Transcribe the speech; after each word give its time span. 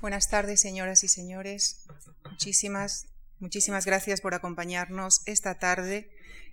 Buenas 0.00 0.30
tardes, 0.30 0.60
señoras 0.60 1.02
y 1.02 1.08
señores. 1.08 1.84
Muchísimas, 2.30 3.08
muchísimas 3.40 3.84
gracias 3.84 4.20
por 4.20 4.32
acompañarnos 4.32 5.22
esta 5.26 5.58
tarde 5.58 6.08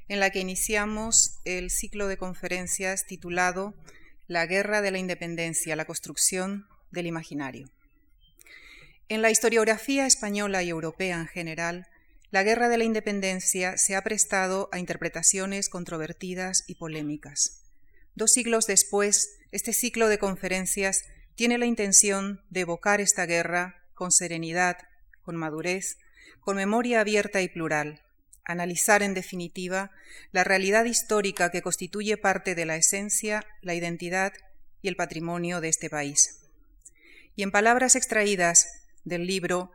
en 0.07 0.19
la 0.19 0.31
que 0.31 0.39
iniciamos 0.39 1.41
el 1.45 1.69
ciclo 1.69 2.07
de 2.07 2.17
conferencias 2.17 3.05
titulado 3.05 3.75
La 4.25 4.47
Guerra 4.47 4.81
de 4.81 4.89
la 4.89 4.97
Independencia, 4.97 5.75
la 5.75 5.85
construcción 5.85 6.65
del 6.89 7.05
imaginario. 7.05 7.69
En 9.09 9.21
la 9.21 9.29
historiografía 9.29 10.07
española 10.07 10.63
y 10.63 10.69
europea 10.69 11.19
en 11.19 11.27
general, 11.27 11.87
la 12.31 12.41
Guerra 12.41 12.67
de 12.67 12.79
la 12.79 12.83
Independencia 12.83 13.77
se 13.77 13.95
ha 13.95 14.01
prestado 14.01 14.69
a 14.71 14.79
interpretaciones 14.79 15.69
controvertidas 15.69 16.63
y 16.65 16.75
polémicas. 16.75 17.61
Dos 18.15 18.31
siglos 18.31 18.65
después, 18.65 19.37
este 19.51 19.71
ciclo 19.71 20.07
de 20.07 20.17
conferencias 20.17 21.03
tiene 21.35 21.57
la 21.57 21.65
intención 21.65 22.41
de 22.49 22.61
evocar 22.61 23.01
esta 23.01 23.25
guerra 23.25 23.83
con 23.93 24.11
serenidad, 24.11 24.77
con 25.21 25.35
madurez, 25.35 25.97
con 26.39 26.57
memoria 26.57 27.01
abierta 27.01 27.41
y 27.41 27.49
plural, 27.49 28.01
analizar 28.45 29.03
en 29.03 29.13
definitiva 29.13 29.91
la 30.31 30.43
realidad 30.43 30.85
histórica 30.85 31.49
que 31.51 31.61
constituye 31.61 32.17
parte 32.17 32.55
de 32.55 32.65
la 32.65 32.77
esencia, 32.77 33.45
la 33.61 33.73
identidad 33.73 34.33
y 34.81 34.87
el 34.87 34.95
patrimonio 34.95 35.61
de 35.61 35.69
este 35.69 35.89
país. 35.89 36.41
Y 37.35 37.43
en 37.43 37.51
palabras 37.51 37.95
extraídas 37.95 38.67
del 39.03 39.27
libro 39.27 39.71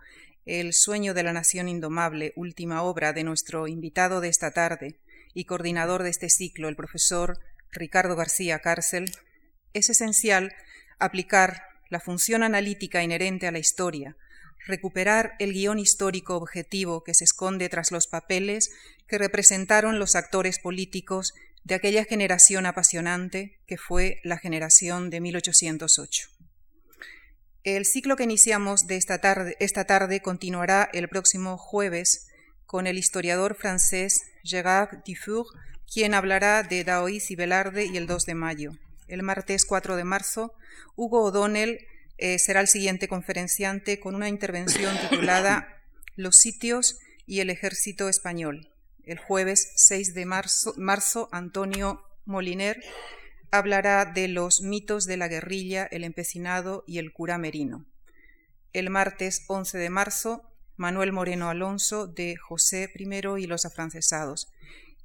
El 0.47 0.73
sueño 0.73 1.13
de 1.13 1.23
la 1.23 1.33
nación 1.33 1.69
indomable, 1.69 2.33
última 2.37 2.83
obra 2.83 3.13
de 3.13 3.25
nuestro 3.25 3.69
invitado 3.69 4.21
de 4.21 4.29
esta 4.29 4.53
tarde 4.53 4.99
y 5.35 5.45
coordinador 5.45 6.03
de 6.03 6.11
este 6.11 6.31
ciclo, 6.31 6.69
el 6.69 6.77
profesor 6.77 7.39
Ricardo 7.71 8.17
García 8.17 8.61
Cárcel, 8.61 9.13
es 9.73 9.91
esencial 9.91 10.53
aplicar 11.01 11.63
la 11.89 12.01
función 12.01 12.43
analítica 12.43 13.03
inherente 13.03 13.47
a 13.47 13.53
la 13.53 13.59
historia, 13.59 14.17
recuperar 14.67 15.33
el 15.39 15.53
guion 15.53 15.79
histórico 15.79 16.37
objetivo 16.37 17.03
que 17.03 17.15
se 17.15 17.25
esconde 17.25 17.69
tras 17.69 17.91
los 17.91 18.07
papeles 18.07 18.71
que 19.09 19.19
representaron 19.19 19.99
los 19.99 20.15
actores 20.15 20.59
políticos 20.59 21.33
de 21.65 21.75
aquella 21.75 22.05
generación 22.05 22.67
apasionante 22.67 23.59
que 23.67 23.77
fue 23.77 24.21
la 24.23 24.39
generación 24.39 25.11
de 25.11 25.21
1808. 25.21 26.29
El 27.63 27.85
ciclo 27.85 28.17
que 28.17 28.25
iniciamos 28.25 28.87
de 28.87 28.97
esta 28.97 29.21
tarde, 29.21 29.57
esta 29.61 29.85
tarde 29.85 30.23
continuará 30.23 30.89
el 30.95 31.09
próximo 31.09 31.59
jueves 31.59 32.29
con 32.65 32.87
el 32.87 32.97
historiador 32.97 33.55
francés 33.55 34.23
Gérard 34.45 35.03
Dufour, 35.05 35.47
quien 35.93 36.15
hablará 36.15 36.63
de 36.63 36.85
Daoís 36.85 37.31
y 37.31 37.37
Velarde 37.37 37.85
y 37.85 37.97
el 37.97 38.07
2 38.07 38.25
de 38.25 38.35
mayo. 38.35 38.71
El 39.11 39.25
martes 39.25 39.65
4 39.65 39.97
de 39.97 40.05
marzo, 40.05 40.55
Hugo 40.95 41.25
O'Donnell 41.25 41.85
eh, 42.17 42.39
será 42.39 42.61
el 42.61 42.69
siguiente 42.69 43.09
conferenciante 43.09 43.99
con 43.99 44.15
una 44.15 44.29
intervención 44.29 44.97
titulada 45.11 45.83
Los 46.15 46.37
sitios 46.37 47.01
y 47.27 47.41
el 47.41 47.51
ejército 47.51 48.09
español. 48.09 48.71
El 49.03 49.19
jueves 49.19 49.73
6 49.75 50.15
de 50.15 50.27
marzo, 50.27 50.75
marzo 50.77 51.29
Antonio 51.33 52.05
Moliner 52.25 52.81
hablará 53.51 54.05
de 54.05 54.29
los 54.29 54.63
mitos 54.63 55.07
de 55.07 55.17
la 55.17 55.27
guerrilla, 55.27 55.89
el 55.91 56.05
empecinado 56.05 56.85
y 56.87 56.99
el 56.99 57.13
cura 57.13 57.37
merino. 57.37 57.87
El 58.73 58.91
martes 58.91 59.45
11 59.49 59.77
de 59.77 59.91
marzo, 59.91 60.45
Manuel 60.77 61.11
Moreno 61.11 61.51
Alonso 61.51 62.07
de 62.07 62.37
José 62.37 62.93
I 62.95 63.43
y 63.43 63.47
los 63.49 63.65
afrancesados. 63.65 64.53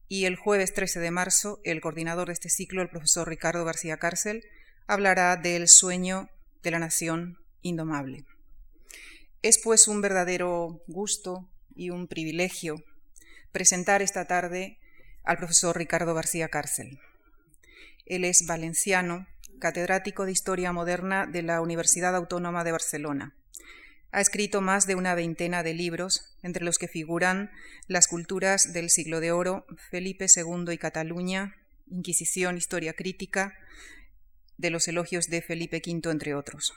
Y 0.08 0.25
el 0.25 0.36
jueves 0.36 0.73
13 0.73 1.00
de 1.00 1.11
marzo, 1.11 1.59
el 1.64 1.81
coordinador 1.81 2.28
de 2.28 2.34
este 2.34 2.50
ciclo, 2.50 2.81
el 2.81 2.89
profesor 2.89 3.28
Ricardo 3.28 3.66
García 3.66 3.98
Cárcel, 3.98 4.44
hablará 4.88 5.36
del 5.36 5.67
sueño 5.67 6.30
de 6.61 6.72
la 6.72 6.80
nación 6.80 7.39
indomable. 7.61 8.26
Es 9.42 9.59
pues 9.64 9.88
un 9.88 10.02
verdadero 10.02 10.81
gusto 10.88 11.50
y 11.76 11.89
un 11.89 12.08
privilegio 12.08 12.83
presentar 13.52 14.02
esta 14.02 14.26
tarde 14.26 14.80
al 15.23 15.38
profesor 15.38 15.78
Ricardo 15.78 16.14
García 16.14 16.50
Cárcel. 16.50 16.99
Él 18.05 18.26
es 18.26 18.45
valenciano, 18.45 19.27
catedrático 19.60 20.26
de 20.26 20.32
Historia 20.32 20.72
Moderna 20.72 21.26
de 21.26 21.42
la 21.42 21.61
Universidad 21.61 22.16
Autónoma 22.16 22.64
de 22.64 22.72
Barcelona. 22.72 23.36
Ha 24.15 24.21
escrito 24.21 24.61
más 24.61 24.87
de 24.87 24.95
una 24.95 25.14
veintena 25.14 25.61
de 25.61 25.73
libros, 25.73 26.37
entre 26.42 26.64
los 26.64 26.77
que 26.77 26.87
figuran 26.87 27.52
Las 27.89 28.08
culturas 28.08 28.71
del 28.71 28.89
siglo 28.89 29.20
de 29.20 29.33
oro, 29.33 29.65
Felipe 29.92 30.27
II 30.33 30.71
y 30.71 30.77
Cataluña, 30.77 31.58
Inquisición, 31.92 32.55
Historia 32.55 32.93
Crítica, 32.93 33.58
de 34.58 34.70
los 34.70 34.87
elogios 34.87 35.27
de 35.27 35.42
Felipe 35.42 35.81
V, 35.86 36.09
entre 36.11 36.33
otros. 36.33 36.73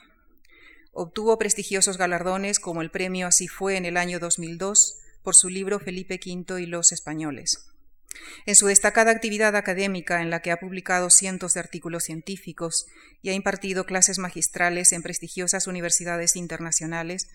Obtuvo 0.91 1.37
prestigiosos 1.37 1.97
galardones 1.97 2.59
como 2.59 2.81
el 2.81 2.91
premio 2.91 3.27
Así 3.27 3.47
fue 3.47 3.77
en 3.77 3.85
el 3.85 3.95
año 3.95 4.19
2002 4.19 4.97
por 5.23 5.33
su 5.33 5.47
libro 5.47 5.79
Felipe 5.79 6.19
V 6.21 6.61
y 6.61 6.65
los 6.65 6.91
españoles. 6.91 7.68
En 8.45 8.55
su 8.55 8.67
destacada 8.67 9.11
actividad 9.11 9.55
académica, 9.55 10.21
en 10.21 10.29
la 10.29 10.41
que 10.41 10.51
ha 10.51 10.59
publicado 10.59 11.09
cientos 11.09 11.53
de 11.53 11.59
artículos 11.59 12.03
científicos 12.03 12.85
y 13.21 13.29
ha 13.29 13.33
impartido 13.33 13.85
clases 13.85 14.19
magistrales 14.19 14.91
en 14.91 15.01
prestigiosas 15.01 15.67
universidades 15.67 16.35
internacionales, 16.35 17.27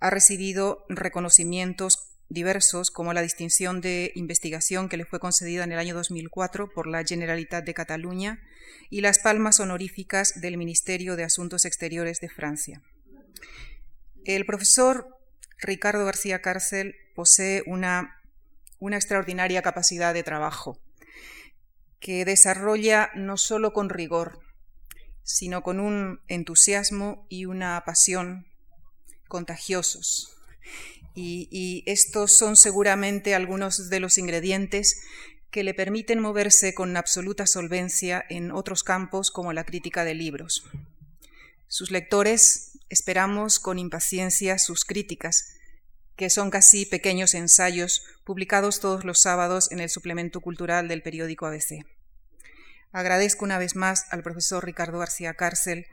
ha 0.00 0.10
recibido 0.10 0.84
reconocimientos 0.88 2.12
diversos, 2.28 2.90
como 2.90 3.12
la 3.12 3.22
distinción 3.22 3.80
de 3.80 4.10
investigación 4.14 4.88
que 4.88 4.96
le 4.96 5.04
fue 5.04 5.20
concedida 5.20 5.64
en 5.64 5.72
el 5.72 5.78
año 5.78 5.94
2004 5.94 6.70
por 6.72 6.86
la 6.86 7.04
Generalitat 7.04 7.64
de 7.64 7.74
Cataluña 7.74 8.40
y 8.90 9.02
las 9.02 9.18
palmas 9.18 9.60
honoríficas 9.60 10.40
del 10.40 10.56
Ministerio 10.56 11.16
de 11.16 11.24
Asuntos 11.24 11.64
Exteriores 11.64 12.20
de 12.20 12.30
Francia. 12.30 12.82
El 14.24 14.46
profesor 14.46 15.06
Ricardo 15.60 16.04
García 16.04 16.40
Cárcel 16.40 16.94
posee 17.14 17.62
una, 17.66 18.21
una 18.82 18.96
extraordinaria 18.96 19.62
capacidad 19.62 20.12
de 20.12 20.24
trabajo 20.24 20.76
que 22.00 22.24
desarrolla 22.24 23.10
no 23.14 23.36
solo 23.36 23.72
con 23.72 23.88
rigor, 23.88 24.40
sino 25.22 25.62
con 25.62 25.78
un 25.78 26.20
entusiasmo 26.26 27.24
y 27.28 27.44
una 27.44 27.80
pasión 27.86 28.48
contagiosos 29.28 30.36
y, 31.14 31.84
estos 31.86 32.36
son 32.36 32.56
seguramente 32.56 33.36
algunos 33.36 33.88
de 33.88 34.00
los 34.00 34.18
ingredientes 34.18 35.02
que 35.52 35.62
le 35.62 35.74
permiten 35.74 36.18
moverse 36.18 36.74
con 36.74 36.96
absoluta 36.96 37.46
solvencia 37.46 38.24
en 38.30 38.50
otros 38.50 38.82
campos 38.82 39.30
como 39.30 39.52
la 39.52 39.64
crítica 39.64 40.04
de 40.04 40.14
libros. 40.14 40.64
Sus 41.68 41.92
lectores 41.92 42.78
esperamos 42.88 43.60
con 43.60 43.78
impaciencia 43.78 44.58
sus 44.58 44.84
críticas, 44.84 45.54
que 46.22 46.30
son 46.30 46.50
casi 46.50 46.86
pequeños 46.86 47.34
ensayos 47.34 48.04
publicados 48.22 48.78
todos 48.78 49.04
los 49.04 49.22
sábados 49.22 49.72
en 49.72 49.80
el 49.80 49.90
suplemento 49.90 50.40
cultural 50.40 50.86
del 50.86 51.02
periódico 51.02 51.46
ABC. 51.46 51.84
Agradezco 52.92 53.44
una 53.44 53.58
vez 53.58 53.74
más 53.74 54.04
al 54.12 54.22
profesor 54.22 54.64
Ricardo 54.64 55.00
García 55.00 55.34
Cárcel 55.34 55.84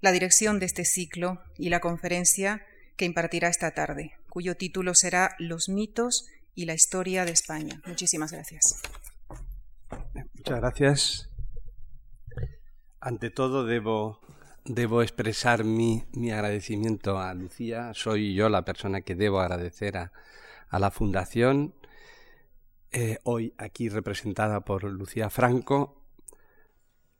la 0.00 0.10
dirección 0.10 0.58
de 0.58 0.66
este 0.66 0.84
ciclo 0.84 1.40
y 1.56 1.68
la 1.68 1.78
conferencia 1.78 2.66
que 2.96 3.04
impartirá 3.04 3.46
esta 3.46 3.70
tarde, 3.70 4.18
cuyo 4.28 4.56
título 4.56 4.92
será 4.96 5.36
Los 5.38 5.68
mitos 5.68 6.26
y 6.56 6.64
la 6.64 6.74
historia 6.74 7.24
de 7.24 7.30
España. 7.30 7.80
Muchísimas 7.86 8.32
gracias. 8.32 8.82
Muchas 10.34 10.58
gracias. 10.58 11.30
Ante 12.98 13.30
todo 13.30 13.64
debo, 13.64 14.18
debo 14.68 15.02
expresar 15.02 15.64
mi, 15.64 16.04
mi, 16.12 16.30
agradecimiento 16.30 17.18
a 17.18 17.34
Lucía. 17.34 17.92
Soy 17.94 18.34
yo 18.34 18.48
la 18.48 18.64
persona 18.64 19.00
que 19.00 19.14
debo 19.14 19.40
agradecer 19.40 19.96
a, 19.96 20.12
la 20.70 20.90
Fundación, 20.90 21.74
eh, 22.92 23.18
hoy 23.22 23.54
aquí 23.56 23.88
representada 23.88 24.60
por 24.60 24.84
Lucía 24.84 25.30
Franco, 25.30 26.06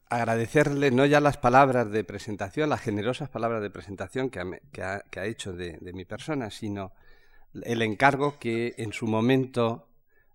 agradecerle 0.08 0.90
no 0.90 1.06
ya 1.06 1.20
las 1.20 1.36
palabras 1.36 1.90
de 1.90 2.04
presentación, 2.04 2.70
las 2.70 2.80
generosas 2.80 3.28
palabras 3.28 3.62
de 3.62 3.70
presentación 3.70 4.30
que 4.30 4.40
ha, 4.40 5.00
que 5.10 5.20
ha, 5.20 5.24
hecho 5.24 5.52
de, 5.52 5.78
mi 5.94 6.04
persona, 6.04 6.50
sino 6.50 6.92
el 7.62 7.82
encargo 7.82 8.38
que 8.38 8.74
en 8.78 8.92
su 8.92 9.06
momento 9.06 9.88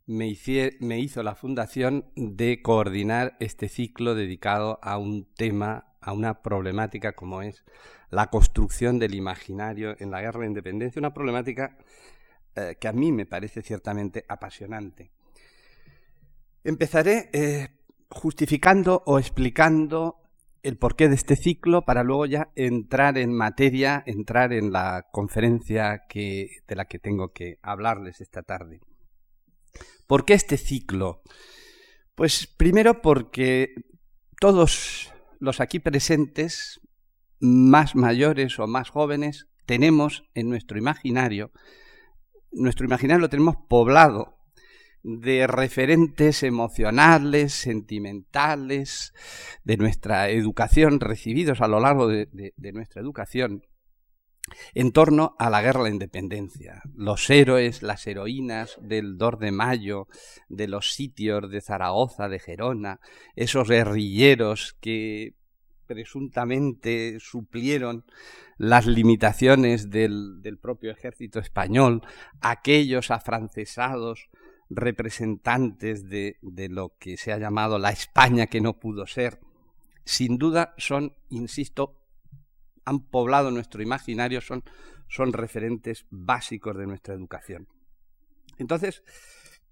me, 0.08 0.36
me, 0.80 1.00
hizo 1.00 1.24
la 1.24 1.36
Fundación 1.36 2.12
de 2.16 2.62
coordinar 2.62 3.38
este 3.40 3.70
ciclo 3.70 4.16
dedicado 4.16 4.80
a 4.82 4.98
un 4.98 5.26
tema, 5.36 5.91
a 6.02 6.14
una 6.14 6.42
problemática 6.42 7.14
como 7.14 7.42
es 7.42 7.64
la 8.10 8.28
construcción 8.28 9.00
del 9.00 9.16
imaginario 9.16 9.96
en 10.00 10.12
la 10.12 10.22
guerra 10.22 10.42
de 10.42 10.48
independencia, 10.48 11.00
una 11.00 11.14
problemática 11.14 11.78
eh, 12.56 12.76
que 12.80 12.88
a 12.88 12.94
mí 12.94 13.12
me 13.12 13.26
parece 13.26 13.62
ciertamente 13.62 14.26
apasionante. 14.28 15.12
Empezaré 16.64 17.30
eh, 17.32 17.70
justificando 18.10 19.04
o 19.06 19.20
explicando 19.20 20.18
el 20.64 20.78
porqué 20.78 21.08
de 21.10 21.16
este 21.16 21.36
ciclo 21.36 21.84
para 21.86 22.04
luego 22.04 22.26
ya 22.26 22.52
entrar 22.56 23.18
en 23.18 23.34
materia, 23.34 24.04
entrar 24.06 24.54
en 24.54 24.72
la 24.72 25.08
conferencia 25.12 26.04
que, 26.08 26.58
de 26.68 26.76
la 26.76 26.86
que 26.86 27.00
tengo 27.00 27.32
que 27.32 27.58
hablarles 27.64 28.22
esta 28.22 28.44
tarde. 28.44 28.82
¿Por 30.06 30.26
qué 30.26 30.34
este 30.34 30.58
ciclo? 30.58 31.22
Pues 32.16 32.46
primero 32.46 33.02
porque 33.02 33.74
todos 34.40 35.12
los 35.42 35.60
aquí 35.60 35.80
presentes, 35.80 36.80
más 37.40 37.96
mayores 37.96 38.60
o 38.60 38.68
más 38.68 38.92
jóvenes, 38.92 39.48
tenemos 39.66 40.24
en 40.36 40.50
nuestro 40.50 40.78
imaginario, 40.78 41.52
nuestro 42.52 42.86
imaginario 42.86 43.22
lo 43.22 43.30
tenemos 43.30 43.56
poblado 43.68 44.38
de 45.04 45.48
referentes 45.48 46.44
emocionales, 46.44 47.54
sentimentales, 47.54 49.14
de 49.64 49.78
nuestra 49.78 50.30
educación, 50.30 51.00
recibidos 51.00 51.60
a 51.62 51.68
lo 51.68 51.80
largo 51.80 52.08
de, 52.08 52.54
nuestra 52.74 53.02
educación, 53.02 53.64
en 54.74 54.92
torno 54.92 55.36
a 55.40 55.50
la 55.50 55.62
guerra 55.62 55.80
de 55.84 55.90
la 55.90 55.94
independencia. 55.94 56.82
Los 56.96 57.30
héroes, 57.30 57.84
las 57.84 58.06
heroínas 58.08 58.78
del 58.82 59.18
2 59.18 59.40
de 59.40 59.52
mayo, 59.52 60.08
de 60.50 60.68
los 60.68 60.94
sitios 60.94 61.50
de 61.50 61.62
Zaragoza, 61.62 62.28
de 62.28 62.40
Gerona, 62.40 63.00
esos 63.36 63.70
guerrilleros 63.70 64.76
que 64.82 65.36
presuntamente 65.88 67.18
suplieron 67.20 68.06
las 68.58 68.86
limitaciones 68.86 69.90
del, 69.90 70.40
propio 70.62 70.92
ejército 70.92 71.40
español, 71.40 72.02
aquellos 72.40 73.12
afrancesados 73.12 74.30
representantes 74.70 76.08
de, 76.08 76.38
lo 76.70 76.94
que 76.98 77.18
se 77.18 77.34
ha 77.34 77.38
llamado 77.38 77.78
la 77.78 77.90
España 77.90 78.48
que 78.48 78.62
no 78.62 78.80
pudo 78.80 79.06
ser, 79.06 79.42
sin 80.06 80.38
duda 80.38 80.74
son, 80.78 81.14
insisto, 81.30 82.01
han 82.92 83.00
poblado 83.00 83.52
nuestro 83.52 83.82
imaginario, 83.82 84.42
son, 84.42 84.64
son 85.08 85.34
referentes 85.34 86.06
básicos 86.10 86.78
de 86.78 86.88
nuestra 86.88 87.14
educación. 87.14 87.68
Entonces, 88.58 89.04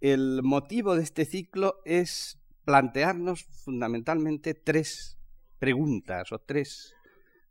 el 0.01 0.41
motivo 0.43 0.95
de 0.95 1.03
este 1.03 1.25
ciclo 1.25 1.81
es 1.85 2.39
plantearnos 2.65 3.43
fundamentalmente 3.43 4.53
tres 4.53 5.17
preguntas 5.59 6.31
o 6.31 6.39
tres 6.39 6.95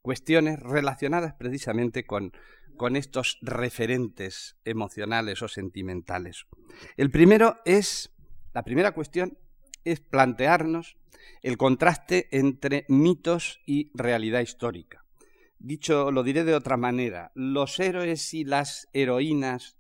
cuestiones 0.01 0.59
relacionadas 0.61 1.35
precisamente 1.35 2.07
con, 2.07 2.33
con 2.77 2.97
estos 2.97 3.39
referentes 3.43 4.57
emocionales 4.65 5.43
o 5.43 5.49
sentimentales. 5.49 6.47
El 6.97 7.11
primero 7.11 7.57
es, 7.65 8.15
la 8.55 8.63
primera 8.63 8.93
cuestión 8.93 9.37
es 9.85 10.01
plantearnos 10.01 10.97
el 11.43 11.57
contraste 11.57 12.29
entre 12.31 12.87
mitos 12.89 13.61
y 13.67 13.91
realidad 13.95 14.41
histórica. 14.41 15.05
Dicho, 15.59 16.13
lo 16.13 16.23
diré 16.23 16.45
de 16.45 16.55
otra 16.55 16.77
manera, 16.77 17.33
los 17.35 17.81
héroes 17.81 18.33
y 18.33 18.45
las 18.45 18.89
heroínas 18.93 19.77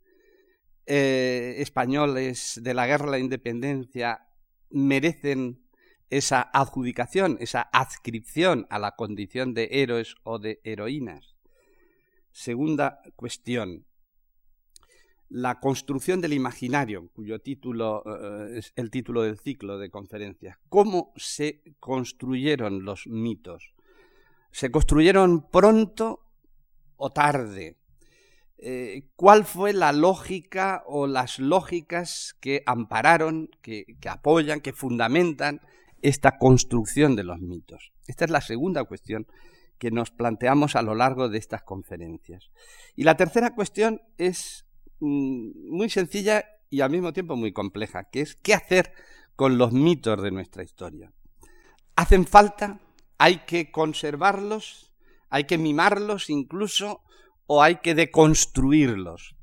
eh, 0.87 1.57
españoles 1.59 2.61
de 2.63 2.75
la 2.75 2.87
guerra 2.87 3.07
de 3.07 3.11
la 3.13 3.19
independencia 3.19 4.27
merecen 4.71 5.69
esa 6.11 6.43
adjudicación, 6.53 7.37
esa 7.41 7.63
adscripción 7.73 8.67
a 8.71 8.79
la 8.79 8.97
condición 8.97 9.55
de 9.55 9.69
héroes 9.71 10.17
o 10.25 10.39
de 10.39 10.61
heroínas. 10.65 11.37
Segunda 12.33 13.01
cuestión, 13.15 13.87
la 15.29 15.61
construcción 15.61 16.21
del 16.21 16.33
imaginario, 16.33 17.11
cuyo 17.13 17.39
título 17.41 18.03
eh, 18.07 18.59
es 18.59 18.73
el 18.77 18.91
título 18.91 19.23
del 19.23 19.39
ciclo 19.39 19.79
de 19.79 19.91
conferencias. 19.91 20.59
¿Cómo 20.69 21.13
se 21.17 21.63
construyeron 21.79 22.85
los 22.85 23.07
mitos? 23.07 23.75
¿Se 24.50 24.71
construyeron 24.71 25.49
pronto 25.50 26.21
o 26.97 27.11
tarde? 27.11 27.77
Eh, 28.59 29.09
¿Cuál 29.15 29.45
fue 29.45 29.73
la 29.73 29.93
lógica 29.93 30.83
o 30.87 31.06
las 31.06 31.39
lógicas 31.39 32.37
que 32.41 32.62
ampararon, 32.67 33.50
que 33.62 33.87
apoyan, 34.09 34.61
que 34.61 34.73
fundamentan 34.73 35.61
esta 36.03 36.39
construcción 36.39 37.15
de 37.15 37.25
los 37.25 37.41
mitos? 37.41 37.93
Esta 38.06 38.25
es 38.25 38.31
la 38.31 38.41
segunda 38.41 38.85
cuestión 38.85 39.27
que 39.79 39.91
nos 39.91 40.11
planteamos 40.11 40.77
a 40.77 40.83
lo 40.83 40.95
largo 40.95 41.29
de 41.29 41.39
estas 41.39 41.62
conferencias. 41.62 42.50
Y 42.97 43.05
la 43.05 43.17
tercera 43.17 43.55
cuestión 43.55 44.03
es 44.19 44.67
mm, 45.00 45.71
muy 45.71 45.89
sencilla 45.89 46.45
y 46.69 46.81
al 46.81 46.91
mismo 46.91 47.12
tiempo 47.12 47.37
muy 47.37 47.53
compleja, 47.53 48.05
que 48.05 48.21
es 48.21 48.35
qué 48.37 48.55
hacer 48.55 48.93
con 49.37 49.56
los 49.56 49.73
mitos 49.73 50.21
de 50.21 50.31
nuestra 50.31 50.65
historia. 50.65 51.12
¿Hacen 51.97 52.27
falta? 52.27 52.81
¿Hay 53.19 53.41
que 53.47 53.70
conservarlos? 53.70 54.94
¿Hay 55.29 55.44
que 55.44 55.59
mimarlos 55.59 56.31
incluso? 56.31 57.03
¿O 57.47 57.62
hay 57.62 57.76
que 57.76 57.94
deconstruirlos? 57.94 59.37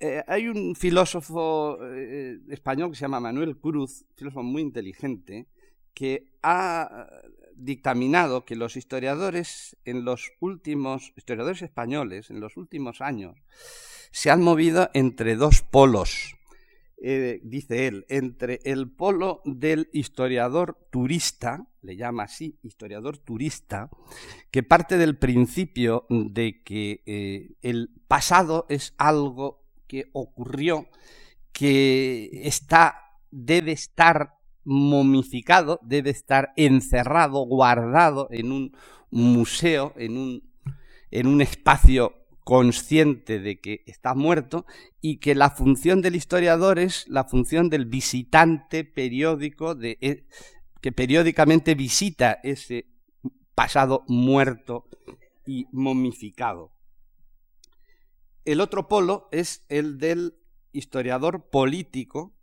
Eh, 0.00 0.22
hay 0.26 0.48
un 0.48 0.76
filósofo 0.76 1.78
eh, 1.82 2.38
español 2.48 2.90
que 2.90 2.96
se 2.96 3.02
llama 3.02 3.20
Manuel 3.20 3.56
Cruz, 3.56 4.04
filósofo 4.14 4.42
muy 4.42 4.62
inteligente, 4.62 5.48
que 5.94 6.32
ha 6.42 7.08
dictaminado 7.56 8.44
que 8.44 8.56
los 8.56 8.76
historiadores 8.76 9.76
en 9.84 10.04
los 10.04 10.32
últimos 10.40 11.12
historiadores 11.16 11.62
españoles 11.62 12.30
en 12.30 12.40
los 12.40 12.56
últimos 12.56 13.00
años 13.00 13.36
se 14.10 14.30
han 14.30 14.42
movido 14.42 14.90
entre 14.92 15.36
dos 15.36 15.62
polos. 15.62 16.36
Eh, 17.06 17.42
dice 17.44 17.86
él, 17.86 18.06
entre 18.08 18.60
el 18.64 18.90
polo 18.90 19.42
del 19.44 19.90
historiador 19.92 20.88
turista, 20.90 21.68
le 21.82 21.96
llama 21.96 22.22
así, 22.22 22.58
historiador 22.62 23.18
turista, 23.18 23.90
que 24.50 24.62
parte 24.62 24.96
del 24.96 25.18
principio 25.18 26.06
de 26.08 26.62
que 26.62 27.02
eh, 27.04 27.56
el 27.60 27.90
pasado 28.08 28.64
es 28.70 28.94
algo 28.96 29.66
que 29.86 30.06
ocurrió, 30.14 30.88
que 31.52 32.30
está, 32.44 33.18
debe 33.30 33.72
estar 33.72 34.38
momificado, 34.64 35.80
debe 35.82 36.08
estar 36.08 36.54
encerrado, 36.56 37.44
guardado 37.44 38.28
en 38.30 38.50
un 38.50 38.74
museo, 39.10 39.92
en 39.96 40.16
un, 40.16 40.42
en 41.10 41.26
un 41.26 41.42
espacio 41.42 42.23
consciente 42.44 43.40
de 43.40 43.58
que 43.58 43.82
está 43.86 44.14
muerto 44.14 44.66
y 45.00 45.16
que 45.16 45.34
la 45.34 45.50
función 45.50 46.02
del 46.02 46.14
historiador 46.14 46.78
es 46.78 47.08
la 47.08 47.24
función 47.24 47.70
del 47.70 47.86
visitante 47.86 48.84
periódico 48.84 49.74
de, 49.74 49.98
e, 50.00 50.26
que 50.80 50.92
periódicamente 50.92 51.74
visita 51.74 52.38
ese 52.44 52.86
pasado 53.54 54.04
muerto 54.06 54.86
y 55.46 55.66
momificado. 55.72 56.72
El 58.44 58.60
otro 58.60 58.88
polo 58.88 59.28
es 59.32 59.64
el 59.70 59.98
del 59.98 60.34
historiador 60.72 61.48
político 61.48 62.36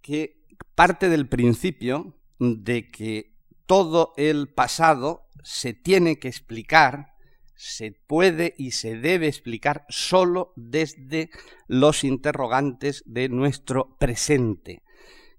que 0.00 0.46
parte 0.76 1.08
del 1.08 1.28
principio 1.28 2.16
de 2.38 2.88
que 2.88 3.34
todo 3.66 4.12
el 4.16 4.48
pasado 4.48 5.26
se 5.42 5.74
tiene 5.74 6.20
que 6.20 6.28
explicar, 6.28 7.15
se 7.56 7.92
puede 7.92 8.54
y 8.58 8.72
se 8.72 8.96
debe 8.96 9.26
explicar 9.26 9.86
solo 9.88 10.52
desde 10.56 11.30
los 11.66 12.04
interrogantes 12.04 13.02
de 13.06 13.28
nuestro 13.28 13.96
presente, 13.98 14.82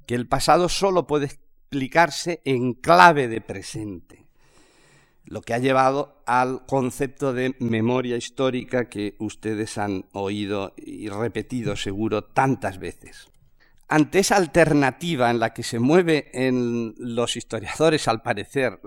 que 0.05 0.15
el 0.15 0.27
pasado 0.27 0.67
solo 0.67 1.07
puede 1.07 1.27
explicarse 1.27 2.41
en 2.43 2.73
clave 2.73 3.27
de 3.27 3.41
presente, 3.41 4.25
lo 5.25 5.41
que 5.41 5.53
ha 5.53 5.59
llevado 5.59 6.23
al 6.25 6.65
concepto 6.65 7.33
de 7.33 7.55
memoria 7.59 8.17
histórica 8.17 8.89
que 8.89 9.15
ustedes 9.19 9.77
han 9.77 10.05
oído 10.13 10.73
y 10.77 11.09
repetido 11.09 11.75
seguro 11.75 12.23
tantas 12.23 12.79
veces. 12.79 13.29
Ante 13.89 14.19
esa 14.19 14.35
alternativa 14.35 15.29
en 15.29 15.39
la 15.39 15.53
que 15.53 15.63
se 15.63 15.79
mueve 15.79 16.29
en 16.33 16.93
los 16.97 17.37
historiadores, 17.37 18.07
al 18.07 18.21
parecer, 18.21 18.79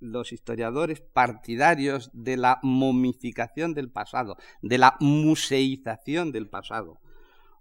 los 0.00 0.32
historiadores 0.32 1.00
partidarios 1.00 2.10
de 2.12 2.36
la 2.36 2.60
momificación 2.62 3.74
del 3.74 3.90
pasado, 3.90 4.36
de 4.62 4.78
la 4.78 4.96
museización 5.00 6.32
del 6.32 6.48
pasado, 6.48 7.00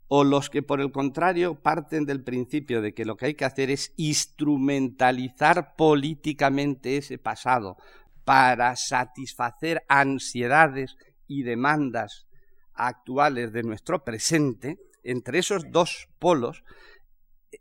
o 0.08 0.24
los 0.24 0.50
que 0.50 0.64
por 0.64 0.80
el 0.80 0.92
contrario 0.92 1.62
parten 1.62 2.06
del 2.06 2.24
principio 2.24 2.82
de 2.82 2.94
que 2.94 3.06
lo 3.06 3.18
que 3.18 3.28
hay 3.28 3.34
que 3.34 3.46
hacer 3.46 3.70
es 3.70 3.94
instrumentalizar 3.98 5.76
políticamente 5.76 6.98
ese 6.98 7.18
pasado 7.18 7.78
para 8.24 8.76
satisfacer 8.76 9.84
ansiedades 9.88 10.98
y 11.28 11.44
demandas 11.44 12.28
actuales 12.74 13.52
de 13.52 13.64
nuestro 13.64 14.04
presente, 14.04 14.78
entre 15.04 15.40
esos 15.40 15.72
dos 15.72 16.10
polos 16.20 16.64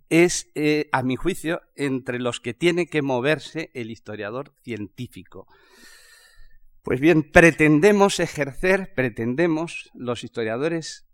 es, 0.08 0.50
eh, 0.54 0.88
a 0.92 1.02
mi 1.02 1.16
juicio, 1.16 1.62
entre 1.74 2.18
los 2.18 2.40
que 2.40 2.54
tiene 2.54 2.86
que 2.86 3.02
moverse 3.02 3.70
el 3.74 3.90
historiador 3.90 4.54
científico. 4.62 5.46
Pues 6.82 7.00
bien, 7.00 7.30
pretendemos 7.32 8.20
ejercer, 8.20 8.94
pretendemos 8.94 9.90
los 9.94 10.22
historiadores 10.22 11.06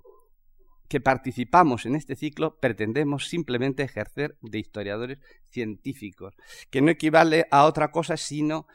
que 0.89 1.01
participamos 1.01 1.87
en 1.87 1.97
este 1.97 2.17
ciclo, 2.17 2.59
pretendemos 2.61 3.29
simplemente 3.29 3.83
ejercer 3.83 4.37
de 4.43 4.59
historiadores 4.59 5.19
científicos, 5.49 6.35
que 6.71 6.83
no 6.83 6.91
equivale 6.91 7.47
a 7.51 7.65
otra 7.65 7.91
cosa 7.91 8.19
sino 8.19 8.67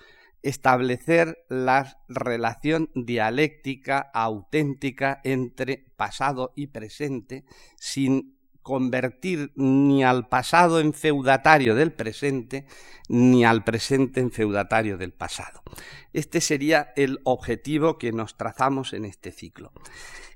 establecer 0.42 1.38
la 1.50 2.00
relación 2.08 2.90
dialéctica 2.96 4.00
auténtica 4.00 5.22
entre 5.24 5.86
pasado 5.96 6.54
y 6.56 6.68
presente 6.68 7.44
sin 7.76 8.37
convertir 8.68 9.54
ni 9.56 10.04
al 10.04 10.28
pasado 10.28 10.82
en 10.82 10.92
feudatario 10.92 11.74
del 11.74 11.94
presente, 11.94 12.66
ni 13.08 13.46
al 13.46 13.64
presente 13.64 14.20
en 14.20 14.30
feudatario 14.30 14.98
del 14.98 15.14
pasado. 15.14 15.64
Este 16.12 16.42
sería 16.42 16.92
el 16.98 17.20
objetivo 17.24 17.98
que 17.98 18.12
nos 18.12 18.36
trazamos 18.36 18.92
en 18.92 19.06
este 19.06 19.32
ciclo. 19.32 19.72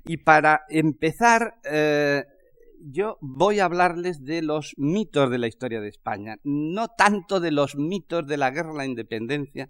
Y 0.06 0.16
para 0.16 0.62
empezar, 0.70 1.60
eh, 1.64 2.24
yo 2.80 3.18
voy 3.20 3.60
a 3.60 3.66
hablarles 3.66 4.24
de 4.24 4.40
los 4.40 4.72
mitos 4.78 5.30
de 5.30 5.36
la 5.36 5.46
historia 5.46 5.82
de 5.82 5.88
España, 5.88 6.38
no 6.42 6.88
tanto 6.88 7.38
de 7.38 7.50
los 7.50 7.76
mitos 7.76 8.26
de 8.26 8.38
la 8.38 8.50
guerra 8.50 8.70
a 8.70 8.76
la 8.76 8.86
independencia, 8.86 9.68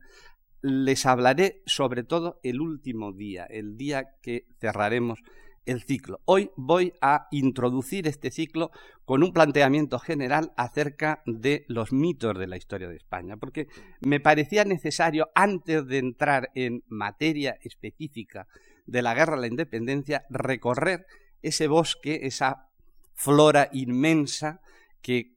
les 0.61 1.05
hablaré 1.05 1.65
sobre 1.67 2.05
todo 2.05 2.39
el 2.45 2.61
último 2.61 3.11
día, 3.11 3.45
el 3.45 3.77
día 3.77 4.21
que 4.23 4.47
cerraremos 4.61 5.19
el 5.67 5.83
ciclo. 5.83 6.21
Hoy 6.25 6.51
voy 6.57 6.93
a 7.01 7.29
introducir 7.31 8.07
este 8.07 8.31
ciclo 8.31 8.71
con 9.05 9.23
un 9.23 9.33
planteamiento 9.33 9.99
general 9.99 10.53
acerca 10.57 11.23
de 11.27 11.65
los 11.69 11.93
mitos 11.93 12.39
de 12.39 12.47
la 12.47 12.57
historia 12.57 12.89
de 12.89 12.97
España, 12.97 13.37
porque 13.37 13.69
me 14.01 14.21
parecía 14.21 14.65
necesario, 14.65 15.31
antes 15.35 15.87
de 15.87 15.99
entrar 15.99 16.51
en 16.55 16.83
materia 16.89 17.59
específica 17.63 18.47
de 18.87 19.03
la 19.03 19.15
guerra 19.15 19.35
a 19.35 19.41
la 19.41 19.47
independencia, 19.47 20.25
recorrer 20.31 21.07
ese 21.43 21.69
bosque, 21.69 22.21
esa 22.23 22.69
flora 23.15 23.69
inmensa 23.73 24.61
que, 25.01 25.37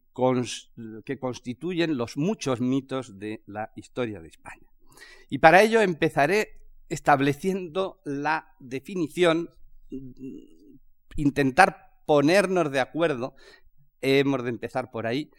que 1.05 1.19
constituyen 1.19 1.97
los 1.97 2.17
muchos 2.17 2.61
mitos 2.61 3.19
de 3.19 3.43
la 3.45 3.71
historia 3.75 4.21
de 4.21 4.29
España. 4.29 4.67
Y 5.29 5.39
para 5.39 5.61
ello 5.61 5.81
empezaré 5.81 6.61
estableciendo 6.89 7.99
la 8.05 8.53
definición, 8.59 9.49
intentar 11.15 12.01
ponernos 12.05 12.71
de 12.71 12.79
acuerdo, 12.79 13.35
hemos 14.01 14.43
de 14.43 14.49
empezar 14.49 14.91
por 14.91 15.07
ahí, 15.07 15.31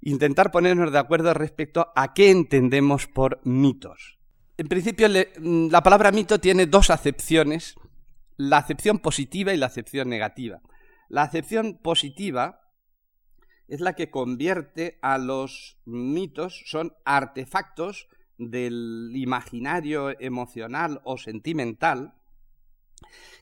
intentar 0.00 0.50
ponernos 0.50 0.92
de 0.92 0.98
acuerdo 0.98 1.34
respecto 1.34 1.88
a 1.94 2.14
qué 2.14 2.30
entendemos 2.30 3.06
por 3.06 3.40
mitos. 3.44 4.18
En 4.56 4.68
principio, 4.68 5.08
la 5.08 5.82
palabra 5.82 6.10
mito 6.10 6.40
tiene 6.40 6.66
dos 6.66 6.90
acepciones, 6.90 7.76
la 8.36 8.58
acepción 8.58 8.98
positiva 8.98 9.52
y 9.52 9.56
la 9.56 9.66
acepción 9.66 10.08
negativa. 10.08 10.60
La 11.08 11.22
acepción 11.22 11.78
positiva 11.78 12.60
es 13.68 13.80
la 13.80 13.94
que 13.94 14.10
convierte 14.10 14.98
a 15.02 15.18
los 15.18 15.78
mitos, 15.84 16.62
son 16.66 16.94
artefactos 17.04 18.08
del 18.38 19.12
imaginario 19.14 20.18
emocional 20.20 21.00
o 21.04 21.18
sentimental 21.18 22.14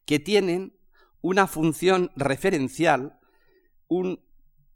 que 0.04 0.18
tienen 0.18 0.76
una 1.20 1.46
función 1.46 2.10
referencial, 2.16 3.18
un 3.88 4.20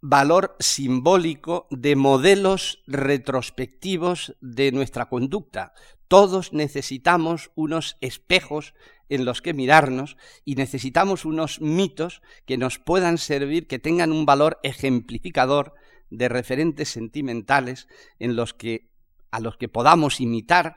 valor 0.01 0.57
simbólico 0.59 1.67
de 1.71 1.95
modelos 1.95 2.83
retrospectivos 2.87 4.37
de 4.41 4.73
nuestra 4.73 5.09
conducta. 5.09 5.75
Todos 6.09 6.53
necesitamos 6.53 7.51
unos 7.55 7.97
espejos 8.01 8.75
en 9.09 9.25
los 9.25 9.43
que 9.43 9.55
mirarnos 9.55 10.17
y 10.45 10.55
necesitamos 10.55 11.25
unos 11.25 11.61
mitos 11.61 12.23
que 12.47 12.57
nos 12.57 12.79
puedan 12.79 13.19
servir, 13.19 13.67
que 13.67 13.79
tengan 13.79 14.13
un 14.13 14.25
valor 14.25 14.59
ejemplificador 14.63 15.75
de 16.09 16.29
referentes 16.29 16.89
sentimentales 16.89 17.87
en 18.19 18.37
los 18.37 18.55
que 18.55 18.91
a 19.31 19.41
los 19.41 19.57
que 19.57 19.69
podamos 19.69 20.21
imitar, 20.21 20.77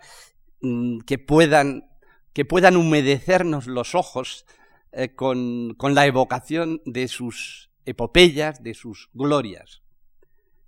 mm, 0.61 0.99
que 0.99 1.17
puedan, 1.17 1.89
que 2.33 2.45
puedan 2.45 2.75
humedecernos 2.75 3.67
los 3.67 3.95
ojos 3.95 4.45
eh, 4.91 5.15
con, 5.15 5.75
con 5.75 5.95
la 5.95 6.05
evocación 6.05 6.81
de 6.85 7.07
sus 7.07 7.69
epopeyas, 7.85 8.63
de 8.63 8.73
sus 8.73 9.09
glorias. 9.13 9.81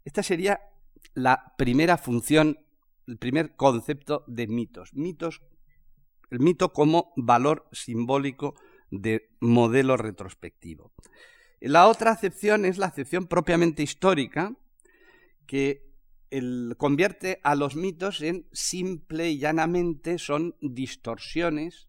Esta 0.04 0.24
sería 0.24 0.62
la 1.14 1.54
primera 1.58 1.98
función, 1.98 2.60
el 3.08 3.18
primer 3.18 3.56
concepto 3.56 4.24
de 4.28 4.48
mitos. 4.48 4.94
Mitos, 4.94 5.42
el 6.30 6.40
mito 6.40 6.74
como 6.74 7.14
valor 7.16 7.68
simbólico 7.72 8.56
de 8.92 9.30
modelo 9.40 9.98
retrospectivo. 9.98 10.92
La 11.60 11.88
otra 11.88 12.12
acepción 12.12 12.66
es 12.66 12.78
la 12.78 12.88
acepción 12.88 13.28
propiamente 13.28 13.82
histórica, 13.82 14.54
que 15.48 15.95
convierte 16.78 17.40
a 17.44 17.56
los 17.56 17.76
mitos 17.76 18.22
en 18.22 18.48
simple 18.52 19.30
y 19.30 19.40
llanamente 19.40 20.18
son 20.18 20.56
distorsiones 20.62 21.88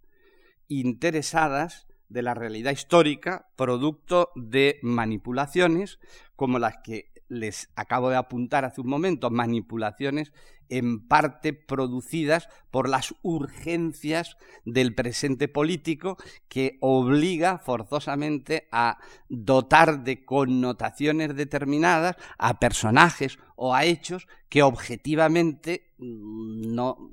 interesadas 0.69 1.87
de 2.09 2.23
la 2.23 2.35
realidad 2.35 2.73
histórica, 2.73 3.49
producto 3.57 4.31
de 4.35 4.79
manipulaciones 4.83 5.99
como 6.37 6.59
las 6.59 6.77
que 6.85 7.13
les 7.29 7.71
acabo 7.77 8.11
de 8.11 8.17
apuntar 8.17 8.65
hace 8.65 8.81
un 8.81 8.89
momento, 8.89 9.31
manipulaciones 9.31 10.33
en 10.69 11.07
parte 11.07 11.53
producidas 11.53 12.49
por 12.71 12.89
las 12.89 13.15
urgencias 13.23 14.37
del 14.65 14.95
presente 14.95 15.49
político 15.49 16.17
que 16.49 16.77
obliga 16.81 17.59
forzosamente 17.59 18.69
a 18.73 18.99
dotar 19.29 20.03
de 20.05 20.25
connotaciones 20.25 21.37
determinadas 21.37 22.17
a 22.39 22.59
personajes 22.59 23.39
o 23.55 23.75
a 23.75 23.85
hechos 23.85 24.27
que 24.49 24.63
objetivamente 24.63 25.95
no, 25.99 27.11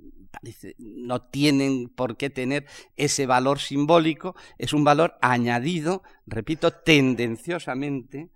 no 0.77 1.21
tienen 1.21 1.89
por 1.89 2.17
qué 2.17 2.29
tener 2.29 2.65
ese 2.95 3.25
valor 3.25 3.59
simbólico, 3.59 4.35
es 4.57 4.73
un 4.73 4.83
valor 4.83 5.15
añadido, 5.21 6.03
repito, 6.25 6.71
tendenciosamente 6.71 8.29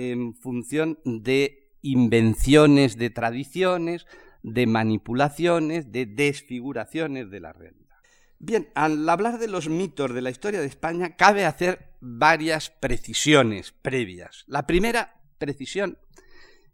en 0.00 0.34
función 0.34 0.98
de 1.04 1.74
invenciones 1.82 2.96
de 2.96 3.10
tradiciones, 3.10 4.06
de 4.42 4.66
manipulaciones, 4.66 5.92
de 5.92 6.06
desfiguraciones 6.06 7.30
de 7.30 7.40
la 7.40 7.52
realidad. 7.52 7.96
Bien, 8.38 8.70
al 8.74 9.06
hablar 9.06 9.38
de 9.38 9.48
los 9.48 9.68
mitos 9.68 10.14
de 10.14 10.22
la 10.22 10.30
historia 10.30 10.60
de 10.60 10.66
España, 10.66 11.16
cabe 11.16 11.44
hacer 11.44 11.92
varias 12.00 12.70
precisiones 12.70 13.72
previas. 13.72 14.44
La 14.46 14.66
primera 14.66 15.20
precisión, 15.36 15.98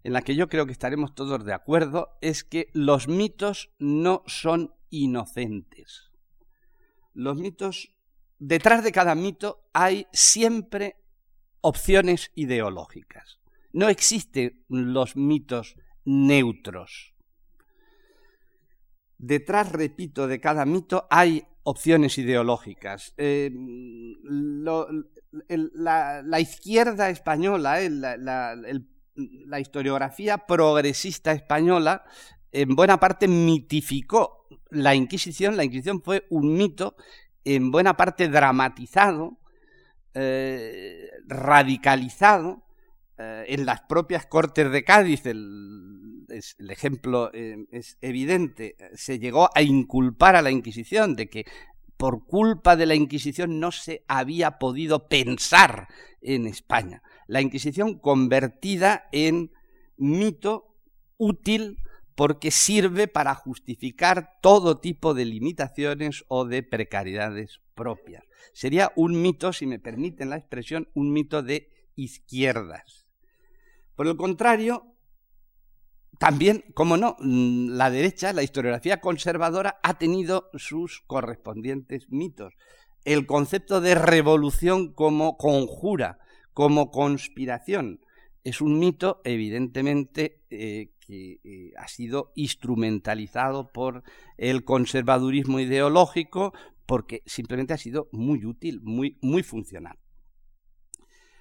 en 0.04 0.12
la 0.12 0.23
que 0.23 0.37
yo 0.37 0.49
creo 0.49 0.66
que 0.66 0.73
estaremos 0.73 1.16
todos 1.16 1.45
de 1.45 1.52
acuerdo, 1.52 2.16
es 2.21 2.45
que 2.45 2.68
los 2.73 3.09
mitos 3.09 3.75
no 3.80 4.23
son 4.26 4.73
inocentes. 4.90 6.12
Los 7.12 7.37
mitos, 7.37 7.88
detrás 8.38 8.85
de 8.85 8.92
cada 8.92 9.16
mito 9.16 9.68
hay 9.73 10.06
siempre 10.12 10.97
opciones 11.67 12.31
ideológicas. 12.37 13.41
No 13.73 13.89
existen 13.89 14.65
los 14.69 15.17
mitos 15.17 15.75
neutros. 16.05 17.13
Detrás, 19.19 19.73
repito, 19.73 20.29
de 20.29 20.39
cada 20.41 20.65
mito 20.65 21.09
hay 21.11 21.45
opciones 21.65 22.19
ideológicas. 22.19 23.15
Eh, 23.17 23.51
la, 25.43 26.41
izquierda 26.41 27.11
española, 27.11 27.83
eh, 27.83 27.91
la, 27.91 29.59
historiografía 29.61 30.39
progresista 30.47 31.33
española, 31.33 32.05
en 32.53 32.77
buena 32.77 33.01
parte 33.01 33.27
mitificó 33.27 34.47
la 34.71 34.95
Inquisición. 34.95 35.57
La 35.57 35.65
Inquisición 35.65 36.01
fue 36.01 36.29
un 36.31 36.55
mito 36.55 36.95
en 37.45 37.73
buena 37.73 37.97
parte 37.97 38.29
dramatizado 38.29 39.41
eh, 40.19 41.11
radicalizado 41.27 42.63
eh, 43.19 43.45
en 43.49 43.67
las 43.67 43.83
propias 43.83 44.25
Cortes 44.25 44.71
de 44.71 44.83
Cádiz, 44.83 45.27
el, 45.27 46.27
ejemplo 46.71 47.31
eh, 47.35 47.67
es 47.71 47.99
evidente, 48.01 48.77
se 48.95 49.19
llegó 49.19 49.51
a 49.55 49.61
inculpar 49.61 50.35
a 50.35 50.41
la 50.41 50.51
Inquisición 50.51 51.17
de 51.17 51.29
que 51.29 51.45
por 51.99 52.25
culpa 52.25 52.77
de 52.77 52.87
la 52.87 52.95
Inquisición 52.95 53.61
no 53.61 53.73
se 53.73 54.05
había 54.09 54.53
podido 54.59 55.07
pensar 55.07 55.87
en 56.23 56.47
España. 56.47 57.03
La 57.27 57.43
Inquisición 57.43 57.99
convertida 57.99 59.09
en 59.13 59.53
mito 59.99 60.79
útil 61.19 61.77
porque 62.15 62.51
sirve 62.51 63.07
para 63.07 63.35
justificar 63.35 64.39
todo 64.41 64.81
tipo 64.81 65.13
de 65.13 65.27
limitaciones 65.27 66.25
o 66.29 66.47
de 66.47 66.63
precariedades 66.63 67.61
propias. 67.75 68.25
Sería 68.53 68.93
un 68.97 69.21
mito, 69.21 69.53
si 69.53 69.67
me 69.67 69.79
permiten 69.79 70.31
la 70.31 70.37
expresión, 70.37 70.88
un 70.95 71.12
mito 71.12 71.43
de 71.43 71.71
izquierdas. 71.95 73.07
Por 73.95 74.07
el 74.07 74.17
contrario, 74.17 74.97
también, 76.19 76.65
como 76.75 76.97
no, 76.97 77.17
mm, 77.19 77.71
la 77.71 77.91
derecha, 77.91 78.33
la 78.33 78.43
historiografía 78.43 79.00
conservadora, 79.00 79.79
ha 79.83 79.99
tenido 79.99 80.50
sus 80.55 81.03
correspondientes 81.07 82.11
mitos. 82.11 82.55
El 83.05 83.26
concepto 83.26 83.81
de 83.81 83.95
revolución 83.95 84.93
como 84.93 85.37
conjura, 85.37 86.19
como 86.53 86.91
conspiración, 86.91 88.00
es 88.45 88.61
un 88.61 88.79
mito, 88.79 89.21
evidentemente, 89.25 90.45
eh, 90.50 90.93
que 91.00 91.41
eh, 91.45 91.73
ha 91.79 91.88
sido 91.88 92.33
instrumentalizado 92.35 93.73
por 93.73 94.03
el 94.38 94.65
conservadurismo 94.65 95.61
ideológico, 95.61 96.53
porque 96.87 97.23
simplemente 97.26 97.75
ha 97.75 97.78
sido 97.78 98.09
muy 98.12 98.45
útil, 98.45 98.81
muy, 98.83 99.19
muy 99.21 99.43
funcional. 99.43 99.99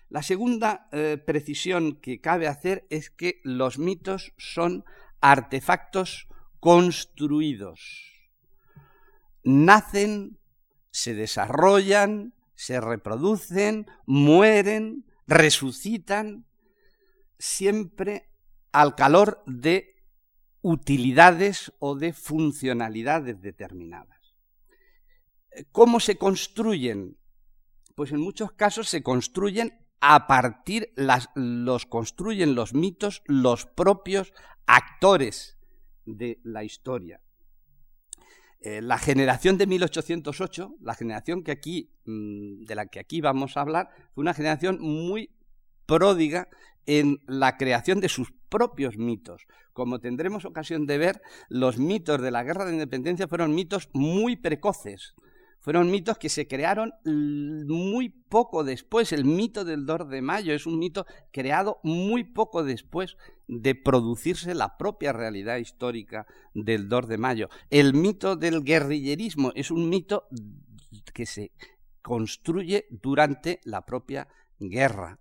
La 0.10 0.22
segunda 0.22 0.88
eh, 0.92 1.18
precisión 1.24 2.00
que 2.00 2.20
cabe 2.22 2.48
hacer 2.48 2.86
es 2.90 3.10
que 3.10 3.42
los 3.44 3.80
mitos 3.80 4.34
son 4.38 4.86
artefactos 5.22 6.28
construidos. 6.60 7.80
Nacen, 9.44 10.40
se 10.92 11.14
desarrollan, 11.14 12.34
se 12.56 12.80
reproducen, 12.82 13.86
mueren, 14.06 15.06
resucitan, 15.28 16.46
siempre 17.38 18.30
al 18.72 18.96
calor 18.96 19.44
de 19.46 19.96
utilidades 20.62 21.74
o 21.80 21.96
de 21.96 22.14
funcionalidades 22.14 23.42
determinadas. 23.42 24.15
¿Cómo 25.72 26.00
se 26.00 26.18
construyen? 26.18 27.18
Pues 27.96 28.12
en 28.12 28.20
muchos 28.20 28.52
casos 28.52 28.90
se 28.90 29.04
construyen 29.04 29.86
a 30.02 30.28
partir, 30.28 30.94
los 31.36 31.86
construyen 31.86 32.56
los 32.56 32.74
mitos 32.74 33.24
los 33.26 33.66
propios 33.66 34.34
actores 34.66 35.58
de 36.06 36.40
la 36.44 36.64
historia. 36.64 37.22
Eh, 38.60 38.82
la 38.82 38.98
generación 38.98 39.58
de 39.58 39.68
1808, 39.68 40.76
la 40.82 40.96
generación 40.96 41.44
que 41.44 41.52
aquí, 41.52 41.92
mm, 42.06 42.64
de 42.66 42.76
la 42.76 42.88
que 42.88 43.00
aquí 43.00 43.22
vamos 43.22 43.58
a 43.58 43.62
hablar, 43.62 43.90
fue 44.14 44.24
una 44.24 44.34
generación 44.34 44.80
muy 44.80 45.30
pródiga 45.86 46.50
en 46.86 47.20
la 47.28 47.58
creación 47.58 48.00
de 48.00 48.10
sus 48.10 48.32
propios 48.50 48.98
mitos. 48.98 49.46
Como 49.74 50.00
tendremos 50.00 50.46
ocasión 50.46 50.86
de 50.86 50.98
ver, 50.98 51.22
los 51.50 51.78
mitos 51.78 52.22
de 52.22 52.32
la 52.32 52.44
Guerra 52.44 52.66
de 52.66 52.74
Independencia 52.74 53.28
fueron 53.28 53.54
mitos 53.54 53.90
muy 53.94 54.36
precoces. 54.36 55.16
Fueron 55.66 55.90
mitos 55.90 56.20
que 56.20 56.30
se 56.30 56.48
crearon 56.48 56.94
muy 57.04 58.10
poco 58.10 58.64
después. 58.64 59.12
El 59.12 59.26
mito 59.26 59.66
del 59.66 59.88
2 59.88 60.08
de 60.10 60.22
mayo 60.22 60.54
es 60.54 60.68
un 60.68 60.78
mito 60.78 61.08
creado 61.32 61.80
muy 61.82 62.24
poco 62.24 62.64
después 62.64 63.18
de 63.48 63.74
producirse 63.74 64.54
la 64.54 64.78
propia 64.78 65.12
realidad 65.12 65.58
histórica 65.58 66.28
del 66.54 66.88
2 66.88 67.08
de 67.08 67.18
mayo. 67.18 67.50
El 67.72 67.96
mito 67.96 68.36
del 68.36 68.64
guerrillerismo 68.64 69.54
es 69.56 69.72
un 69.72 69.90
mito 69.90 70.28
que 71.16 71.26
se 71.26 71.52
construye 72.04 72.86
durante 72.92 73.60
la 73.64 73.88
propia 73.88 74.28
guerra. 74.60 75.18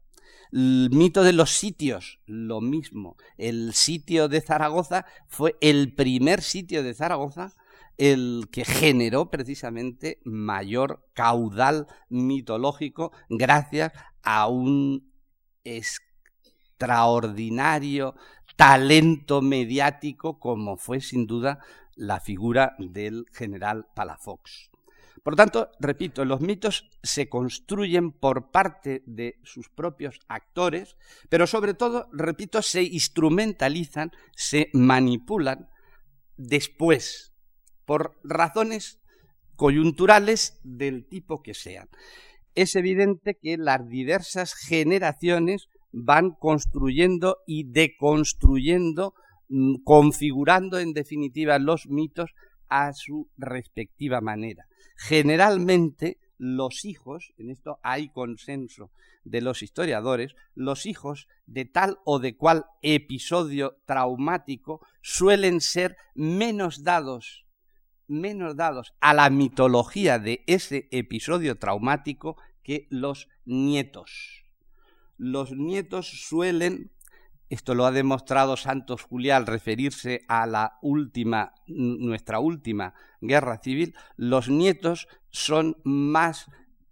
El 0.52 0.90
mito 0.92 1.22
de 1.22 1.32
los 1.32 1.52
sitios, 1.52 2.20
lo 2.26 2.60
mismo. 2.60 3.16
El 3.38 3.72
sitio 3.72 4.28
de 4.28 4.42
Zaragoza 4.42 5.06
fue 5.26 5.56
el 5.62 5.94
primer 5.94 6.42
sitio 6.42 6.82
de 6.82 6.92
Zaragoza 6.92 7.54
el 7.98 8.48
que 8.50 8.64
generó 8.64 9.30
precisamente 9.30 10.20
mayor 10.24 11.06
caudal 11.14 11.86
mitológico 12.08 13.12
gracias 13.28 13.92
a 14.22 14.48
un 14.48 15.12
extraordinario 15.64 18.14
talento 18.56 19.42
mediático 19.42 20.38
como 20.38 20.76
fue 20.76 21.00
sin 21.00 21.26
duda 21.26 21.58
la 21.96 22.20
figura 22.20 22.76
del 22.78 23.26
general 23.32 23.88
Palafox. 23.94 24.70
Por 25.22 25.36
tanto, 25.36 25.70
repito, 25.80 26.26
los 26.26 26.42
mitos 26.42 26.90
se 27.02 27.30
construyen 27.30 28.12
por 28.12 28.50
parte 28.50 29.02
de 29.06 29.40
sus 29.42 29.70
propios 29.70 30.20
actores, 30.28 30.98
pero 31.30 31.46
sobre 31.46 31.72
todo, 31.72 32.10
repito, 32.12 32.60
se 32.60 32.82
instrumentalizan, 32.82 34.12
se 34.36 34.68
manipulan 34.74 35.70
después 36.36 37.33
por 37.84 38.18
razones 38.22 39.00
coyunturales 39.56 40.58
del 40.62 41.06
tipo 41.06 41.42
que 41.42 41.54
sean. 41.54 41.88
Es 42.54 42.76
evidente 42.76 43.36
que 43.40 43.56
las 43.56 43.88
diversas 43.88 44.54
generaciones 44.54 45.68
van 45.92 46.32
construyendo 46.32 47.38
y 47.46 47.64
deconstruyendo, 47.64 49.14
mm, 49.48 49.82
configurando 49.84 50.78
en 50.78 50.92
definitiva 50.92 51.58
los 51.58 51.86
mitos 51.86 52.30
a 52.68 52.92
su 52.92 53.28
respectiva 53.36 54.20
manera. 54.20 54.66
Generalmente 54.96 56.18
los 56.38 56.84
hijos, 56.84 57.32
en 57.38 57.50
esto 57.50 57.78
hay 57.82 58.08
consenso 58.08 58.90
de 59.24 59.40
los 59.40 59.62
historiadores, 59.62 60.34
los 60.54 60.86
hijos 60.86 61.28
de 61.46 61.64
tal 61.64 61.98
o 62.04 62.18
de 62.18 62.36
cual 62.36 62.66
episodio 62.82 63.76
traumático 63.86 64.80
suelen 65.00 65.60
ser 65.60 65.96
menos 66.14 66.82
dados 66.82 67.43
menos 68.06 68.56
dados 68.56 68.92
a 69.00 69.14
la 69.14 69.30
mitología 69.30 70.18
de 70.18 70.44
ese 70.46 70.88
episodio 70.90 71.58
traumático 71.58 72.36
que 72.62 72.86
los 72.90 73.28
nietos. 73.44 74.44
Los 75.16 75.52
nietos 75.52 76.08
suelen, 76.26 76.92
esto 77.50 77.74
lo 77.74 77.86
ha 77.86 77.92
demostrado 77.92 78.56
Santos 78.56 79.02
Julián 79.02 79.42
al 79.42 79.46
referirse 79.46 80.24
a 80.28 80.46
la 80.46 80.78
última, 80.82 81.54
nuestra 81.66 82.40
última 82.40 82.94
guerra 83.20 83.58
civil, 83.62 83.94
los 84.16 84.48
nietos 84.48 85.08
son 85.30 85.76
más 85.84 86.50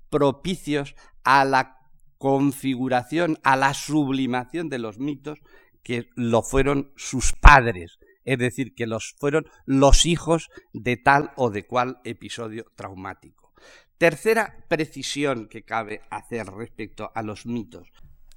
propicios 0.08 0.94
a 1.24 1.44
la 1.44 1.78
configuración, 2.18 3.38
a 3.42 3.56
la 3.56 3.74
sublimación 3.74 4.68
de 4.68 4.78
los 4.78 4.98
mitos 4.98 5.40
que 5.82 6.10
lo 6.14 6.42
fueron 6.42 6.92
sus 6.96 7.32
padres 7.32 7.98
es 8.24 8.38
decir, 8.38 8.74
que 8.74 8.86
los 8.86 9.14
fueron 9.18 9.46
los 9.66 10.06
hijos 10.06 10.48
de 10.72 10.96
tal 10.96 11.32
o 11.36 11.50
de 11.50 11.66
cual 11.66 12.00
episodio 12.04 12.66
traumático. 12.74 13.52
Tercera 13.98 14.56
precisión 14.68 15.48
que 15.48 15.62
cabe 15.62 16.02
hacer 16.10 16.46
respecto 16.46 17.12
a 17.14 17.22
los 17.22 17.46
mitos, 17.46 17.88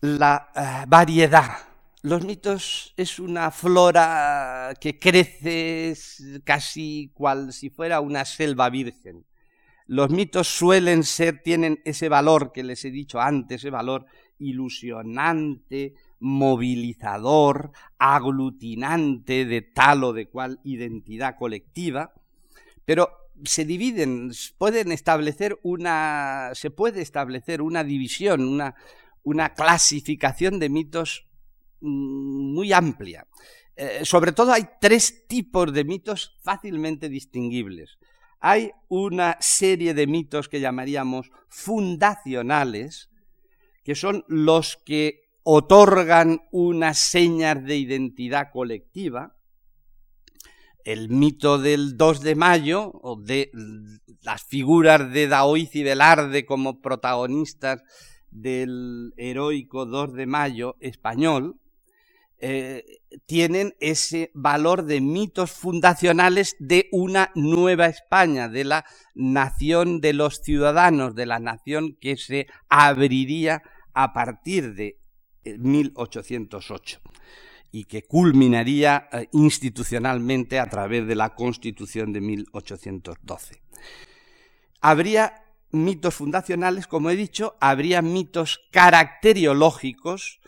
la 0.01 0.51
eh, 0.55 0.85
variedad. 0.87 1.57
Los 2.03 2.23
mitos 2.23 2.93
es 2.97 3.19
una 3.19 3.49
flora 3.49 4.73
que 4.79 4.99
crece 4.99 5.95
casi 6.43 7.11
cual 7.15 7.51
si 7.51 7.71
fuera 7.71 7.99
una 7.99 8.25
selva 8.25 8.69
virgen. 8.69 9.25
Los 9.87 10.11
mitos 10.11 10.47
suelen 10.47 11.03
ser, 11.03 11.41
tienen 11.41 11.81
ese 11.83 12.09
valor 12.09 12.51
que 12.51 12.63
les 12.63 12.85
he 12.85 12.91
dicho 12.91 13.19
antes, 13.19 13.61
ese 13.61 13.71
valor 13.71 14.05
ilusionante, 14.37 15.93
movilizador, 16.19 17.71
aglutinante 17.97 19.45
de 19.45 19.61
tal 19.61 20.03
o 20.03 20.13
de 20.13 20.29
cual 20.29 20.59
identidad 20.63 21.35
colectiva, 21.37 22.13
pero 22.85 23.09
se 23.43 23.65
dividen, 23.65 24.31
pueden 24.57 24.91
establecer 24.91 25.59
una, 25.63 26.51
se 26.53 26.71
puede 26.71 27.01
establecer 27.01 27.61
una 27.61 27.83
división, 27.83 28.47
una, 28.47 28.75
una 29.23 29.53
clasificación 29.53 30.59
de 30.59 30.69
mitos 30.69 31.27
mm, 31.81 32.53
muy 32.53 32.71
amplia. 32.71 33.27
Eh, 33.75 34.05
sobre 34.05 34.31
todo 34.31 34.53
hay 34.53 34.63
tres 34.79 35.27
tipos 35.27 35.73
de 35.73 35.83
mitos 35.83 36.37
fácilmente 36.43 37.09
distinguibles. 37.09 37.97
Hay 38.39 38.71
una 38.87 39.37
serie 39.41 39.93
de 39.93 40.07
mitos 40.07 40.47
que 40.47 40.59
llamaríamos 40.59 41.31
fundacionales, 41.49 43.09
que 43.83 43.95
son 43.95 44.23
los 44.27 44.77
que 44.77 45.24
otorgan 45.47 46.41
unas 46.51 46.97
señas 46.97 47.63
de 47.63 47.77
identidad 47.77 48.47
colectiva. 48.51 49.37
El 50.83 51.09
mito 51.09 51.59
del 51.59 51.97
2 51.97 52.21
de 52.21 52.35
mayo, 52.35 52.91
o 52.91 53.15
de 53.21 53.51
las 54.21 54.43
figuras 54.43 55.11
de 55.13 55.27
Daoiz 55.27 55.75
y 55.75 55.83
Velarde 55.83 56.47
como 56.47 56.81
protagonistas 56.81 57.83
del 58.31 59.13
heroico 59.17 59.85
2 59.85 60.13
de 60.13 60.25
mayo 60.25 60.77
español, 60.79 61.59
eh, 62.39 62.83
tienen 63.27 63.75
ese 63.79 64.31
valor 64.33 64.85
de 64.85 64.99
mitos 64.99 65.51
fundacionales 65.51 66.55
de 66.59 66.89
una 66.91 67.31
nueva 67.35 67.85
España, 67.85 68.49
de 68.49 68.63
la 68.63 68.85
nación 69.13 70.01
de 70.01 70.13
los 70.13 70.41
ciudadanos, 70.41 71.13
de 71.13 71.27
la 71.27 71.39
nación 71.39 71.95
que 72.01 72.17
se 72.17 72.47
abriría 72.67 73.61
a 73.93 74.11
partir 74.11 74.73
de 74.73 75.04
1808 75.57 76.99
y 77.71 77.85
que 77.85 78.03
culminaría 78.03 79.09
eh, 79.11 79.27
institucionalmente 79.33 80.59
a 80.59 80.69
través 80.69 81.05
de 81.07 81.15
la 81.15 81.35
Constitución 81.35 82.13
de 82.13 82.21
1812. 82.21 83.61
Habría 84.81 85.43
mitos 85.71 86.15
fundacionales, 86.15 86.87
como 86.87 87.09
he 87.09 87.15
dicho, 87.15 87.57
habría 87.59 88.01
mitos 88.01 88.61
caracteriológicos 88.71 90.39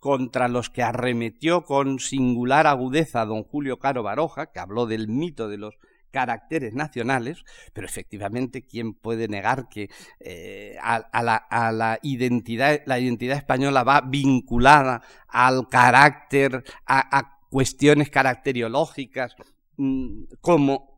contra 0.00 0.48
los 0.48 0.70
que 0.70 0.82
arremetió 0.82 1.64
con 1.64 2.00
singular 2.00 2.66
agudeza 2.66 3.24
don 3.24 3.44
Julio 3.44 3.78
Caro 3.78 4.02
Baroja, 4.02 4.50
que 4.50 4.58
habló 4.58 4.86
del 4.86 5.06
mito 5.06 5.48
de 5.48 5.58
los 5.58 5.76
caracteres 6.12 6.74
nacionales, 6.74 7.44
pero 7.72 7.86
efectivamente, 7.86 8.62
¿quién 8.62 8.94
puede 8.94 9.26
negar 9.26 9.68
que 9.68 9.90
eh, 10.20 10.76
a, 10.80 11.22
la, 11.22 11.98
identidad, 12.02 12.82
la 12.86 13.00
identidad 13.00 13.36
española 13.36 13.82
va 13.82 14.02
vinculada 14.02 15.02
al 15.26 15.68
carácter, 15.68 16.62
a, 16.86 17.38
cuestiones 17.50 18.08
caracteriológicas, 18.08 19.34
mm, 19.76 20.24
como 20.40 20.92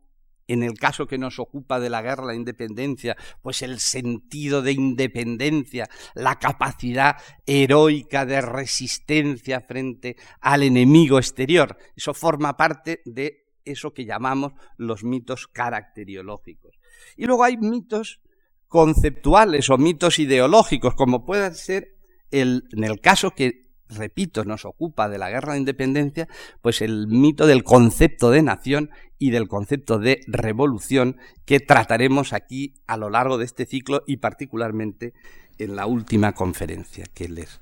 en 0.47 0.63
el 0.63 0.77
caso 0.77 1.07
que 1.07 1.17
nos 1.17 1.39
ocupa 1.39 1.79
de 1.79 1.89
la 1.89 2.01
guerra 2.01 2.25
la 2.25 2.35
independencia, 2.35 3.17
pues 3.41 3.61
el 3.61 3.79
sentido 3.79 4.61
de 4.61 4.73
independencia, 4.73 5.89
la 6.13 6.35
capacidad 6.39 7.17
heroica 7.45 8.25
de 8.25 8.41
resistencia 8.41 9.61
frente 9.61 10.17
al 10.39 10.63
enemigo 10.63 11.17
exterior. 11.17 11.77
Eso 11.95 12.13
forma 12.13 12.55
parte 12.55 13.01
de 13.05 13.44
eso 13.65 13.93
que 13.93 14.05
llamamos 14.05 14.53
los 14.77 15.03
mitos 15.03 15.47
caracteriológicos. 15.47 16.77
Y 17.17 17.25
luego 17.25 17.43
hay 17.43 17.57
mitos 17.57 18.21
conceptuales 18.67 19.69
o 19.69 19.77
mitos 19.77 20.19
ideológicos, 20.19 20.95
como 20.95 21.25
puede 21.25 21.53
ser 21.53 21.95
el, 22.31 22.63
en 22.71 22.83
el 22.83 22.99
caso 22.99 23.31
que 23.31 23.65
repito, 23.87 24.43
nos 24.43 24.65
ocupa 24.65 25.09
de 25.09 25.17
la 25.17 25.29
guerra 25.29 25.53
de 25.53 25.59
independencia, 25.59 26.27
pues 26.61 26.81
el 26.81 27.07
mito 27.07 27.45
del 27.47 27.63
concepto 27.63 28.31
de 28.31 28.41
nación 28.41 28.89
y 29.17 29.31
del 29.31 29.47
concepto 29.47 29.99
de 29.99 30.21
revolución 30.27 31.17
que 31.45 31.59
trataremos 31.59 32.33
aquí 32.33 32.73
a 32.87 32.97
lo 32.97 33.09
largo 33.09 33.37
de 33.37 33.45
este 33.45 33.65
ciclo 33.65 34.03
y 34.07 34.17
particularmente 34.17 35.13
en 35.57 35.75
la 35.75 35.85
última 35.85 36.33
conferencia 36.33 37.05
que 37.13 37.29
les, 37.29 37.61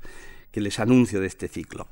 que 0.53 0.61
les 0.61 0.79
anuncio 0.79 1.19
de 1.19 1.27
este 1.27 1.49
ciclo. 1.49 1.87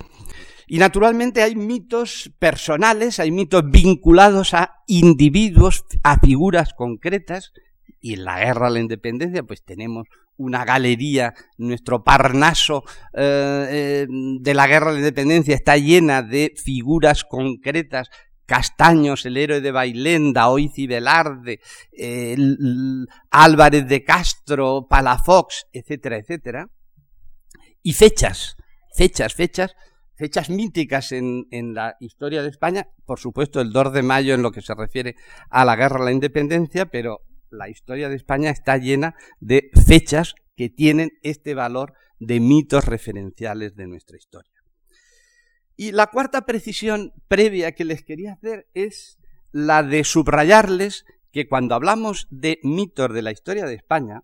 Y 0.68 0.78
naturalmente 0.78 1.42
hay 1.42 1.56
mitos 1.56 2.32
personales, 2.40 3.20
hay 3.20 3.32
mitos 3.32 3.64
vinculados 3.70 4.54
a 4.54 4.84
individuos, 4.88 5.84
a 6.04 6.20
figuras 6.20 6.74
concretas, 6.74 7.52
y 8.00 8.14
en 8.14 8.24
la 8.24 8.40
guerra 8.40 8.68
a 8.68 8.70
la 8.70 8.80
independencia 8.80 9.44
pues 9.44 9.64
tenemos 9.66 10.08
una 10.38 10.64
galería, 10.64 11.34
nuestro 11.58 12.04
Parnaso 12.04 12.84
eh, 13.14 13.68
eh, 13.70 14.08
de 14.10 14.54
la 14.54 14.68
Guerra 14.68 14.88
de 14.88 14.94
la 14.94 15.00
Independencia 15.00 15.56
está 15.56 15.78
llena 15.78 16.22
de 16.22 16.54
figuras 16.56 17.24
concretas, 17.24 18.10
Castaños, 18.46 19.26
el 19.26 19.38
héroe 19.38 19.62
de 19.62 19.72
Bailenda, 19.72 20.50
Oiz 20.50 20.74
Velarde, 20.76 21.62
Álvarez 23.30 23.88
de 23.88 24.04
Castro, 24.04 24.88
Palafox, 24.90 25.68
etcétera, 25.72 26.18
etcétera. 26.18 26.68
Y 27.84 27.94
fechas, 27.94 28.58
fechas, 28.96 29.34
fechas, 29.34 29.76
fechas 30.16 30.50
míticas 30.50 31.12
en, 31.12 31.48
la 31.74 31.96
historia 32.00 32.44
de 32.44 32.50
España, 32.50 32.88
por 33.06 33.20
supuesto 33.20 33.60
el 33.60 33.72
2 33.72 33.94
de 33.94 34.04
mayo 34.04 34.34
en 34.36 34.44
lo 34.44 34.52
que 34.52 34.62
se 34.62 34.76
refiere 34.76 35.16
a 35.50 35.66
la 35.66 35.76
guerra 35.76 36.00
a 36.02 36.06
la 36.06 36.12
independencia, 36.12 36.86
pero 36.86 37.22
la 37.50 37.70
historia 37.70 38.08
de 38.08 38.16
España 38.16 38.52
está 38.52 38.78
llena 38.78 39.16
de 39.40 39.72
fechas 39.86 40.36
que 40.56 40.70
tienen 40.70 41.12
este 41.24 41.56
valor 41.56 41.94
de 42.20 42.40
mitos 42.40 42.86
referenciales 42.86 43.76
de 43.76 43.88
nuestra 43.88 44.18
historia. 44.18 44.52
Y 45.76 45.92
la 45.92 46.08
cuarta 46.08 46.46
precisión 46.46 47.14
previa 47.28 47.72
que 47.72 47.86
les 47.86 48.04
quería 48.04 48.34
hacer 48.34 48.68
es 48.76 49.18
la 49.52 49.82
de 49.82 50.04
subrayarles 50.04 51.06
que 51.32 51.48
cuando 51.48 51.74
hablamos 51.74 52.28
de 52.30 52.60
mitos 52.62 53.12
de 53.12 53.22
la 53.24 53.32
historia 53.32 53.66
de 53.66 53.74
España, 53.74 54.24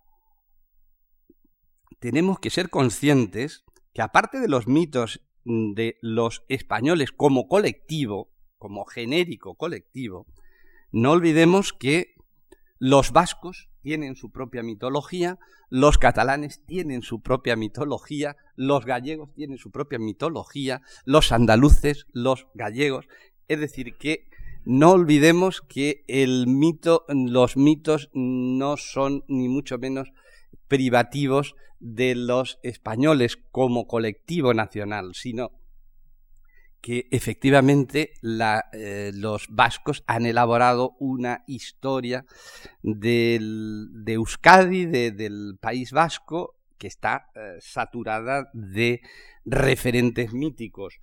tenemos 1.99 2.39
que 2.39 2.49
ser 2.49 2.69
conscientes 2.69 3.63
que 3.93 4.01
aparte 4.01 4.39
de 4.39 4.47
los 4.47 4.67
mitos 4.67 5.21
de 5.43 5.97
los 6.01 6.43
españoles 6.49 7.12
como 7.12 7.47
colectivo, 7.47 8.31
como 8.57 8.86
genérico 8.86 9.55
colectivo, 9.55 10.27
no 10.91 11.12
olvidemos 11.12 11.73
que 11.73 12.15
los 12.79 13.12
vascos 13.12 13.69
tienen 13.81 14.15
su 14.15 14.31
propia 14.31 14.63
mitología, 14.63 15.39
los 15.69 15.97
catalanes 15.97 16.63
tienen 16.65 17.01
su 17.01 17.21
propia 17.21 17.55
mitología, 17.55 18.36
los 18.55 18.86
gallegos 18.86 19.33
tienen 19.33 19.57
su 19.57 19.71
propia 19.71 19.99
mitología, 19.99 20.81
los 21.05 21.31
andaluces, 21.31 22.05
los 22.12 22.47
gallegos. 22.53 23.07
Es 23.47 23.60
decir, 23.60 23.97
que 23.97 24.29
no 24.65 24.91
olvidemos 24.91 25.62
que 25.62 26.03
el 26.07 26.47
mito, 26.47 27.05
los 27.07 27.57
mitos 27.57 28.10
no 28.13 28.77
son 28.77 29.23
ni 29.27 29.47
mucho 29.47 29.77
menos 29.77 30.12
privativos 30.67 31.56
de 31.80 32.15
los 32.15 32.60
españoles 32.63 33.38
como 33.51 33.88
colectivo 33.88 34.53
nacional, 34.53 35.12
sino 35.13 35.51
que 36.82 37.08
efectivamente 37.12 38.13
eh, 38.73 39.12
los 39.13 39.47
vascos 39.49 40.03
han 40.08 40.25
elaborado 40.25 40.95
una 40.99 41.43
historia 41.47 42.25
del, 42.82 43.89
de 43.91 44.13
Euskadi, 44.13 44.86
del 44.86 45.58
País 45.60 45.91
Vasco, 45.91 46.56
que 46.77 46.88
está 46.88 47.30
eh, 47.36 47.58
saturada 47.60 48.49
de 48.53 49.01
referentes 49.47 50.33
míticos. 50.33 50.99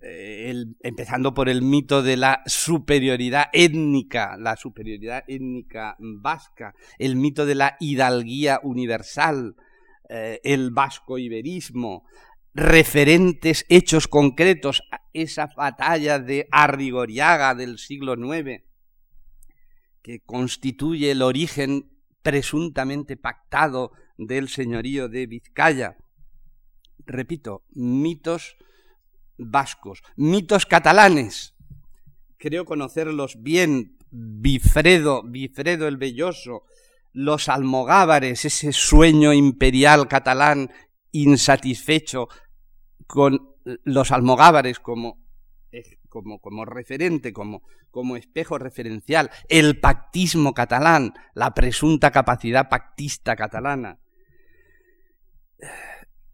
Eh, 0.00 0.54
empezando 0.80 1.34
por 1.34 1.48
el 1.48 1.62
mito 1.62 2.02
de 2.02 2.16
la 2.16 2.42
superioridad 2.46 3.46
étnica, 3.52 4.36
la 4.38 4.56
superioridad 4.56 5.24
étnica 5.26 5.96
vasca, 5.98 6.74
el 6.98 7.16
mito 7.16 7.44
de 7.44 7.56
la 7.56 7.76
hidalguía 7.80 8.60
universal, 8.62 9.56
el 10.08 10.70
vasco-iberismo, 10.70 12.06
referentes, 12.54 13.66
hechos 13.68 14.08
concretos, 14.08 14.82
esa 15.12 15.48
batalla 15.56 16.18
de 16.18 16.48
Arrigoriaga 16.50 17.54
del 17.54 17.78
siglo 17.78 18.14
IX, 18.14 18.62
que 20.02 20.20
constituye 20.20 21.10
el 21.10 21.22
origen 21.22 21.90
presuntamente 22.22 23.16
pactado 23.16 23.92
del 24.16 24.48
señorío 24.48 25.08
de 25.08 25.26
Vizcaya. 25.26 25.96
Repito, 27.08 27.64
mitos 27.70 28.58
vascos, 29.38 30.02
mitos 30.16 30.66
catalanes. 30.66 31.54
Creo 32.36 32.66
conocerlos 32.66 33.42
bien. 33.42 33.96
Bifredo, 34.10 35.22
Bifredo 35.22 35.86
el 35.86 35.96
Belloso, 35.98 36.64
los 37.12 37.48
almogávares, 37.48 38.44
ese 38.44 38.72
sueño 38.72 39.32
imperial 39.32 40.08
catalán 40.08 40.70
insatisfecho 41.12 42.28
con 43.06 43.54
los 43.84 44.12
almogávares 44.12 44.78
como, 44.78 45.18
como, 46.08 46.40
como 46.40 46.64
referente, 46.64 47.32
como, 47.32 47.62
como 47.90 48.16
espejo 48.16 48.58
referencial, 48.58 49.30
el 49.48 49.78
pactismo 49.80 50.54
catalán, 50.54 51.12
la 51.34 51.52
presunta 51.52 52.10
capacidad 52.10 52.68
pactista 52.68 53.36
catalana. 53.36 53.98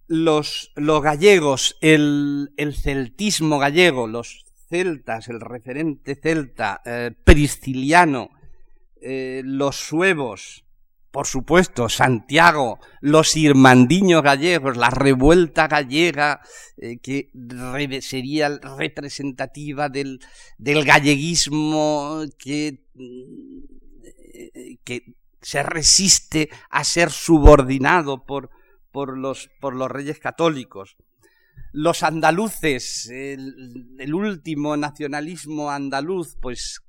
Los, 0.07 0.73
los 0.77 1.03
gallegos, 1.03 1.77
el, 1.81 2.53
el, 2.57 2.75
celtismo 2.75 3.59
gallego, 3.59 4.07
los 4.07 4.45
celtas, 4.69 5.29
el 5.29 5.41
referente 5.41 6.15
celta, 6.15 6.83
eh, 6.85 7.11
prisciliano, 7.25 8.31
eh, 9.01 9.43
los 9.45 9.77
suevos, 9.77 10.65
por 11.15 11.29
supuesto, 11.29 11.89
Santiago, 11.89 12.81
los 13.01 13.37
irmandiños 13.37 14.21
gallegos, 14.21 14.77
la 14.77 14.91
revuelta 14.91 15.69
gallega 15.69 16.41
eh, 16.77 16.99
que 16.99 17.31
sería 18.01 18.49
representativa 18.49 19.89
del, 19.89 20.19
del 20.59 20.85
galleguismo 20.85 22.25
que, 22.37 22.83
eh, 22.97 24.79
que, 24.83 25.15
se 25.41 25.63
resiste 25.63 26.49
a 26.69 26.83
ser 26.83 27.11
subordinado 27.11 28.25
por, 28.25 28.51
por, 28.95 29.19
los, 29.19 29.51
por 29.61 29.75
los 29.75 29.91
reyes 29.91 30.21
católicos. 30.21 30.97
Los 31.73 32.05
andaluces, 32.05 33.11
el, 33.11 34.15
último 34.15 34.77
nacionalismo 34.77 35.69
andaluz, 35.73 36.37
pues 36.41 36.81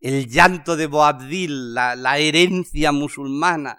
el 0.00 0.28
llanto 0.28 0.76
de 0.76 0.86
Boabdil, 0.86 1.74
la, 1.74 2.18
herencia 2.18 2.92
musulmana, 2.92 3.76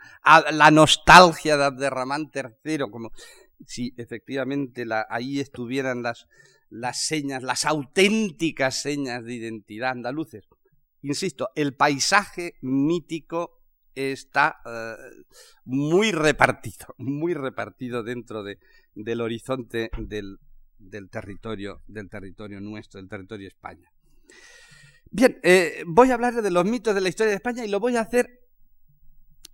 la 0.51 0.71
nostalgia 0.71 1.55
de 1.55 1.63
Abderramán 1.63 2.29
III, 2.33 2.89
como 2.91 3.11
si 3.65 3.93
efectivamente 3.95 4.85
ahí 5.09 5.39
estuvieran 5.39 6.03
las, 6.03 6.27
las 6.69 7.01
señas, 7.05 7.43
las 7.43 7.63
auténticas 7.63 8.81
señas 8.81 9.23
de 9.23 9.35
identidad 9.35 9.91
andaluces. 9.91 10.43
Insisto, 11.01 11.47
el 11.55 11.75
paisaje 11.75 12.55
mítico 12.61 13.62
está 13.95 14.61
eh, 14.65 14.95
muy 15.65 16.11
repartido, 16.11 16.87
muy 16.97 17.33
repartido 17.33 18.03
dentro 18.03 18.43
de, 18.43 18.59
del 18.95 19.21
horizonte 19.21 19.89
del, 19.97 20.39
del, 20.77 21.09
territorio, 21.09 21.81
del 21.87 22.09
territorio 22.09 22.59
nuestro, 22.61 22.99
del 22.99 23.09
territorio 23.09 23.47
España. 23.47 23.91
Bien, 25.09 25.39
eh, 25.43 25.83
voy 25.85 26.09
a 26.09 26.15
hablar 26.15 26.41
de 26.41 26.51
los 26.51 26.65
mitos 26.65 26.95
de 26.95 27.01
la 27.01 27.09
historia 27.09 27.29
de 27.29 27.35
España 27.35 27.63
y 27.63 27.69
lo 27.69 27.79
voy 27.79 27.97
a 27.97 28.01
hacer 28.01 28.41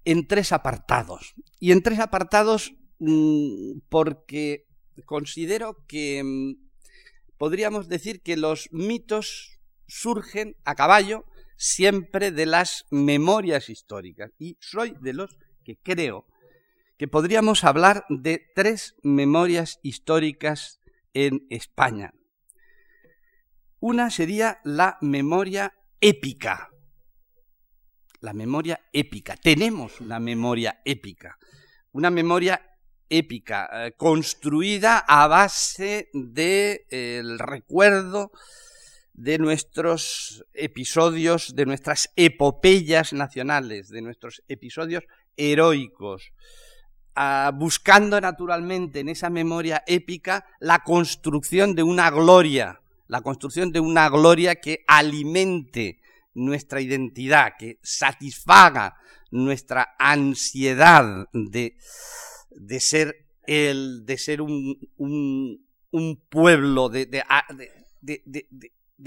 en 0.06 0.26
tres 0.28 0.54
apartados. 0.54 1.34
Y 1.60 1.72
en 1.72 1.84
tres 1.84 2.00
apartados 2.00 2.74
mm, 3.00 3.80
porque 3.90 4.68
considero 5.06 5.86
que 5.88 6.24
mm, 6.24 6.70
podríamos 7.38 7.90
decir 7.90 8.22
que 8.22 8.38
los 8.38 8.70
mitos 8.72 9.60
surgen 9.88 10.56
a 10.64 10.76
caballo 10.76 11.26
siempre 11.60 12.32
de 12.32 12.46
las 12.46 12.86
memorias 12.90 13.70
históricas. 13.70 14.32
Y 14.40 14.58
soy 14.62 14.96
de 15.02 15.14
los 15.14 15.38
que 15.64 15.78
creo 15.78 16.26
que 16.98 17.08
podríamos 17.08 17.64
hablar 17.64 18.06
de 18.10 18.42
tres 18.56 18.96
memorias 19.04 19.80
históricas 19.84 20.80
en 21.14 21.46
España. 21.50 22.14
Una 23.82 24.10
sería 24.10 24.60
la 24.64 24.98
memoria 25.02 25.74
épica, 26.02 26.70
la 28.22 28.34
memoria 28.34 28.80
épica. 28.94 29.36
Tenemos 29.36 30.00
una 30.02 30.20
memoria 30.20 30.82
épica, 30.86 31.38
una 31.92 32.10
memoria 32.10 32.78
épica 33.10 33.70
eh, 33.72 33.94
construida 33.98 35.00
a 35.00 35.28
base 35.28 36.10
del 36.14 36.86
de, 36.88 37.36
recuerdo 37.38 38.32
de 39.20 39.38
nuestros 39.38 40.46
episodios, 40.54 41.54
de 41.54 41.66
nuestras 41.66 42.10
epopeyas 42.16 43.12
nacionales, 43.12 43.90
de 43.90 44.02
nuestros 44.02 44.42
episodios 44.48 45.04
heroicos, 45.36 46.32
ah, 47.16 47.52
buscando 47.54 48.22
naturalmente 48.22 49.02
en 49.02 49.10
esa 49.10 49.30
memoria 49.30 49.84
épica 49.88 50.46
la 50.62 50.80
construcción 50.86 51.76
de 51.76 51.84
una 51.84 52.10
gloria, 52.12 52.80
la 53.08 53.20
construcción 53.20 53.74
de 53.74 53.82
una 53.82 54.08
gloria 54.08 54.56
que 54.56 54.86
alimente 54.88 56.00
nuestra 56.34 56.80
identidad, 56.80 57.56
que 57.60 57.78
satisfaga 57.84 58.96
nuestra 59.32 59.96
ansiedad 60.00 61.28
de, 61.34 61.76
de 62.52 62.80
ser 62.80 63.28
el, 63.48 64.06
de 64.06 64.18
ser 64.18 64.42
un, 64.42 64.80
un, 64.96 66.24
pueblo, 66.30 66.88
de, 66.88 67.06
de 67.06 67.26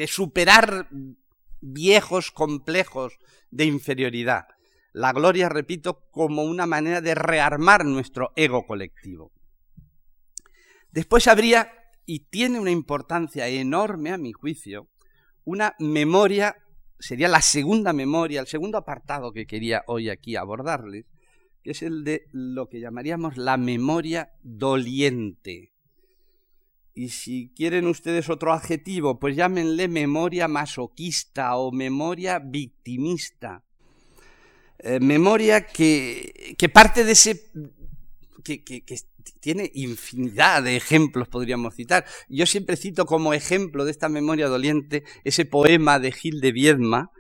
superar 0.07 0.89
viejos 1.61 2.31
complejos 2.31 3.19
de 3.51 3.65
inferioridad. 3.65 4.47
La 4.93 5.13
gloria, 5.13 5.49
repito, 5.49 6.05
como 6.11 6.43
una 6.43 6.67
manera 6.67 7.01
de 7.01 7.15
rearmar 7.15 7.85
nuestro 7.85 8.33
ego 8.37 8.67
colectivo. 8.67 9.33
Después 10.91 11.27
habría, 11.29 11.73
y 12.05 12.27
tiene 12.27 12.61
una 12.61 12.71
importancia 12.71 13.49
enorme 13.49 14.11
a 14.11 14.19
mi 14.19 14.33
juicio, 14.33 14.89
una 15.45 15.75
memoria, 15.79 16.57
sería 16.99 17.29
la 17.29 17.41
segunda 17.41 17.93
memoria, 17.93 18.41
el 18.41 18.47
segundo 18.47 18.77
apartado 18.79 19.33
que 19.33 19.47
quería 19.47 19.83
hoy 19.87 20.11
aquí 20.11 20.37
abordarles, 20.37 21.07
que 21.63 21.71
es 21.71 21.83
el 21.83 22.05
de 22.05 22.27
lo 22.33 22.69
que 22.69 22.81
llamaríamos 22.81 23.37
la 23.37 23.57
memoria 23.57 24.33
doliente. 24.43 25.72
Y 26.95 27.09
si 27.09 27.53
quieren 27.57 27.87
ustedes 27.87 28.29
otro 28.29 28.53
adjetivo, 28.53 29.19
pues 29.19 29.35
llámenle 29.35 29.89
memoria 29.89 30.47
masoquista 30.47 31.57
o 31.57 31.73
memoria 31.73 32.39
victimista. 32.39 33.65
Eh, 34.79 35.01
memoria 35.01 35.67
que, 35.67 36.55
que, 36.59 36.69
parte 36.69 37.05
de 37.05 37.13
ese... 37.13 37.51
Que, 38.45 38.63
que, 38.63 38.83
que, 38.85 38.97
tiene 39.41 39.71
infinidad 39.75 40.63
de 40.63 40.77
ejemplos, 40.77 41.29
podríamos 41.29 41.75
citar. 41.75 42.05
Yo 42.29 42.47
siempre 42.47 42.77
cito 42.77 43.07
como 43.07 43.35
ejemplo 43.35 43.85
de 43.85 43.91
esta 43.91 44.09
memoria 44.09 44.49
doliente 44.49 45.05
ese 45.25 45.45
poema 45.45 45.99
de 45.99 46.13
Gil 46.13 46.41
de 46.41 46.53
Viedma, 46.53 47.11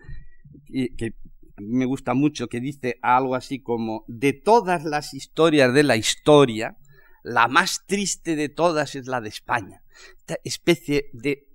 que 0.69 1.15
me 1.57 1.85
gusta 1.85 2.15
mucho, 2.15 2.49
que 2.49 2.61
dice 2.61 2.99
algo 3.03 3.35
así 3.35 3.61
como, 3.61 4.05
de 4.09 4.33
todas 4.33 4.85
las 4.85 5.15
historias 5.15 5.73
de 5.75 5.83
la 5.83 5.97
historia, 5.97 6.77
la 7.23 7.49
más 7.49 7.85
triste 7.87 8.37
de 8.37 8.49
todas 8.49 8.95
es 8.95 9.07
la 9.07 9.21
de 9.21 9.29
España. 9.29 9.83
Esta 10.19 10.37
especie 10.45 11.11
de, 11.13 11.49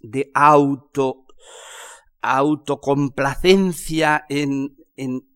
de 0.00 0.30
auto, 0.34 1.26
autocomplacencia 2.20 4.24
en, 4.28 4.76
en, 4.96 5.28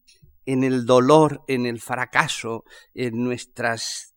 en 0.47 0.65
el 0.65 0.87
dolor, 0.87 1.45
en 1.49 1.67
el 1.67 1.81
fracaso, 1.81 2.65
en 2.95 3.23
nuestras 3.23 4.15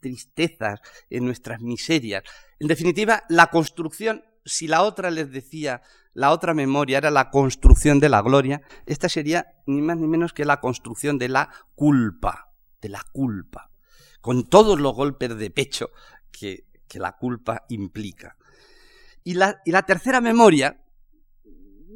tristezas, 0.00 0.80
en 1.10 1.24
nuestras 1.24 1.60
miserias. 1.60 2.24
En 2.58 2.68
definitiva, 2.68 3.24
la 3.28 3.48
construcción, 3.48 4.24
si 4.44 4.66
la 4.66 4.82
otra 4.82 5.10
les 5.10 5.30
decía, 5.30 5.82
la 6.14 6.32
otra 6.32 6.54
memoria 6.54 6.98
era 6.98 7.10
la 7.10 7.30
construcción 7.30 8.00
de 8.00 8.08
la 8.08 8.22
gloria, 8.22 8.62
esta 8.86 9.08
sería 9.08 9.54
ni 9.66 9.80
más 9.80 9.98
ni 9.98 10.08
menos 10.08 10.32
que 10.32 10.44
la 10.44 10.60
construcción 10.60 11.18
de 11.18 11.28
la 11.28 11.50
culpa, 11.74 12.52
de 12.80 12.88
la 12.88 13.02
culpa 13.12 13.71
con 14.22 14.44
todos 14.44 14.80
los 14.80 14.94
golpes 14.94 15.36
de 15.36 15.50
pecho 15.50 15.90
que, 16.30 16.64
la 16.94 17.16
culpa 17.16 17.64
implica. 17.70 18.36
Y 19.24 19.32
la, 19.32 19.62
y 19.64 19.70
la 19.70 19.82
tercera 19.82 20.20
memoria, 20.20 20.78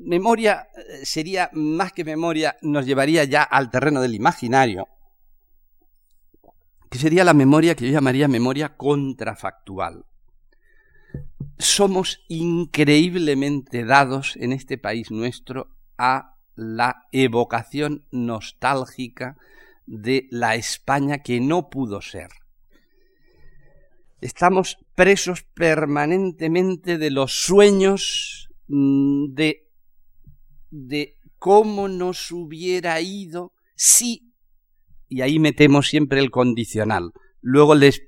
memoria 0.02 0.68
eh, 0.74 1.04
sería 1.04 1.50
más 1.52 1.92
que 1.92 2.02
memoria, 2.02 2.56
nos 2.62 2.86
llevaría 2.86 3.24
ya 3.24 3.42
al 3.42 3.70
terreno 3.70 4.00
del 4.00 4.14
imaginario, 4.14 4.88
que 6.90 6.98
sería 6.98 7.24
la 7.24 7.34
memoria 7.34 7.74
que 7.74 7.86
yo 7.86 7.92
llamaría 7.92 8.26
memoria 8.26 8.74
contrafactual. 8.76 10.06
Somos 11.58 12.24
increíblemente 12.28 13.84
dados 13.84 14.36
en 14.36 14.52
este 14.52 14.78
país 14.78 15.10
nuestro 15.10 15.76
a 15.98 16.36
la 16.54 17.06
evocación 17.12 18.06
nostálgica 18.10 19.36
de 19.87 20.29
la 20.31 20.57
España 20.57 21.22
que 21.22 21.40
no 21.40 21.70
pudo 21.70 22.01
ser. 22.01 22.29
Estamos 24.20 24.77
presos 24.94 25.44
permanentemente 25.55 26.99
de 26.99 27.11
los 27.11 27.33
sueños 27.33 28.49
mm, 28.68 29.35
de, 29.35 29.70
de 30.70 31.14
cómo 31.38 31.88
nos 31.88 32.33
hubiera 32.33 33.01
ido 33.01 33.53
si, 33.77 34.33
y 35.09 35.20
ahí 35.20 35.38
metemos 35.38 35.88
siempre 35.88 36.20
el 36.20 36.31
condicional. 36.31 37.12
Luego 37.40 37.75
les 37.75 38.03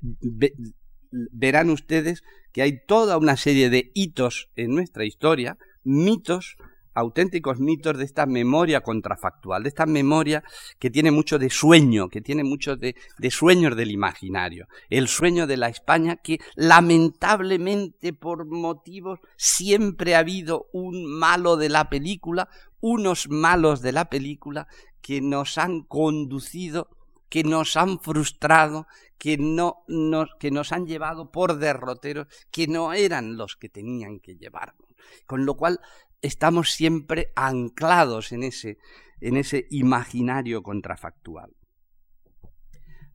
verán 1.11 1.71
ustedes 1.71 2.23
que 2.53 2.63
hay 2.63 2.85
toda 2.87 3.19
una 3.19 3.37
serie 3.37 3.71
de 3.71 3.93
hitos 3.95 4.51
en 4.57 4.75
nuestra 4.75 5.05
historia, 5.05 5.59
mitos 5.85 6.57
auténticos 6.99 7.61
mitos 7.61 7.97
de 7.97 8.05
esta 8.05 8.27
memoria 8.27 8.81
contrafactual, 8.81 9.63
de 9.63 9.69
esta 9.69 9.87
memoria 9.87 10.43
que 10.79 10.91
tiene 10.91 11.11
mucho 11.11 11.39
de 11.39 11.51
sueño, 11.51 12.09
que 12.09 12.21
tiene 12.21 12.45
mucho 12.45 12.77
de, 12.77 12.95
sueños 13.31 13.77
del 13.77 13.91
imaginario, 13.91 14.67
el 14.91 15.09
sueño 15.09 15.47
de 15.47 15.57
la 15.57 15.69
España 15.69 16.17
que 16.17 16.39
lamentablemente 16.57 18.13
por 18.13 18.47
motivos 18.47 19.21
siempre 19.37 20.15
ha 20.15 20.21
habido 20.21 20.67
un 20.73 21.07
malo 21.07 21.57
de 21.57 21.69
la 21.69 21.89
película, 21.89 22.49
unos 22.81 23.29
malos 23.29 23.83
de 23.83 23.93
la 23.93 24.09
película 24.09 24.67
que 25.01 25.21
nos 25.21 25.59
han 25.59 25.83
conducido 25.83 26.89
que 27.29 27.45
nos 27.45 27.77
han 27.77 28.01
frustrado, 28.01 28.87
que, 29.19 29.37
no 29.37 29.85
nos, 29.87 30.35
que 30.39 30.51
nos 30.51 30.73
han 30.73 30.87
llevado 30.87 31.31
por 31.31 31.59
derroteros 31.59 32.27
que 32.51 32.67
no 32.67 32.93
eran 32.93 33.37
los 33.37 33.57
que 33.57 33.69
tenían 33.69 34.21
que 34.21 34.37
llevarnos. 34.37 34.89
Con 35.27 35.45
lo 35.47 35.55
cual 35.55 35.81
estamos 36.23 36.71
siempre 36.71 37.33
anclados 37.37 38.33
en 38.33 38.43
ese, 38.43 38.79
en 39.21 39.37
ese 39.37 39.67
imaginario 39.71 40.63
contrafactual. 40.63 41.55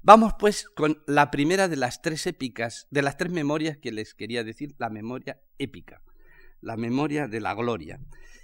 Vamos 0.01 0.33
pues 0.37 0.67
con 0.67 1.01
la 1.07 1.31
primera 1.31 1.69
de 1.69 1.77
las 1.77 2.01
tres 2.01 2.27
épicas, 2.27 2.87
de 2.91 3.01
las 3.01 3.15
tres 3.15 3.31
memorias 3.31 3.77
que 3.77 3.93
les 3.93 4.13
quería 4.13 4.43
decir, 4.43 4.75
la 4.77 4.89
memoria 4.89 5.41
épica, 5.57 6.01
la 6.59 6.75
memoria 6.75 7.29
de 7.29 7.39
la 7.39 7.53
gloria. 7.53 8.01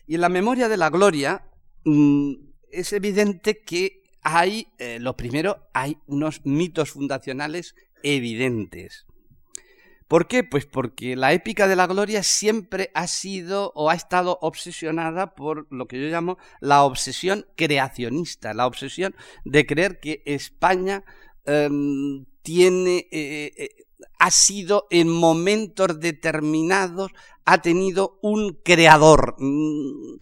Y 0.08 0.16
en 0.16 0.22
la 0.22 0.30
memoria 0.30 0.70
de 0.70 0.78
la 0.78 0.90
gloria 0.90 1.46
mm, 1.84 2.34
es 2.72 2.94
evidente 2.94 3.62
que 3.62 4.04
hay, 4.22 4.68
eh, 4.78 5.00
lo 5.00 5.18
primero, 5.18 5.70
hay 5.74 5.98
unos 6.08 6.46
mitos 6.46 6.92
fundacionales 6.92 7.76
evidentes. 8.04 9.06
¿Por 10.10 10.28
qué? 10.28 10.44
Pues 10.44 10.66
porque 10.66 11.16
la 11.16 11.34
épica 11.34 11.68
de 11.68 11.76
la 11.76 11.86
gloria 11.86 12.24
siempre 12.24 12.90
ha 12.96 13.06
sido 13.06 13.72
o 13.76 13.92
ha 13.92 13.94
estado 13.94 14.40
obsesionada 14.42 15.36
por 15.36 15.68
lo 15.70 15.88
que 15.88 16.02
yo 16.02 16.08
llamo 16.08 16.40
la 16.62 16.84
obsesión 16.84 17.46
creacionista, 17.56 18.56
la 18.56 18.66
obsesión 18.66 19.16
de 19.46 19.68
creer 19.68 20.00
que 20.00 20.24
España 20.26 21.04
em, 21.46 22.26
tiene, 22.42 23.08
eh, 23.12 23.54
eh, 23.56 23.70
ha 24.18 24.32
sido 24.32 24.88
en 24.90 25.10
momentos 25.10 26.00
determinados, 26.00 27.12
ha 27.46 27.62
tenido 27.62 28.18
un 28.24 28.58
creador. 28.64 29.36
Mm, 29.38 30.18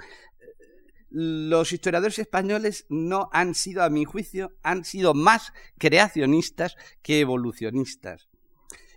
los 1.11 1.71
historiadores 1.71 2.19
españoles 2.19 2.85
no 2.89 3.29
han 3.31 3.55
sido, 3.55 3.83
a 3.83 3.89
mi 3.89 4.03
juicio, 4.03 4.51
han 4.63 4.83
sido 4.83 5.13
más 5.13 5.53
creacionistas 5.77 6.75
que 7.01 7.21
evolucionistas. 7.21 8.26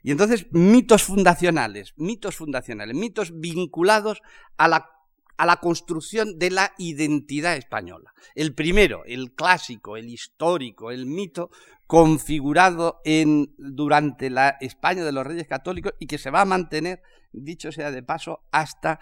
Y 0.03 0.11
entonces, 0.11 0.47
mitos 0.51 1.03
fundacionales, 1.03 1.93
mitos 1.97 2.37
fundacionales, 2.37 2.97
mitos 2.97 3.39
vinculados 3.39 4.23
a 4.57 4.69
la, 4.69 4.91
a 5.37 5.47
la 5.47 5.57
construcción 5.57 6.39
de 6.39 6.51
la 6.51 6.73
identidad 6.79 7.57
española. 7.57 8.13
El 8.35 8.55
primero, 8.55 9.05
el 9.05 9.33
clásico, 9.33 9.97
el 9.97 10.09
histórico, 10.09 10.91
el 10.91 11.07
mito 11.07 11.51
configurado 11.87 13.01
en, 13.05 13.53
durante 13.59 14.31
la 14.31 14.57
España 14.61 15.05
de 15.05 15.13
los 15.13 15.27
Reyes 15.27 15.49
Católicos 15.49 15.95
y 15.99 16.07
que 16.07 16.19
se 16.19 16.31
va 16.31 16.43
a 16.43 16.47
mantener, 16.47 17.03
dicho 17.33 17.73
sea 17.73 17.91
de 17.91 18.03
paso, 18.03 18.45
hasta, 18.53 19.01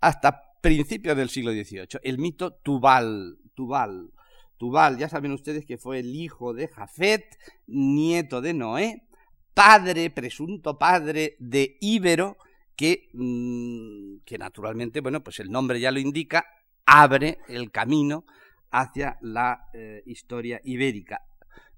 hasta 0.00 0.40
principios 0.60 1.16
del 1.16 1.28
siglo 1.28 1.52
XVIII. 1.52 2.00
El 2.02 2.18
mito 2.18 2.52
Tubal, 2.54 3.38
Tubal. 3.54 4.10
Tubal, 4.56 4.98
ya 4.98 5.08
saben 5.08 5.32
ustedes 5.32 5.64
que 5.64 5.78
fue 5.78 6.00
el 6.00 6.14
hijo 6.14 6.52
de 6.52 6.68
Jafet, 6.68 7.24
nieto 7.66 8.40
de 8.40 8.54
Noé, 8.54 9.06
padre, 9.54 10.10
presunto 10.10 10.78
padre 10.78 11.36
de 11.38 11.76
Íbero, 11.80 12.36
que, 12.76 13.08
mm, 13.12 14.24
que 14.24 14.38
naturalmente, 14.38 15.00
bueno, 15.00 15.22
pues 15.22 15.40
el 15.40 15.50
nombre 15.50 15.80
ya 15.80 15.90
lo 15.90 16.00
indica, 16.00 16.46
abre 16.86 17.38
el 17.48 17.70
camino 17.70 18.24
hacia 18.70 19.18
la 19.20 19.66
eh, 19.74 20.02
historia 20.06 20.60
ibérica. 20.64 21.20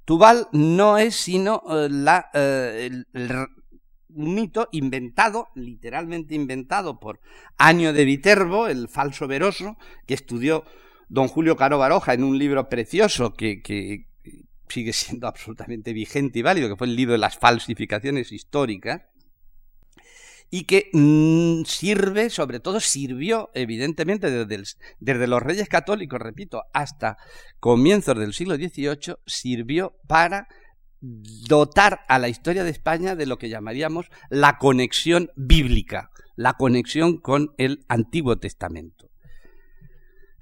Tubal 0.04 0.48
no 0.52 0.98
es 0.98 1.14
sino 1.14 1.62
eh, 1.70 1.88
la, 1.90 2.30
el, 2.34 3.06
un 4.14 4.34
mito 4.34 4.68
inventado, 4.72 5.48
literalmente 5.54 6.34
inventado 6.34 7.00
por 7.00 7.20
Año 7.56 7.92
de 7.92 8.04
Viterbo, 8.04 8.68
el 8.68 8.88
falso 8.88 9.26
veroso, 9.26 9.76
que 10.06 10.14
estudió 10.14 10.64
don 11.08 11.28
Julio 11.28 11.56
Caro 11.56 11.78
Baroja 11.78 12.14
en 12.14 12.24
un 12.24 12.38
libro 12.38 12.68
precioso 12.68 13.34
que, 13.34 13.62
que 13.62 14.06
sigue 14.72 14.92
siendo 14.92 15.26
absolutamente 15.28 15.92
vigente 15.92 16.38
y 16.38 16.42
válido, 16.42 16.68
que 16.68 16.76
fue 16.76 16.86
el 16.86 16.96
libro 16.96 17.12
de 17.12 17.18
las 17.18 17.38
falsificaciones 17.38 18.32
históricas, 18.32 19.02
y 20.50 20.64
que 20.64 20.90
mm, 20.92 21.64
sirve, 21.64 22.28
sobre 22.28 22.60
todo 22.60 22.78
sirvió, 22.78 23.50
evidentemente, 23.54 24.30
desde, 24.30 24.76
desde, 25.00 25.26
los 25.26 25.42
reyes 25.42 25.68
católicos, 25.68 26.20
repito, 26.20 26.64
hasta 26.74 27.16
comienzos 27.58 28.18
del 28.18 28.34
siglo 28.34 28.56
XVIII, 28.56 29.16
sirvió 29.26 29.96
para 30.06 30.48
dotar 31.00 32.00
a 32.06 32.18
la 32.18 32.28
historia 32.28 32.64
de 32.64 32.70
España 32.70 33.16
de 33.16 33.26
lo 33.26 33.38
que 33.38 33.48
llamaríamos 33.48 34.06
la 34.28 34.58
conexión 34.58 35.30
bíblica, 35.36 36.10
la 36.36 36.52
conexión 36.52 37.16
con 37.16 37.54
el 37.56 37.84
Antiguo 37.88 38.38
Testamento. 38.38 39.11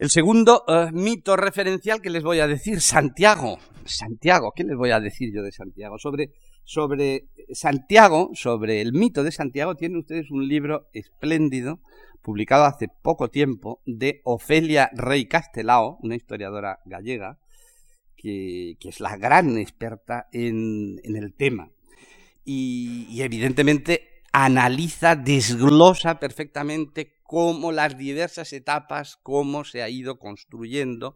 El 0.01 0.09
segundo 0.09 0.65
eh, 0.67 0.89
mito 0.95 1.37
referencial 1.37 2.01
que 2.01 2.09
les 2.09 2.23
voy 2.23 2.41
a 2.41 2.47
decir, 2.47 2.81
Santiago. 2.81 3.59
Santiago, 3.85 4.55
¿qué 4.57 4.65
les 4.65 4.75
voy 4.75 4.93
a 4.93 4.99
decir 4.99 5.31
yo 5.31 5.43
de 5.43 5.53
Santiago? 5.53 5.99
Sobre, 5.99 6.31
sobre 6.65 7.29
Santiago, 7.53 8.31
sobre 8.33 8.81
el 8.81 8.95
mito 8.95 9.23
de 9.23 9.31
Santiago, 9.31 9.75
tienen 9.75 9.99
ustedes 9.99 10.31
un 10.31 10.49
libro 10.49 10.89
espléndido, 10.95 11.81
publicado 12.23 12.65
hace 12.65 12.89
poco 12.89 13.29
tiempo, 13.29 13.83
de 13.85 14.23
Ofelia 14.25 14.89
Rey 14.95 15.27
Castelao, 15.27 15.99
una 16.01 16.17
historiadora 16.17 16.79
gallega, 16.87 17.37
que, 18.17 18.79
es 18.81 19.01
la 19.01 19.19
gran 19.19 19.59
experta 19.59 20.29
en, 20.33 20.99
el 21.05 21.35
tema. 21.35 21.73
Y, 22.43 23.21
evidentemente 23.21 24.23
analiza, 24.33 25.15
desglosa 25.15 26.19
perfectamente 26.19 27.20
cómo 27.31 27.71
las 27.71 27.97
diversas 27.97 28.53
etapas, 28.53 29.17
cómo 29.23 29.63
se 29.63 29.85
ha 29.85 29.89
ido 29.89 30.19
construyendo 30.19 31.15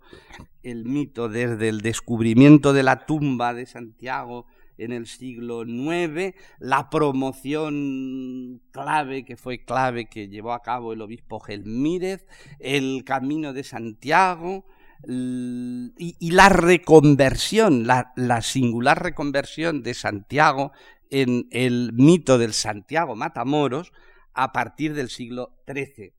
el 0.62 0.84
mito 0.84 1.28
desde 1.28 1.68
el 1.68 1.80
descubrimiento 1.80 2.72
de 2.72 2.84
la 2.84 3.04
tumba 3.04 3.52
de 3.52 3.66
Santiago 3.66 4.46
en 4.78 4.92
el 4.92 5.08
siglo 5.08 5.64
IX, 5.66 6.36
la 6.60 6.88
promoción 6.88 8.62
clave 8.70 9.24
que 9.24 9.36
fue 9.36 9.64
clave 9.64 10.04
que 10.08 10.28
llevó 10.28 10.52
a 10.52 10.62
cabo 10.62 10.92
el 10.92 11.02
obispo 11.02 11.40
Gelmírez, 11.40 12.28
el 12.60 13.02
camino 13.04 13.52
de 13.52 13.64
Santiago, 13.64 14.66
y, 15.08 16.30
la 16.30 16.48
reconversión, 16.48 17.88
la, 17.88 18.40
singular 18.40 19.02
reconversión 19.02 19.82
de 19.82 19.94
Santiago 19.94 20.70
en 21.10 21.48
el 21.50 21.90
mito 21.92 22.38
del 22.38 22.52
Santiago 22.52 23.16
Matamoros 23.16 23.92
a 24.34 24.52
partir 24.52 24.94
del 24.94 25.08
siglo 25.08 25.56
XIII, 25.66 26.14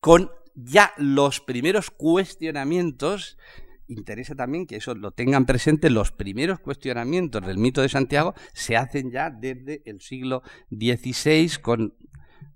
con 0.00 0.30
ya 0.54 0.92
los 0.96 1.40
primeros 1.40 1.90
cuestionamientos, 1.90 3.38
interesa 3.86 4.34
también 4.34 4.66
que 4.66 4.76
eso 4.76 4.94
lo 4.94 5.12
tengan 5.12 5.46
presente, 5.46 5.90
los 5.90 6.12
primeros 6.12 6.60
cuestionamientos 6.60 7.46
del 7.46 7.58
mito 7.58 7.82
de 7.82 7.88
Santiago 7.88 8.34
se 8.52 8.76
hacen 8.76 9.10
ya 9.10 9.30
desde 9.30 9.82
el 9.84 10.00
siglo 10.00 10.42
XVI 10.70 11.50
con, 11.60 11.94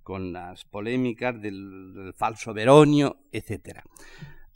con 0.03 0.33
las 0.33 0.65
polémicas 0.65 1.41
del, 1.41 1.95
del 1.95 2.15
falso 2.15 2.53
Veronio, 2.53 3.17
etcétera 3.33 3.85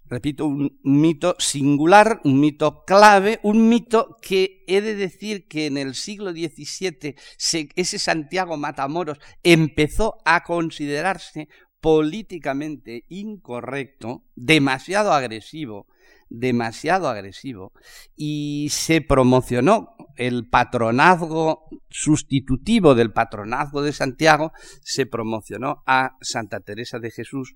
repito, 0.08 0.46
un 0.46 0.78
mito 0.82 1.36
singular, 1.38 2.20
un 2.24 2.40
mito 2.40 2.84
clave, 2.84 3.40
un 3.42 3.68
mito 3.68 4.16
que 4.22 4.64
he 4.66 4.80
de 4.80 4.94
decir 4.94 5.46
que 5.46 5.66
en 5.66 5.76
el 5.76 5.94
siglo 5.94 6.32
XVII 6.32 7.14
ese 7.76 7.98
Santiago 7.98 8.56
Matamoros 8.56 9.18
empezó 9.42 10.18
a 10.24 10.42
considerarse 10.44 11.48
políticamente 11.80 13.04
incorrecto, 13.08 14.24
demasiado 14.34 15.12
agresivo, 15.12 15.86
demasiado 16.28 17.08
agresivo, 17.08 17.72
y 18.16 18.68
se 18.70 19.00
promocionó 19.00 19.94
el 20.16 20.48
patronazgo 20.48 21.68
sustitutivo 21.88 22.94
del 22.94 23.12
patronazgo 23.12 23.82
de 23.82 23.92
Santiago, 23.92 24.52
se 24.82 25.06
promocionó 25.06 25.82
a 25.86 26.16
Santa 26.20 26.60
Teresa 26.60 26.98
de 26.98 27.10
Jesús 27.10 27.54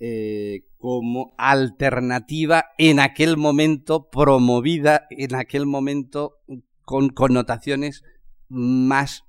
eh, 0.00 0.62
como 0.78 1.34
alternativa 1.38 2.66
en 2.78 3.00
aquel 3.00 3.36
momento 3.36 4.08
promovida, 4.10 5.06
en 5.10 5.34
aquel 5.34 5.66
momento 5.66 6.36
con 6.82 7.08
connotaciones 7.08 8.02
más, 8.48 9.24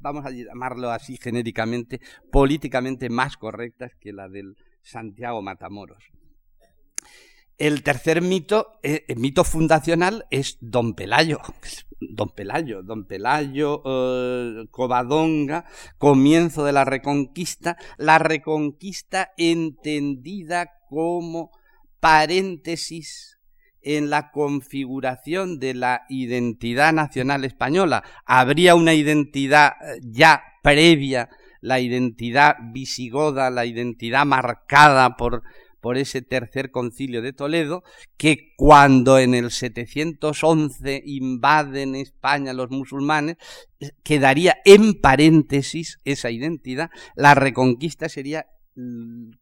vamos 0.00 0.24
a 0.24 0.30
llamarlo 0.30 0.90
así 0.90 1.16
genéricamente, 1.16 2.00
políticamente 2.32 3.10
más 3.10 3.36
correctas 3.36 3.92
que 4.00 4.12
la 4.12 4.28
del 4.28 4.56
Santiago 4.82 5.42
Matamoros. 5.42 6.02
El 7.58 7.82
tercer 7.82 8.20
mito, 8.20 8.78
eh, 8.82 9.04
el 9.08 9.16
mito 9.16 9.42
fundacional, 9.42 10.26
es 10.30 10.58
Don 10.60 10.94
Pelayo. 10.94 11.40
Don 12.00 12.28
Pelayo, 12.28 12.82
Don 12.82 13.06
Pelayo, 13.06 13.82
eh, 13.86 14.66
Covadonga, 14.70 15.64
comienzo 15.96 16.64
de 16.64 16.72
la 16.72 16.84
Reconquista, 16.84 17.78
la 17.96 18.18
Reconquista 18.18 19.32
entendida 19.38 20.70
como 20.90 21.50
paréntesis 21.98 23.38
en 23.80 24.10
la 24.10 24.30
configuración 24.32 25.58
de 25.58 25.72
la 25.72 26.02
identidad 26.10 26.92
nacional 26.92 27.44
española. 27.44 28.04
Habría 28.26 28.74
una 28.74 28.92
identidad 28.92 29.72
eh, 29.80 30.00
ya 30.02 30.42
previa, 30.62 31.30
la 31.62 31.80
identidad 31.80 32.56
visigoda, 32.72 33.48
la 33.48 33.64
identidad 33.64 34.26
marcada 34.26 35.16
por 35.16 35.42
por 35.86 35.98
ese 35.98 36.20
tercer 36.20 36.72
concilio 36.72 37.22
de 37.22 37.32
Toledo, 37.32 37.84
que 38.16 38.54
cuando 38.56 39.20
en 39.20 39.34
el 39.34 39.52
711 39.52 41.00
invaden 41.06 41.94
España 41.94 42.52
los 42.52 42.70
musulmanes, 42.70 43.36
quedaría 44.02 44.56
en 44.64 45.00
paréntesis 45.00 46.00
esa 46.04 46.32
identidad, 46.32 46.90
la 47.14 47.36
reconquista 47.36 48.08
sería 48.08 48.46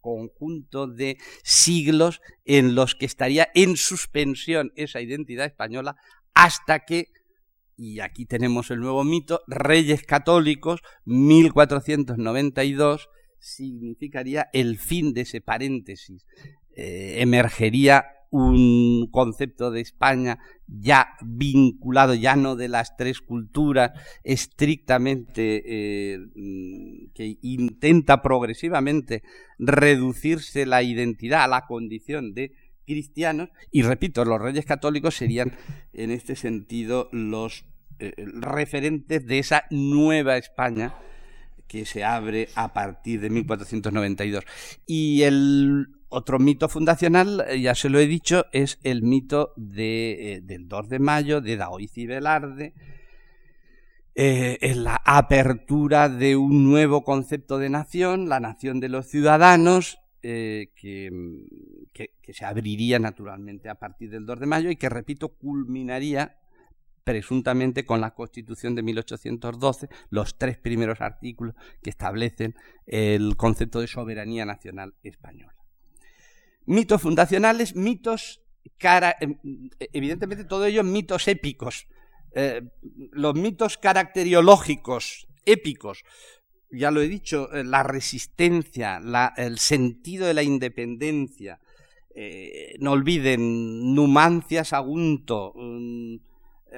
conjunto 0.01 0.85
de 0.85 1.17
siglos 1.43 2.21
en 2.45 2.75
los 2.75 2.93
que 2.93 3.07
estaría 3.07 3.47
en 3.55 3.75
suspensión 3.75 4.71
esa 4.75 5.01
identidad 5.01 5.47
española 5.47 5.95
hasta 6.35 6.85
que 6.85 7.07
y 7.75 8.01
aquí 8.01 8.27
tenemos 8.27 8.69
el 8.69 8.81
nuevo 8.81 9.03
mito, 9.03 9.41
Reyes 9.47 10.03
Católicos, 10.03 10.81
1492, 11.05 13.09
significaría 13.45 14.49
el 14.53 14.77
fin 14.77 15.13
de 15.13 15.21
ese 15.21 15.39
paréntesis. 15.39 16.25
Eh, 16.75 17.21
emergería 17.21 18.05
un 18.31 19.07
concepto 19.11 19.71
de 19.71 19.81
España 19.81 20.39
ya 20.67 21.09
vinculado, 21.21 22.15
ya 22.15 22.35
no 22.35 22.55
de 22.55 22.67
las 22.67 22.97
tres 22.97 23.21
culturas, 23.21 23.91
estrictamente 24.23 25.63
eh, 25.65 26.17
mm, 26.35 27.11
que 27.13 27.37
intenta 27.41 28.21
progresivamente 28.21 29.23
reducirse 29.59 30.65
la 30.65 30.81
identidad 30.83 31.43
a 31.43 31.47
la 31.47 31.65
condición 31.65 32.33
de 32.33 32.51
cristianos, 32.85 33.49
y 33.71 33.83
repito, 33.83 34.25
los 34.25 34.41
reyes 34.41 34.65
católicos 34.65 35.15
serían 35.15 35.53
en 35.93 36.11
este 36.11 36.35
sentido 36.35 37.09
los 37.11 37.65
eh, 37.99 38.13
referentes 38.17 39.25
de 39.25 39.39
esa 39.39 39.65
nueva 39.69 40.37
España 40.37 40.93
que 41.67 41.85
se 41.85 42.03
abre 42.03 42.49
a 42.55 42.73
partir 42.73 43.21
de 43.21 43.29
1492. 43.29 44.43
Y 44.85 45.23
el 45.23 45.87
otro 46.09 46.39
mito 46.39 46.69
fundacional, 46.69 47.43
eh, 47.47 47.59
ya 47.61 47.75
se 47.75 47.89
lo 47.89 47.99
he 47.99 48.07
dicho, 48.07 48.45
es 48.51 48.79
el 48.83 49.01
mito 49.01 49.53
eh, 49.75 50.39
del 50.43 50.67
2 50.67 50.89
de 50.89 50.99
mayo, 50.99 51.41
de 51.41 51.57
Daoiz 51.57 51.93
Velarde, 51.95 52.73
eh, 54.15 54.57
es 54.61 54.77
la 54.77 55.01
apertura 55.03 56.07
de 56.07 56.37
un 56.37 56.63
nuevo 56.63 57.03
concepto 57.03 57.57
de 57.57 57.69
nación, 57.69 58.29
la 58.29 58.39
nación 58.39 58.79
de 58.79 58.89
los 58.89 59.07
ciudadanos, 59.07 59.99
que, 60.21 60.71
que, 61.93 62.33
se 62.33 62.45
abriría 62.45 62.97
naturalmente 62.97 63.69
a 63.69 63.75
partir 63.75 64.09
del 64.09 64.25
2 64.25 64.39
de 64.39 64.45
mayo 64.47 64.71
y 64.71 64.75
que, 64.75 64.89
repito, 64.89 65.35
culminaría 65.35 66.35
presuntamente 67.05 67.85
con 67.85 68.01
la 68.01 68.15
Constitución 68.15 68.75
de 68.75 68.81
1812, 68.81 69.87
los 70.09 70.37
tres 70.37 70.57
primeros 70.57 70.99
artículos 70.99 71.55
que 71.81 71.91
establecen 71.91 72.55
el 72.87 73.37
concepto 73.37 73.79
de 73.79 73.87
soberanía 73.87 74.43
nacional 74.43 74.95
española. 75.03 75.55
Mitos 76.65 77.01
fundacionales, 77.01 77.75
mitos, 77.75 78.41
em, 79.21 79.37
evidentemente 79.93 80.45
todo 80.45 80.65
ello 80.65 80.83
mitos 80.83 81.27
épicos, 81.27 81.87
eh, 82.33 82.63
los 83.11 83.35
mitos 83.35 83.77
caracteriológicos, 83.77 85.27
épicos, 85.45 86.03
ya 86.71 86.89
lo 86.89 87.01
he 87.01 87.07
dicho, 87.07 87.53
eh, 87.53 87.63
la 87.63 87.83
resistencia, 87.83 88.99
el 89.37 89.59
sentido 89.59 90.25
de 90.25 90.33
la 90.33 90.41
independencia, 90.41 91.59
eh, 92.15 92.75
no 92.79 92.93
olviden, 92.93 93.93
Numancia 93.93 94.63
Sagunto, 94.63 95.53
mm, 95.55 96.15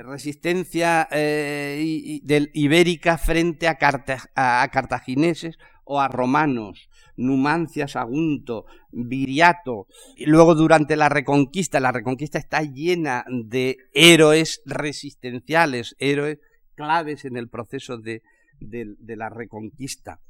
resistencia 0.04 1.08
eh, 1.12 2.20
ibérica 2.54 3.18
frente 3.18 3.68
a, 3.68 3.78
cartagineses 3.78 5.58
o 5.84 6.02
a 6.02 6.08
romanos, 6.08 6.90
Numancia, 7.16 7.88
Sagunto, 7.88 8.66
Viriato. 8.92 9.88
Y 10.16 10.26
luego 10.26 10.56
durante 10.56 10.96
la 10.96 11.10
Reconquista, 11.10 11.80
la 11.80 11.92
Reconquista 11.92 12.38
está 12.38 12.62
llena 12.62 13.26
de 13.30 13.78
héroes 13.94 14.62
resistenciales, 14.66 15.96
héroes 16.00 16.40
claves 16.76 17.26
en 17.26 17.38
el 17.38 17.50
proceso 17.50 17.98
de, 17.98 18.22
la 18.60 19.30
Reconquista. 19.30 20.22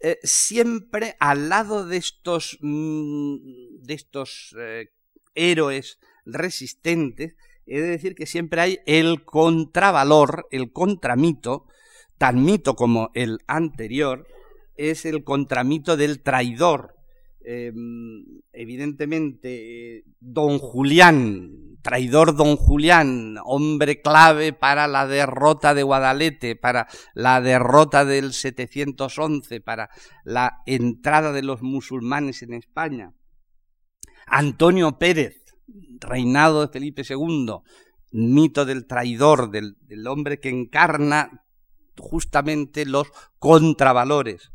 Eh, 0.00 0.18
siempre 0.22 1.16
al 1.18 1.48
lado 1.48 1.86
de 1.86 1.96
estos, 1.96 2.58
mm, 2.60 3.36
de 3.80 3.94
estos 3.94 4.54
eh, 4.58 4.88
héroes 5.34 5.98
resistentes, 6.26 7.36
he 7.66 7.80
de 7.80 7.88
decir 7.88 8.14
que 8.14 8.26
siempre 8.26 8.60
hay 8.60 8.78
el 8.86 9.24
contravalor, 9.24 10.46
el 10.50 10.72
contramito, 10.72 11.66
tan 12.18 12.44
mito 12.44 12.74
como 12.76 13.10
el 13.14 13.38
anterior, 13.46 14.26
es 14.76 15.04
el 15.04 15.24
contramito 15.24 15.96
del 15.96 16.22
traidor. 16.22 16.94
Em, 17.46 18.24
evidentemente, 18.52 20.04
don 20.20 20.58
Julián, 20.58 21.78
traidor 21.82 22.34
don 22.34 22.56
Julián, 22.56 23.36
hombre 23.44 24.00
clave 24.00 24.54
para 24.54 24.88
la 24.88 25.06
derrota 25.06 25.74
de 25.74 25.82
Guadalete, 25.82 26.56
para 26.56 26.88
la 27.12 27.42
derrota 27.42 28.06
del 28.06 28.32
711, 28.32 29.60
para 29.60 29.90
la 30.24 30.62
entrada 30.64 31.32
de 31.32 31.42
los 31.42 31.62
musulmanes 31.62 32.42
en 32.42 32.54
España. 32.54 33.12
Antonio 34.26 34.98
Pérez, 34.98 35.43
reinado 36.00 36.66
de 36.66 36.72
Felipe 36.72 37.02
II, 37.08 37.56
mito 38.10 38.64
del 38.64 38.86
traidor, 38.86 39.50
del, 39.50 40.06
hombre 40.06 40.38
que 40.38 40.48
encarna 40.48 41.44
justamente 41.96 42.86
los 42.86 43.08
contravalores. 43.38 44.50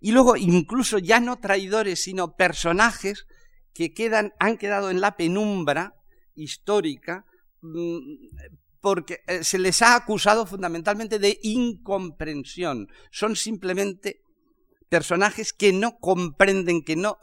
Y 0.00 0.12
luego 0.12 0.36
incluso 0.36 0.98
ya 0.98 1.20
no 1.20 1.38
traidores, 1.38 2.02
sino 2.02 2.36
personajes 2.36 3.26
que 3.74 3.92
quedan, 3.92 4.32
han 4.38 4.56
quedado 4.56 4.90
en 4.90 5.00
la 5.00 5.16
penumbra 5.16 5.94
histórica 6.34 7.24
mm, 7.60 7.98
porque 8.80 9.20
eh, 9.26 9.44
se 9.44 9.58
les 9.58 9.82
ha 9.82 9.94
acusado 9.94 10.46
fundamentalmente 10.46 11.18
de 11.18 11.38
incomprensión. 11.42 12.88
Son 13.10 13.36
simplemente 13.36 14.22
personajes 14.88 15.52
que 15.52 15.72
no 15.72 15.98
comprenden, 15.98 16.82
que 16.82 16.96
no, 16.96 17.18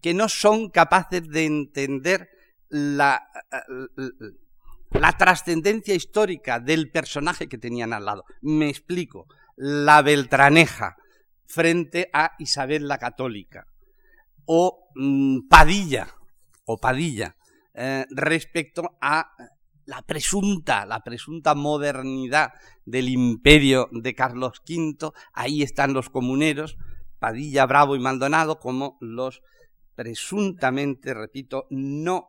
que 0.00 0.14
no 0.14 0.28
son 0.28 0.70
capaces 0.70 1.28
de 1.28 1.44
entender 1.44 2.28
la, 2.70 3.22
la 4.90 5.12
trascendencia 5.12 5.94
histórica 5.94 6.60
del 6.60 6.90
personaje 6.90 7.48
que 7.48 7.58
tenían 7.58 7.92
al 7.92 8.04
lado. 8.04 8.24
Me 8.40 8.68
explico. 8.68 9.26
La 9.56 10.00
Beltraneja, 10.00 10.96
frente 11.46 12.08
a 12.12 12.32
Isabel 12.38 12.88
la 12.88 12.96
Católica, 12.96 13.66
o 14.46 14.88
mm, 14.94 15.48
Padilla, 15.48 16.08
o 16.64 16.78
Padilla, 16.78 17.36
eh, 17.74 18.06
respecto 18.10 18.96
a 19.02 19.32
la 19.84 20.02
presunta, 20.02 20.86
la 20.86 21.00
presunta 21.00 21.54
modernidad 21.54 22.52
del 22.84 23.08
imperio 23.08 23.88
de 23.92 24.14
Carlos 24.14 24.62
V, 24.66 25.12
ahí 25.32 25.62
están 25.62 25.92
los 25.92 26.08
comuneros, 26.08 26.76
Padilla, 27.18 27.66
Bravo 27.66 27.96
y 27.96 28.00
Maldonado, 28.00 28.58
como 28.58 28.96
los 29.00 29.42
presuntamente, 29.94 31.12
repito, 31.12 31.66
no 31.70 32.28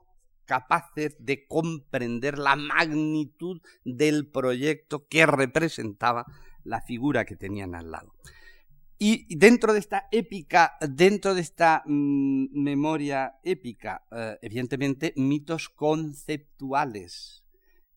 capaces 0.51 1.15
de 1.17 1.47
comprender 1.47 2.37
la 2.37 2.57
magnitud 2.57 3.61
del 3.85 4.27
proyecto 4.27 5.07
que 5.07 5.25
representaba 5.25 6.25
la 6.65 6.81
figura 6.81 7.23
que 7.23 7.37
tenían 7.37 7.73
al 7.73 7.89
lado. 7.89 8.11
Y 8.99 9.33
dentro 9.33 9.71
de 9.71 9.79
esta 9.79 10.09
épica, 10.11 10.73
dentro 10.81 11.35
de 11.35 11.39
esta 11.39 11.83
mm, 11.85 12.47
memoria 12.51 13.39
épica, 13.45 14.03
eh, 14.11 14.39
evidentemente 14.41 15.13
mitos 15.15 15.69
conceptuales, 15.69 17.45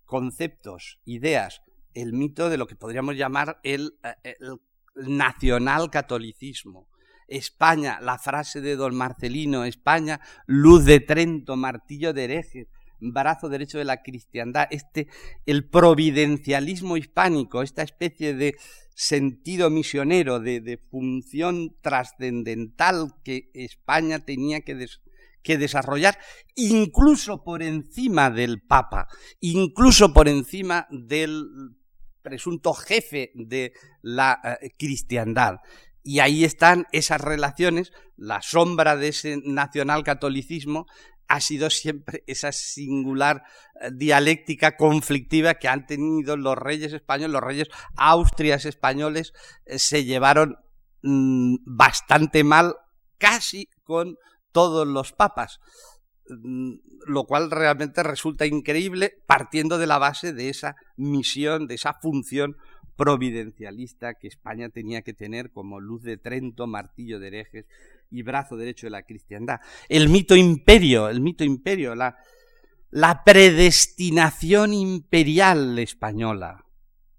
conceptos, 0.04 1.00
ideas, 1.04 1.60
el 1.92 2.12
mito 2.12 2.50
de 2.50 2.56
lo 2.56 2.68
que 2.68 2.76
podríamos 2.76 3.16
llamar 3.16 3.58
el, 3.64 3.98
eh, 4.04 4.36
el 4.38 4.60
nacional 5.08 5.90
catolicismo. 5.90 6.86
España, 7.28 7.98
la 8.00 8.18
frase 8.18 8.60
de 8.60 8.76
don 8.76 8.94
Marcelino, 8.94 9.64
España, 9.64 10.20
luz 10.46 10.84
de 10.84 11.00
Trento, 11.00 11.56
martillo 11.56 12.12
de 12.12 12.24
herejes, 12.24 12.68
brazo 13.00 13.48
derecho 13.48 13.78
de 13.78 13.84
la 13.84 14.02
cristiandad, 14.02 14.66
este, 14.70 15.08
el 15.46 15.68
providencialismo 15.68 16.96
hispánico, 16.96 17.62
esta 17.62 17.82
especie 17.82 18.34
de 18.34 18.56
sentido 18.94 19.70
misionero, 19.70 20.40
de, 20.40 20.80
función 20.90 21.76
trascendental 21.80 23.14
que 23.24 23.50
España 23.54 24.20
tenía 24.20 24.60
que, 24.60 25.58
desarrollar, 25.58 26.18
incluso 26.54 27.42
por 27.42 27.62
encima 27.62 28.30
del 28.30 28.62
Papa, 28.62 29.08
incluso 29.40 30.12
por 30.12 30.28
encima 30.28 30.86
del 30.90 31.46
presunto 32.22 32.72
jefe 32.72 33.32
de 33.34 33.72
la 34.00 34.40
eh, 34.62 34.70
cristiandad. 34.78 35.56
Y 36.06 36.20
ahí 36.20 36.44
están 36.44 36.86
esas 36.92 37.20
relaciones, 37.20 37.90
la 38.16 38.42
sombra 38.42 38.94
de 38.94 39.08
ese 39.08 39.40
nacionalcatolicismo 39.42 40.86
ha 41.28 41.40
sido 41.40 41.70
siempre 41.70 42.22
esa 42.26 42.52
singular 42.52 43.42
eh, 43.80 43.90
dialéctica 43.92 44.76
conflictiva 44.76 45.54
que 45.54 45.68
han 45.68 45.86
tenido 45.86 46.36
los 46.36 46.56
reyes 46.56 46.92
españoles, 46.92 47.32
los 47.32 47.42
reyes 47.42 47.68
austrias 47.96 48.66
españoles 48.66 49.32
eh, 49.64 49.78
se 49.78 50.04
llevaron 50.04 50.56
mm, 51.02 51.56
bastante 51.64 52.44
mal 52.44 52.76
casi 53.18 53.68
con 53.82 54.16
todos 54.52 54.86
los 54.86 55.12
papas, 55.12 55.58
mm, 56.28 56.74
lo 57.06 57.24
cual 57.24 57.50
realmente 57.50 58.02
resulta 58.02 58.44
increíble 58.44 59.14
partiendo 59.26 59.78
de 59.78 59.86
la 59.86 59.98
base 59.98 60.34
de 60.34 60.50
esa 60.50 60.76
misión, 60.96 61.66
de 61.66 61.76
esa 61.76 61.94
función 61.94 62.56
providencialista 62.96 64.14
que 64.14 64.28
España 64.28 64.68
tenía 64.68 65.02
que 65.02 65.14
tener 65.14 65.50
como 65.50 65.80
luz 65.80 66.02
de 66.02 66.16
Trento, 66.16 66.66
martillo 66.66 67.18
de 67.18 67.28
herejes 67.28 67.66
y 68.10 68.22
brazo 68.22 68.56
derecho 68.56 68.86
de 68.86 68.90
la 68.90 69.02
cristiandad. 69.02 69.60
El 69.88 70.08
mito 70.08 70.36
imperio, 70.36 71.08
el 71.08 71.20
mito 71.20 71.44
imperio, 71.44 71.94
la, 71.94 72.16
predestinación 73.24 74.72
imperial 74.72 75.78
española, 75.78 76.64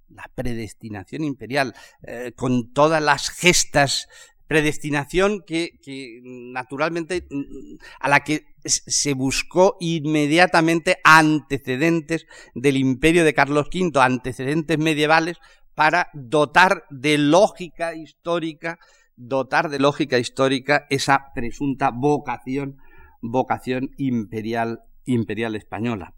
la 0.09 0.31
predestinación 0.33 1.23
imperial, 1.23 1.73
eh, 2.03 2.31
con 2.35 2.71
todas 2.71 3.01
las 3.01 3.29
gestas, 3.29 4.07
predestinación 4.47 5.43
que, 5.45 5.79
que, 5.81 6.21
naturalmente 6.23 7.27
mm, 7.29 7.75
a 7.99 8.09
la 8.09 8.23
que 8.23 8.45
se 8.63 9.13
buscó 9.13 9.77
inmediatamente 9.79 10.97
antecedentes 11.03 12.25
del 12.53 12.77
imperio 12.77 13.23
de 13.23 13.33
Carlos 13.33 13.67
V, 13.73 13.99
antecedentes 13.99 14.77
medievales 14.77 15.37
para 15.75 16.09
dotar 16.13 16.85
de 16.89 17.17
lógica 17.17 17.93
histórica, 17.93 18.79
dotar 19.15 19.69
de 19.69 19.79
lógica 19.79 20.17
histórica 20.17 20.87
esa 20.89 21.33
presunta 21.35 21.91
vocación, 21.91 22.77
vocación 23.21 23.91
imperial, 23.97 24.81
imperial 25.05 25.55
española. 25.55 26.15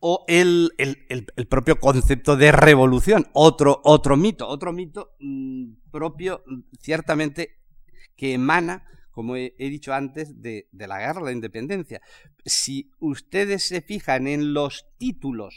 O 0.00 0.24
el, 0.28 0.72
propio 1.48 1.80
concepto 1.80 2.36
de 2.36 2.52
revolución, 2.52 3.26
otro, 3.32 3.80
otro 3.84 4.16
mito, 4.16 4.46
otro 4.46 4.72
mito 4.72 5.12
mm, 5.20 5.90
propio, 5.90 6.44
ciertamente, 6.80 7.56
que 8.16 8.34
emana 8.34 8.84
como 9.10 9.34
he, 9.34 9.52
dicho 9.58 9.92
antes, 9.92 10.40
de, 10.40 10.68
de, 10.70 10.86
la 10.86 11.00
guerra 11.00 11.18
de 11.18 11.24
la 11.24 11.32
independencia. 11.32 12.00
Si 12.44 12.92
ustedes 13.00 13.64
se 13.64 13.80
fijan 13.80 14.28
en 14.28 14.54
los 14.54 14.86
títulos 14.96 15.56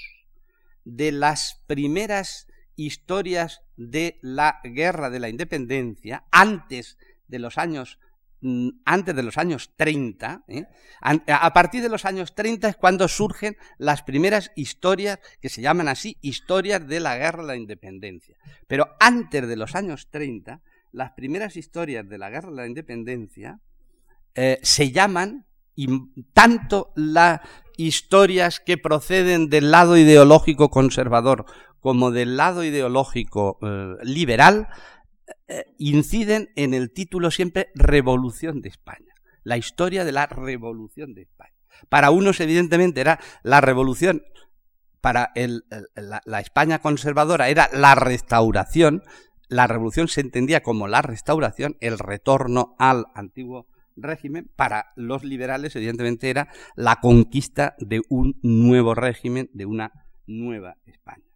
de 0.84 1.12
las 1.12 1.64
primeras 1.68 2.48
historias 2.86 3.62
de 3.78 4.20
la 4.22 4.60
guerra 4.64 5.10
de 5.10 5.20
la 5.20 5.30
independencia 5.30 6.26
antes 6.32 6.98
de 7.28 7.40
los 7.40 7.58
años 7.58 8.00
mm, 8.42 8.70
antes 8.86 9.16
de 9.16 9.24
los 9.24 9.38
años 9.38 9.74
30, 9.76 10.44
¿eh? 10.48 10.66
a 11.02 11.54
partir 11.54 11.82
de 11.82 11.90
los 11.90 12.06
años 12.06 12.36
30 12.36 12.70
es 12.70 12.76
cuando 12.76 13.08
surgen 13.08 13.58
las 13.78 14.04
primeras 14.04 14.52
historias 14.56 15.20
que 15.42 15.50
se 15.50 15.62
llaman 15.62 15.88
así, 15.88 16.18
historias 16.22 16.88
de 16.88 17.00
la 17.00 17.18
guerra 17.18 17.42
de 17.42 17.48
la 17.48 17.56
independencia. 17.56 18.36
Pero 18.68 18.96
antes 19.00 19.48
de 19.48 19.56
los 19.56 19.76
años 19.76 20.10
30, 20.10 20.62
las 20.92 21.12
primeras 21.12 21.56
historias 21.56 22.08
de 22.08 22.18
la 22.18 22.30
guerra 22.30 22.50
de 22.50 22.56
la 22.56 22.68
independencia 22.68 23.60
eh, 24.36 24.60
se 24.62 24.92
llaman, 24.92 25.46
tanto 26.34 26.92
las 26.96 27.42
historias 27.78 28.60
que 28.60 28.78
proceden 28.78 29.50
del 29.50 29.72
lado 29.72 29.98
ideológico 29.98 30.70
conservador 30.70 31.46
como 31.82 32.12
del 32.12 32.38
lado 32.38 32.64
ideológico 32.64 33.58
eh, 33.62 33.96
liberal, 34.04 34.68
eh, 35.48 35.66
inciden 35.78 36.50
en 36.56 36.74
el 36.74 36.92
título 36.92 37.32
siempre 37.32 37.70
Revolución 37.76 38.62
de 38.62 38.70
España. 38.70 39.14
la 39.44 39.58
historia 39.58 40.06
de 40.06 40.12
la 40.12 40.28
revolución 40.28 41.16
de 41.16 41.24
España. 41.24 41.56
Para 41.90 42.12
unos, 42.12 42.40
evidentemente, 42.40 43.02
era 43.02 43.20
la 43.42 43.60
revolución, 43.60 44.22
para 45.02 45.34
la, 45.96 46.40
España 46.40 46.78
conservadora 46.78 47.50
era 47.50 47.68
la 47.74 47.96
restauración, 47.96 49.02
la 49.48 49.66
revolución 49.66 50.08
se 50.08 50.22
entendía 50.22 50.62
como 50.62 50.88
la 50.88 51.02
restauración, 51.02 51.76
el 51.82 51.98
retorno 51.98 52.76
al 52.78 53.08
antiguo 53.16 53.66
régimen, 53.96 54.52
para 54.56 54.94
los 54.96 55.24
liberales, 55.24 55.76
evidentemente, 55.76 56.30
era 56.30 56.50
la 56.76 56.98
conquista 56.98 57.76
de 57.80 58.02
un 58.10 58.40
nuevo 58.44 58.94
régimen, 58.94 59.50
de 59.54 59.66
una 59.66 59.92
nueva 60.28 60.78
España. 60.86 61.31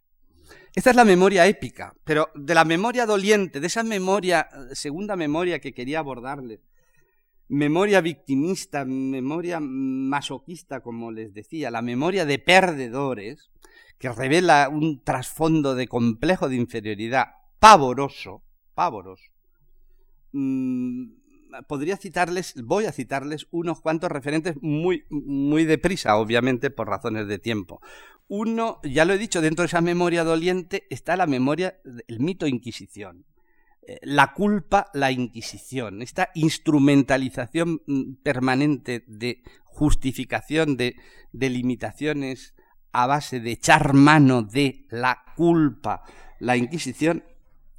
Esta 0.74 0.90
es 0.90 0.96
la 0.96 1.04
memoria 1.04 1.46
épica, 1.46 1.94
pero 2.04 2.28
de 2.34 2.54
la 2.54 2.64
memoria 2.64 3.06
doliente, 3.06 3.60
de 3.60 3.66
esa 3.66 3.82
memoria, 3.82 4.48
segunda 4.72 5.16
memoria 5.16 5.58
que 5.58 5.72
quería 5.72 6.00
abordarles, 6.00 6.60
memoria 7.48 8.00
victimista, 8.00 8.84
memoria 8.84 9.58
masoquista, 9.60 10.80
como 10.80 11.12
les 11.12 11.32
decía, 11.32 11.70
la 11.70 11.82
memoria 11.82 12.26
de 12.26 12.38
perdedores, 12.38 13.50
que 13.98 14.12
revela 14.12 14.68
un 14.68 15.02
trasfondo 15.02 15.74
de 15.74 15.88
complejo 15.88 16.48
de 16.48 16.56
inferioridad 16.56 17.26
pavoroso, 17.58 18.42
pavoroso. 18.74 19.30
Mm, 20.32 21.06
podría 21.66 21.96
citarles, 21.96 22.54
voy 22.62 22.84
a 22.84 22.92
citarles 22.92 23.46
unos 23.50 23.80
cuantos 23.80 24.10
referentes 24.10 24.56
muy, 24.60 25.04
muy 25.08 25.64
deprisa, 25.64 26.16
obviamente 26.16 26.70
por 26.70 26.88
razones 26.88 27.26
de 27.26 27.38
tiempo. 27.38 27.80
Uno, 28.28 28.80
ya 28.82 29.04
lo 29.04 29.14
he 29.14 29.18
dicho, 29.18 29.40
dentro 29.40 29.62
de 29.62 29.66
esa 29.66 29.80
memoria 29.80 30.24
doliente 30.24 30.86
está 30.90 31.16
la 31.16 31.26
memoria, 31.26 31.78
el 32.08 32.20
mito 32.20 32.46
Inquisición. 32.46 33.24
Eh, 33.86 33.98
la 34.02 34.32
culpa, 34.32 34.90
la 34.94 35.12
Inquisición, 35.12 36.02
esta 36.02 36.30
instrumentalización 36.34 37.82
mm, 37.86 38.14
permanente 38.22 39.04
de 39.06 39.42
justificación 39.64 40.76
de, 40.76 40.96
de 41.32 41.50
limitaciones 41.50 42.54
a 42.90 43.06
base 43.06 43.40
de 43.40 43.52
echar 43.52 43.92
mano 43.92 44.42
de 44.42 44.86
la 44.90 45.22
culpa, 45.36 46.02
la 46.40 46.56
Inquisición, 46.56 47.22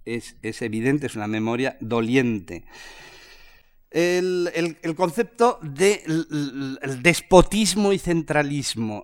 es, 0.05 0.37
es 0.41 0.61
evidente, 0.61 1.07
es 1.07 1.15
una 1.15 1.27
memoria 1.27 1.77
doliente 1.81 2.63
el, 3.91 4.95
concepto 4.95 5.59
de 5.61 6.03
despotismo 7.01 7.93
y 7.93 7.99
centralismo, 7.99 9.03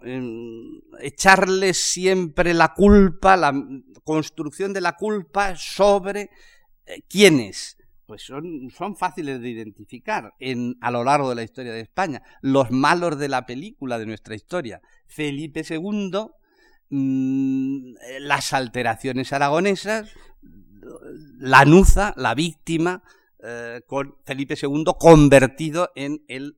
echarle 0.99 1.73
siempre 1.73 2.53
la 2.53 2.73
culpa, 2.73 3.37
la 3.37 3.53
construcción 4.03 4.73
de 4.73 4.81
la 4.81 4.95
culpa 4.95 5.55
sobre 5.55 6.29
eh, 6.85 7.01
quiénes. 7.07 7.77
Pues 8.05 8.23
son, 8.23 8.69
son, 8.75 8.97
fáciles 8.97 9.39
de 9.39 9.49
identificar 9.49 10.33
en, 10.39 10.75
a 10.81 10.91
lo 10.91 11.05
largo 11.05 11.29
de 11.29 11.35
la 11.35 11.43
historia 11.43 11.71
de 11.71 11.79
España. 11.79 12.21
Los 12.41 12.69
malos 12.69 13.17
de 13.17 13.29
la 13.29 13.45
película 13.45 13.97
de 13.97 14.05
nuestra 14.05 14.35
historia. 14.35 14.81
Felipe 15.07 15.63
II, 15.67 16.11
mm, 16.89 17.93
las 18.19 18.51
alteraciones 18.51 19.31
aragonesas, 19.31 20.11
la 21.39 21.63
nuza, 21.63 22.13
la 22.17 22.35
víctima, 22.35 23.03
eh, 23.45 23.81
con 23.87 24.15
Felipe 24.25 24.55
II 24.61 24.85
convertido 24.97 25.91
en 25.95 26.23
el 26.29 26.57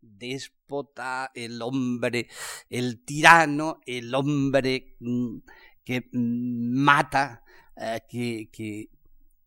déspota, 0.00 1.32
el 1.34 1.60
hombre, 1.60 2.28
el 2.68 3.04
tirano, 3.04 3.80
el 3.84 4.14
hombre 4.14 4.96
mm, 5.00 5.38
que 5.84 6.08
mm, 6.12 6.78
mata, 6.82 7.42
eh, 7.76 8.00
que, 8.08 8.90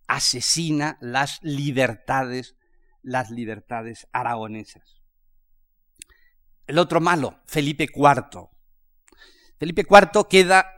asesina 0.07 0.97
las 0.99 1.39
libertades, 1.41 2.57
las 3.01 3.31
libertades 3.31 4.07
aragonesas. 4.11 5.01
El 6.67 6.77
otro 6.79 6.99
malo, 6.99 7.39
Felipe 7.45 7.86
IV. 7.86 8.49
Felipe 9.57 9.86
IV 9.89 10.27
queda 10.29 10.72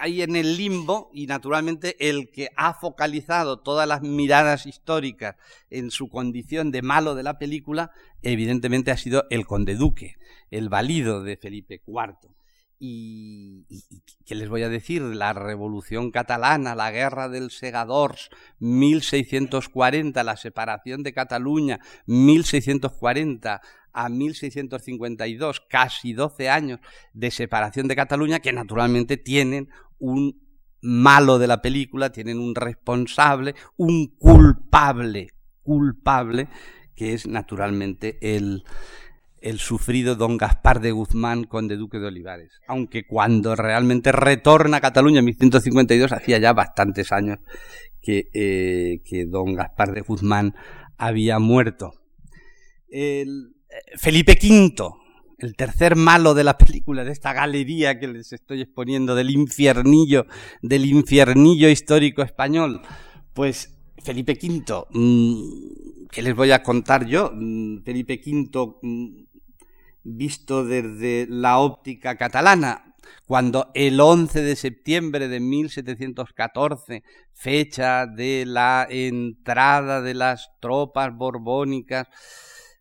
ahí 0.00 0.22
en 0.22 0.36
el 0.36 0.56
limbo 0.56 1.10
y 1.12 1.26
naturalmente 1.26 1.96
el 2.08 2.30
que 2.30 2.48
ha 2.56 2.74
focalizado 2.74 3.60
todas 3.60 3.88
las 3.88 4.02
miradas 4.02 4.66
históricas 4.66 5.36
en 5.70 5.90
su 5.90 6.08
condición 6.08 6.70
de 6.70 6.82
malo 6.82 7.14
de 7.14 7.22
la 7.22 7.38
película, 7.38 7.92
evidentemente 8.22 8.90
ha 8.90 8.96
sido 8.96 9.24
el 9.30 9.46
conde 9.46 9.74
duque, 9.74 10.16
el 10.50 10.68
valido 10.68 11.22
de 11.22 11.36
Felipe 11.36 11.82
IV. 11.86 12.34
Y, 12.78 13.64
qué 14.26 14.34
les 14.34 14.48
voy 14.48 14.62
a 14.62 14.68
decir, 14.68 15.00
la 15.00 15.32
revolución 15.32 16.10
catalana, 16.10 16.74
la 16.74 16.90
guerra 16.90 17.28
del 17.28 17.50
segadors, 17.50 18.30
1640, 18.58 20.22
la 20.24 20.36
separación 20.36 21.02
de 21.02 21.14
Cataluña, 21.14 21.80
1640, 22.06 23.62
a 23.94 24.08
1652, 24.08 25.60
casi 25.68 26.12
12 26.12 26.48
años 26.50 26.80
de 27.12 27.30
separación 27.30 27.88
de 27.88 27.96
Cataluña, 27.96 28.40
que 28.40 28.52
naturalmente 28.52 29.16
tienen 29.16 29.70
un 29.98 30.42
malo 30.82 31.38
de 31.38 31.46
la 31.46 31.62
película, 31.62 32.12
tienen 32.12 32.38
un 32.38 32.54
responsable, 32.54 33.54
un 33.76 34.08
culpable, 34.18 35.30
culpable, 35.62 36.48
que 36.94 37.14
es 37.14 37.26
naturalmente 37.26 38.18
el, 38.20 38.64
el 39.40 39.58
sufrido 39.58 40.14
don 40.14 40.36
Gaspar 40.36 40.80
de 40.80 40.92
Guzmán, 40.92 41.44
conde 41.44 41.76
duque 41.76 41.98
de 41.98 42.06
Olivares. 42.06 42.60
Aunque 42.68 43.06
cuando 43.06 43.56
realmente 43.56 44.12
retorna 44.12 44.78
a 44.78 44.80
Cataluña 44.80 45.20
en 45.20 45.26
1152, 45.26 46.12
hacía 46.12 46.38
ya 46.38 46.52
bastantes 46.52 47.12
años 47.12 47.38
que, 48.00 48.30
eh, 48.34 49.00
que 49.04 49.26
don 49.26 49.54
Gaspar 49.54 49.92
de 49.92 50.02
Guzmán 50.02 50.54
había 50.96 51.38
muerto. 51.38 51.92
El, 52.88 53.53
Felipe 53.96 54.38
V, 54.40 54.74
el 55.38 55.56
tercer 55.56 55.96
malo 55.96 56.34
de 56.34 56.44
la 56.44 56.56
película, 56.56 57.04
de 57.04 57.12
esta 57.12 57.32
galería 57.32 57.98
que 57.98 58.08
les 58.08 58.32
estoy 58.32 58.62
exponiendo, 58.62 59.14
del 59.14 59.30
infiernillo, 59.30 60.26
del 60.62 60.86
infiernillo 60.86 61.68
histórico 61.68 62.22
español, 62.22 62.82
pues 63.32 63.76
Felipe 64.02 64.38
V, 64.40 64.86
mm, 64.90 66.06
¿qué 66.10 66.22
les 66.22 66.34
voy 66.34 66.52
a 66.52 66.62
contar 66.62 67.06
yo? 67.06 67.32
Mm, 67.34 67.82
Felipe 67.82 68.20
V 68.24 68.76
mm, 68.82 69.24
visto 70.04 70.64
desde 70.64 71.26
la 71.28 71.58
óptica 71.58 72.16
catalana, 72.16 72.94
cuando 73.26 73.70
el 73.74 74.00
11 74.00 74.42
de 74.42 74.56
septiembre 74.56 75.28
de 75.28 75.40
1714, 75.40 77.02
fecha 77.32 78.06
de 78.06 78.44
la 78.46 78.86
entrada 78.88 80.00
de 80.00 80.14
las 80.14 80.50
tropas 80.60 81.14
borbónicas, 81.14 82.06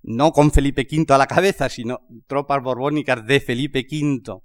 no 0.03 0.31
con 0.31 0.51
Felipe 0.51 0.85
V 0.89 1.13
a 1.13 1.17
la 1.17 1.27
cabeza, 1.27 1.69
sino 1.69 2.01
tropas 2.27 2.61
borbónicas 2.61 3.25
de 3.25 3.39
Felipe 3.39 3.87
V, 3.89 4.41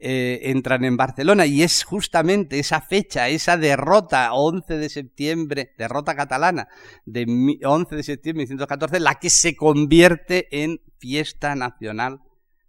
eh, 0.00 0.40
entran 0.44 0.84
en 0.84 0.96
Barcelona. 0.96 1.46
Y 1.46 1.62
es 1.62 1.84
justamente 1.84 2.58
esa 2.58 2.80
fecha, 2.80 3.28
esa 3.28 3.56
derrota, 3.56 4.32
11 4.32 4.78
de 4.78 4.88
septiembre, 4.88 5.74
derrota 5.76 6.14
catalana 6.14 6.68
de 7.04 7.26
11 7.62 7.96
de 7.96 8.02
septiembre 8.02 8.44
de 8.44 8.54
1914, 8.54 9.00
la 9.00 9.16
que 9.16 9.30
se 9.30 9.54
convierte 9.54 10.48
en 10.62 10.80
fiesta 10.98 11.54
nacional, 11.54 12.20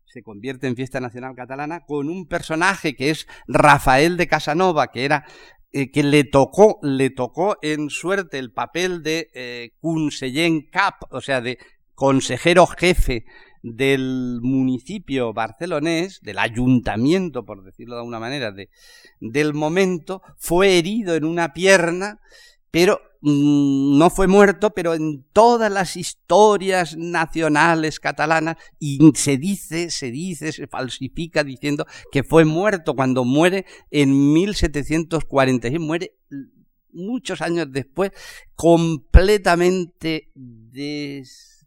se 0.05 0.23
convierte 0.23 0.67
en 0.67 0.75
fiesta 0.75 0.99
nacional 0.99 1.35
catalana 1.35 1.85
con 1.85 2.09
un 2.09 2.27
personaje 2.27 2.95
que 2.95 3.11
es 3.11 3.27
Rafael 3.47 4.17
de 4.17 4.27
Casanova, 4.27 4.87
que 4.87 5.05
era 5.05 5.25
eh, 5.71 5.91
que 5.91 6.01
le 6.01 6.23
tocó, 6.23 6.79
le 6.81 7.11
tocó 7.11 7.57
en 7.61 7.91
suerte 7.91 8.39
el 8.39 8.51
papel 8.51 9.03
de 9.03 9.29
eh, 9.35 9.71
Cap, 10.71 10.95
o 11.11 11.21
sea, 11.21 11.41
de 11.41 11.59
consejero 11.99 12.65
jefe 12.65 13.25
del 13.61 14.39
municipio 14.41 15.33
barcelonés, 15.33 16.21
del 16.21 16.39
ayuntamiento, 16.39 17.43
por 17.43 17.61
decirlo 17.61 17.95
de 17.95 17.99
alguna 17.99 18.21
manera, 18.21 18.53
de, 18.53 18.69
del 19.19 19.53
momento, 19.53 20.21
fue 20.37 20.77
herido 20.77 21.13
en 21.15 21.25
una 21.25 21.51
pierna, 21.51 22.21
pero 22.71 23.01
mm, 23.19 23.97
no 23.97 24.09
fue 24.09 24.27
muerto, 24.27 24.69
pero 24.69 24.93
en 24.93 25.25
todas 25.33 25.69
las 25.69 25.97
historias 25.97 26.95
nacionales 26.95 27.99
catalanas 27.99 28.55
y 28.79 28.99
se 29.15 29.35
dice, 29.35 29.89
se 29.89 30.09
dice, 30.09 30.53
se 30.53 30.67
falsifica 30.67 31.43
diciendo 31.43 31.85
que 32.13 32.23
fue 32.23 32.45
muerto 32.45 32.95
cuando 32.95 33.25
muere 33.25 33.65
en 33.91 34.31
1746, 34.31 35.81
muere 35.81 36.15
muchos 36.93 37.41
años 37.41 37.67
después, 37.69 38.11
completamente 38.55 40.31
des 40.33 41.58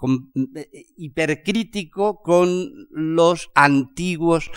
eh, 0.00 0.70
eh, 0.72 0.86
hipercrítico 0.96 2.22
con 2.22 2.88
los 2.90 3.50
antiguos 3.54 4.50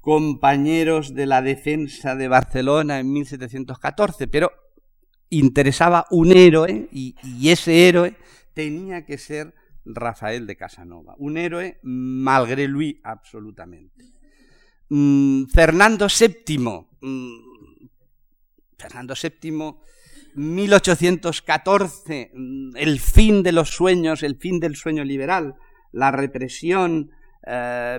compañeros 0.00 1.14
de 1.14 1.26
la 1.26 1.42
defensa 1.42 2.14
de 2.14 2.28
Barcelona 2.28 3.00
en 3.00 3.12
1714, 3.12 4.28
pero 4.28 4.52
interesaba 5.28 6.06
un 6.10 6.32
héroe 6.32 6.88
y, 6.92 7.16
ese 7.50 7.88
héroe 7.88 8.16
tenía 8.54 9.04
que 9.04 9.18
ser 9.18 9.52
Rafael 9.84 10.46
de 10.46 10.56
Casanova, 10.56 11.14
un 11.18 11.36
héroe 11.36 11.78
malgré 11.82 12.66
lui 12.66 13.00
absolutamente. 13.04 14.04
Mm, 14.88 15.46
Fernando 15.46 16.06
VII, 16.06 16.58
mm, 17.00 17.88
Fernando 18.78 19.14
VII 19.20 19.74
1814, 20.36 22.30
mm, 22.34 22.76
el 22.76 23.00
fin 23.00 23.42
de 23.42 23.52
los 23.52 23.70
sueños, 23.70 24.22
el 24.22 24.36
fin 24.36 24.60
del 24.60 24.76
sueño 24.76 25.04
liberal, 25.04 25.56
la 25.92 26.10
represión, 26.10 27.10
eh, 27.46 27.98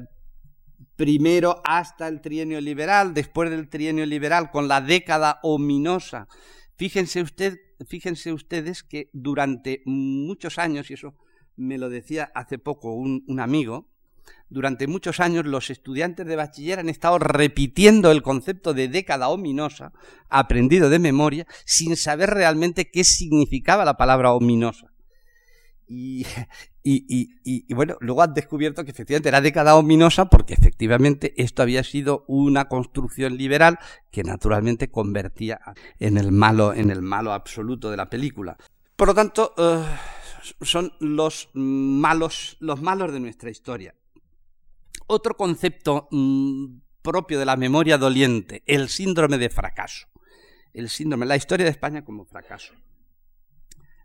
primero 0.96 1.62
hasta 1.64 2.08
el 2.08 2.22
trienio 2.22 2.62
liberal, 2.62 3.14
después 3.14 3.50
del 3.50 3.70
trienio 3.70 4.06
liberal, 4.06 4.52
con 4.52 4.68
la 4.68 4.82
década 4.82 5.40
ominosa. 5.44 6.28
Fíjense, 6.76 7.22
usted, 7.22 7.60
fíjense 7.88 8.32
ustedes 8.32 8.84
que 8.84 9.10
durante 9.14 9.82
muchos 9.86 10.60
años, 10.60 10.90
y 10.92 10.94
eso 10.94 11.16
me 11.56 11.78
lo 11.78 11.90
decía 11.90 12.32
hace 12.36 12.60
poco 12.60 12.94
un 12.94 13.40
amigo, 13.40 13.90
durante 14.50 14.88
muchos 14.88 15.20
años 15.20 15.46
los 15.46 15.70
estudiantes 15.70 16.26
de 16.26 16.36
bachiller 16.36 16.80
han 16.80 16.90
estado 16.90 17.20
repitiendo 17.20 18.12
el 18.12 18.22
concepto 18.22 18.74
de 18.74 18.88
década 18.88 19.30
ominosa, 19.30 19.92
aprendido 20.30 20.90
de 20.90 21.00
memoria, 21.00 21.48
sin 21.66 21.98
saber 21.98 22.30
realmente 22.30 22.90
qué 22.90 23.04
significaba 23.04 23.86
la 23.86 23.98
palabra 23.98 24.32
ominosa. 24.32 24.92
Y, 25.90 26.26
y, 26.84 27.74
bueno, 27.74 27.96
luego 28.02 28.22
han 28.22 28.34
descubierto 28.34 28.84
que 28.84 28.92
efectivamente 28.92 29.30
era 29.30 29.42
década 29.42 29.76
ominosa 29.76 30.26
porque 30.26 30.54
efectivamente 30.54 31.34
esto 31.38 31.62
había 31.62 31.84
sido 31.84 32.26
una 32.28 32.68
construcción 32.68 33.38
liberal 33.38 33.80
que 34.12 34.24
naturalmente 34.24 34.90
convertía 34.90 35.60
en 36.00 36.18
el 36.18 36.32
malo, 36.32 36.74
en 36.74 36.90
el 36.90 37.02
malo 37.02 37.32
absoluto 37.32 37.90
de 37.90 37.98
la 37.98 38.10
película. 38.10 38.58
Por 38.96 39.10
lo 39.10 39.16
tanto, 39.16 39.54
eh, 39.58 39.84
son 40.62 40.94
los 41.00 41.50
malos, 41.54 42.58
los 42.60 42.82
malos 42.82 43.12
de 43.14 43.20
nuestra 43.20 43.50
historia. 43.50 43.96
Otro 45.08 45.36
concepto 45.36 46.08
mm, 46.12 46.80
propio 47.02 47.40
de 47.40 47.46
la 47.46 47.56
memoria 47.56 47.98
doliente, 47.98 48.64
el 48.66 48.90
síndrome 48.90 49.38
de 49.38 49.50
fracaso. 49.50 50.08
El 50.74 50.90
síndrome, 50.90 51.26
la 51.26 51.38
historia 51.38 51.64
de 51.64 51.72
España 51.72 52.04
como 52.04 52.26
fracaso. 52.26 52.74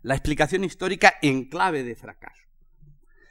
La 0.01 0.15
explicación 0.15 0.63
histórica 0.63 1.15
en 1.21 1.49
clave 1.49 1.83
de 1.83 1.95
fracaso. 1.95 2.41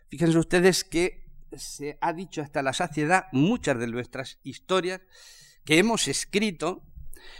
Fíjense 0.08 0.38
ustedes 0.38 0.84
que 0.84 1.24
se 1.56 1.98
ha 2.00 2.12
dicho 2.12 2.42
hasta 2.42 2.62
la 2.62 2.72
saciedad 2.72 3.26
muchas 3.32 3.78
de 3.78 3.86
nuestras 3.86 4.38
historias 4.42 5.00
que 5.64 5.78
hemos 5.78 6.08
escrito 6.08 6.82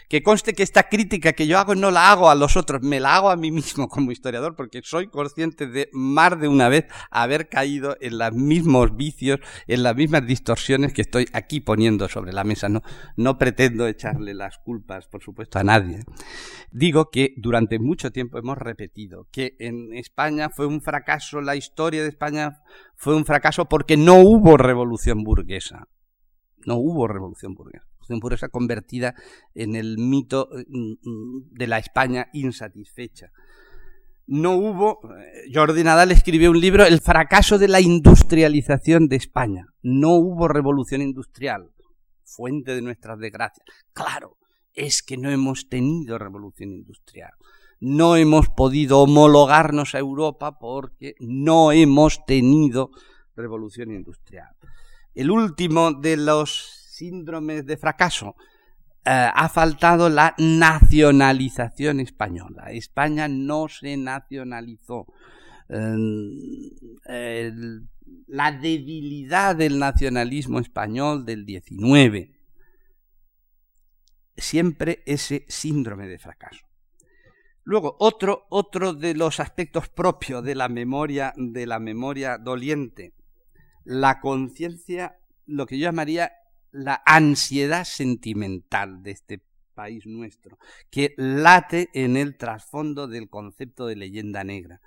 que 0.09 0.23
conste 0.23 0.53
que 0.53 0.63
esta 0.63 0.89
crítica 0.89 1.33
que 1.33 1.47
yo 1.47 1.59
hago 1.59 1.75
no 1.75 1.91
la 1.91 2.11
hago 2.11 2.29
a 2.29 2.35
los 2.35 2.57
otros, 2.57 2.83
me 2.83 3.01
la 3.01 3.17
hago 3.17 3.31
a 3.31 3.37
mí 3.37 3.51
mismo 3.51 3.89
como 3.89 4.13
historiador, 4.13 4.57
porque 4.57 4.81
soy 4.85 5.09
consciente 5.09 5.67
de 5.67 5.89
más 5.93 6.39
de 6.39 6.49
una 6.49 6.69
vez 6.69 6.85
haber 7.11 7.49
caído 7.49 7.97
en 8.01 8.19
los 8.19 8.33
mismos 8.33 8.95
vicios, 8.97 9.41
en 9.67 9.83
las 9.83 9.97
mismas 9.97 10.27
distorsiones 10.27 10.93
que 10.93 11.03
estoy 11.03 11.27
aquí 11.33 11.61
poniendo 11.61 12.09
sobre 12.09 12.33
la 12.33 12.45
mesa. 12.45 12.69
No, 12.69 12.83
no 13.17 13.39
pretendo 13.39 13.87
echarle 13.87 14.35
las 14.35 14.59
culpas, 14.59 15.07
por 15.09 15.23
supuesto, 15.23 15.59
a 15.59 15.65
nadie. 15.65 16.01
Digo 16.71 17.11
que 17.11 17.35
durante 17.37 17.79
mucho 17.79 18.11
tiempo 18.11 18.39
hemos 18.39 18.59
repetido 18.59 19.29
que 19.31 19.57
en 19.59 19.95
España 19.95 20.51
fue 20.51 20.67
un 20.67 20.83
fracaso, 20.83 21.41
la 21.41 21.57
historia 21.57 22.03
de 22.03 22.09
España 22.09 22.63
fue 22.97 23.17
un 23.17 23.25
fracaso 23.25 23.67
porque 23.67 23.97
no 23.97 24.17
hubo 24.17 24.57
revolución 24.57 25.23
burguesa. 25.23 25.89
No 26.65 26.77
hubo 26.77 27.09
revolución 27.09 27.55
burguesa 27.55 27.92
convertida 28.51 29.15
en 29.55 29.77
el 29.77 29.99
mito 29.99 30.49
mm, 30.69 30.93
mm, 31.03 31.49
de 31.51 31.67
la 31.67 31.79
España 31.79 32.29
insatisfecha. 32.33 33.31
No 34.27 34.57
hubo, 34.57 35.01
eh, 35.19 35.51
Jordi 35.53 35.83
Nadal 35.83 36.13
escribió 36.13 36.51
un 36.51 36.61
libro, 36.61 36.87
El 36.87 37.01
fracaso 37.01 37.59
de 37.59 37.69
la 37.69 37.81
industrialización 37.81 39.09
de 39.09 39.17
España. 39.17 39.67
No 39.83 40.15
hubo 40.15 40.49
revolución 40.49 41.03
industrial, 41.03 41.71
fuente 42.25 42.75
de 42.75 42.83
nuestras 42.83 43.19
desgracias. 43.19 43.67
Claro, 43.93 44.39
es 44.75 45.03
que 45.03 45.17
no 45.17 45.31
hemos 45.31 45.69
tenido 45.69 46.19
revolución 46.19 46.73
industrial. 46.73 47.33
No 47.81 48.15
hemos 48.15 48.49
podido 48.49 49.01
homologarnos 49.01 49.95
a 49.95 49.99
Europa 49.99 50.59
porque 50.59 51.15
no 51.19 51.73
hemos 51.73 52.25
tenido 52.25 52.91
revolución 53.35 53.91
industrial. 53.91 54.51
El 55.15 55.31
último 55.31 55.93
de 55.93 56.17
los 56.17 56.82
síndromes 57.03 57.67
de 57.67 57.77
fracaso, 57.77 58.37
eh, 59.05 59.31
ha 59.35 59.49
faltado 59.49 60.09
la 60.09 60.37
nacionalización 60.39 61.99
española. 61.99 62.71
España 62.71 63.27
no 63.27 63.69
se 63.69 63.97
nacionalizó. 63.97 65.07
la 68.27 68.53
debilidad 68.53 69.57
del 69.57 69.79
nacionalismo 69.79 70.61
español 70.61 71.25
del 71.25 71.45
19. 71.47 72.31
Siempre 74.37 75.03
ese 75.07 75.45
síndrome 75.49 76.07
de 76.09 76.19
fracaso. 76.19 76.65
Luego, 77.65 77.97
otro, 77.99 78.45
otro 78.51 78.93
de 78.93 79.15
los 79.15 79.41
aspectos 79.41 79.89
propios 79.89 80.45
de 80.45 80.55
la 80.55 80.69
memoria, 80.69 81.33
de 81.37 81.67
la 81.67 81.79
memoria 81.79 82.39
doliente, 82.39 83.15
la 83.85 84.21
conciencia, 84.21 85.17
lo 85.47 85.67
que 85.67 85.79
yo 85.79 85.85
llamaría 85.85 86.33
la 86.73 87.03
ansiedad 87.07 87.85
sentimental 87.85 89.03
de 89.03 89.13
este 89.13 89.43
país 89.75 90.07
nuestro, 90.07 90.59
que 90.91 91.15
late 91.17 91.89
en 91.95 92.17
el 92.17 92.37
trasfondo 92.37 93.07
del 93.07 93.29
concepto 93.29 93.87
de 93.87 93.97
leyenda 93.97 94.45
negra. 94.45 94.81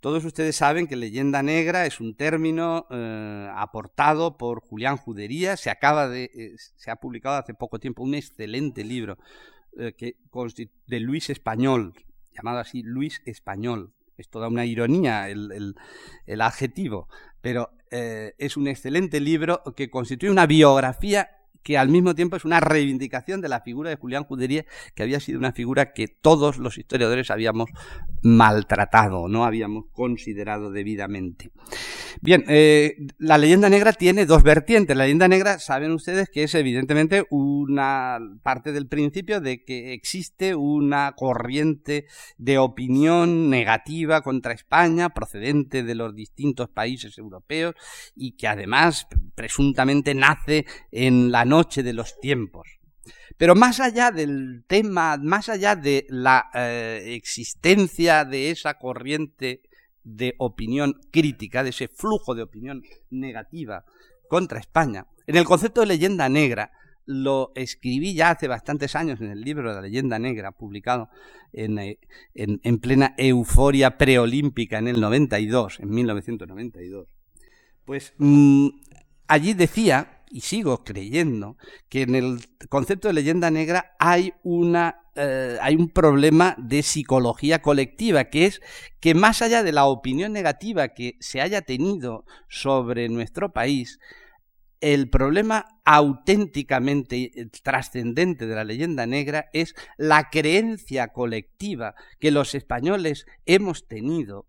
Todos 0.00 0.24
ustedes 0.24 0.56
saben 0.56 0.88
que 0.88 0.96
leyenda 0.96 1.44
negra 1.44 1.86
es 1.86 2.00
un 2.00 2.16
término 2.16 2.86
eh, 2.90 3.48
aportado 3.54 4.36
por 4.36 4.60
Julián 4.60 4.96
Judería. 4.96 5.56
Se 5.56 5.70
acaba 5.70 6.08
de, 6.08 6.24
eh, 6.24 6.56
se 6.56 6.90
ha 6.90 6.96
publicado 6.96 7.36
hace 7.36 7.54
poco 7.54 7.78
tiempo 7.78 8.02
un 8.02 8.14
excelente 8.14 8.82
libro 8.82 9.16
eh, 9.78 9.94
de 10.88 11.00
Luis 11.00 11.30
Español, 11.30 11.94
llamado 12.32 12.58
así 12.58 12.82
Luis 12.82 13.22
Español. 13.26 13.94
Es 14.16 14.28
toda 14.28 14.48
una 14.48 14.66
ironía 14.66 15.28
el, 15.28 15.74
el 16.26 16.40
adjetivo, 16.40 17.08
pero 17.40 17.70
eh, 17.92 18.34
es 18.38 18.56
un 18.56 18.66
excelente 18.68 19.20
libro 19.20 19.62
que 19.76 19.90
constituye 19.90 20.32
una 20.32 20.46
biografía 20.46 21.41
que 21.62 21.78
al 21.78 21.88
mismo 21.88 22.14
tiempo 22.14 22.36
es 22.36 22.44
una 22.44 22.60
reivindicación 22.60 23.40
de 23.40 23.48
la 23.48 23.60
figura 23.60 23.90
de 23.90 23.96
Julián 23.96 24.24
Judería, 24.24 24.64
que 24.94 25.02
había 25.02 25.20
sido 25.20 25.38
una 25.38 25.52
figura 25.52 25.92
que 25.92 26.08
todos 26.08 26.58
los 26.58 26.78
historiadores 26.78 27.30
habíamos 27.30 27.70
maltratado, 28.22 29.28
no 29.28 29.44
habíamos 29.44 29.86
considerado 29.92 30.70
debidamente. 30.70 31.50
Bien, 32.20 32.44
eh, 32.48 32.94
la 33.18 33.38
leyenda 33.38 33.68
negra 33.68 33.92
tiene 33.92 34.26
dos 34.26 34.42
vertientes. 34.42 34.96
La 34.96 35.04
leyenda 35.04 35.28
negra, 35.28 35.58
saben 35.58 35.92
ustedes 35.92 36.28
que 36.28 36.44
es 36.44 36.54
evidentemente 36.54 37.24
una 37.30 38.18
parte 38.42 38.72
del 38.72 38.86
principio 38.86 39.40
de 39.40 39.64
que 39.64 39.92
existe 39.92 40.54
una 40.54 41.14
corriente 41.16 42.06
de 42.36 42.58
opinión 42.58 43.50
negativa 43.50 44.22
contra 44.22 44.52
España 44.52 45.10
procedente 45.10 45.82
de 45.82 45.94
los 45.94 46.14
distintos 46.14 46.68
países 46.68 47.16
europeos 47.18 47.74
y 48.14 48.36
que 48.36 48.48
además 48.48 49.06
presuntamente 49.34 50.14
nace 50.14 50.66
en 50.90 51.32
la 51.32 51.44
noche 51.52 51.82
de 51.82 51.92
los 51.92 52.18
tiempos. 52.18 52.66
Pero 53.36 53.54
más 53.54 53.78
allá 53.80 54.10
del 54.10 54.64
tema, 54.66 55.16
más 55.18 55.48
allá 55.48 55.76
de 55.76 56.06
la 56.08 56.50
eh, 56.54 57.14
existencia 57.14 58.24
de 58.24 58.50
esa 58.50 58.78
corriente 58.78 59.62
de 60.02 60.34
opinión 60.38 60.94
crítica, 61.10 61.62
de 61.62 61.70
ese 61.70 61.88
flujo 61.88 62.34
de 62.34 62.42
opinión 62.42 62.82
negativa 63.10 63.84
contra 64.28 64.60
España, 64.60 65.06
en 65.26 65.36
el 65.36 65.44
concepto 65.44 65.80
de 65.80 65.88
leyenda 65.88 66.28
negra, 66.28 66.72
lo 67.04 67.52
escribí 67.54 68.14
ya 68.14 68.30
hace 68.30 68.48
bastantes 68.48 68.94
años 68.94 69.20
en 69.20 69.30
el 69.30 69.40
libro 69.40 69.68
de 69.68 69.74
la 69.74 69.82
leyenda 69.82 70.18
negra, 70.18 70.52
publicado 70.52 71.08
en, 71.52 71.78
eh, 71.78 71.98
en, 72.34 72.78
plena 72.78 73.14
euforia 73.18 73.98
preolímpica 73.98 74.78
en 74.78 74.88
el 74.88 75.00
92, 75.00 75.80
en 75.80 75.90
1992. 75.90 77.08
Pues 77.84 78.14
mm, 78.18 78.68
allí 79.26 79.54
decía 79.54 80.21
y 80.32 80.40
sigo 80.40 80.82
creyendo 80.82 81.56
que 81.88 82.02
en 82.02 82.14
el 82.14 82.40
concepto 82.68 83.08
de 83.08 83.14
leyenda 83.14 83.50
negra 83.50 83.94
hay 83.98 84.32
una 84.42 84.98
eh, 85.14 85.58
hay 85.60 85.76
un 85.76 85.90
problema 85.90 86.56
de 86.58 86.82
psicología 86.82 87.60
colectiva, 87.60 88.30
que 88.30 88.46
es 88.46 88.62
que 88.98 89.14
más 89.14 89.42
allá 89.42 89.62
de 89.62 89.72
la 89.72 89.84
opinión 89.84 90.32
negativa 90.32 90.88
que 90.88 91.16
se 91.20 91.42
haya 91.42 91.60
tenido 91.60 92.24
sobre 92.48 93.10
nuestro 93.10 93.52
país, 93.52 93.98
el 94.80 95.10
problema 95.10 95.66
auténticamente 95.84 97.30
trascendente 97.62 98.46
de 98.46 98.54
la 98.54 98.64
leyenda 98.64 99.06
negra 99.06 99.50
es 99.52 99.74
la 99.98 100.30
creencia 100.30 101.08
colectiva 101.08 101.94
que 102.18 102.30
los 102.30 102.54
españoles 102.54 103.26
hemos 103.44 103.86
tenido 103.86 104.46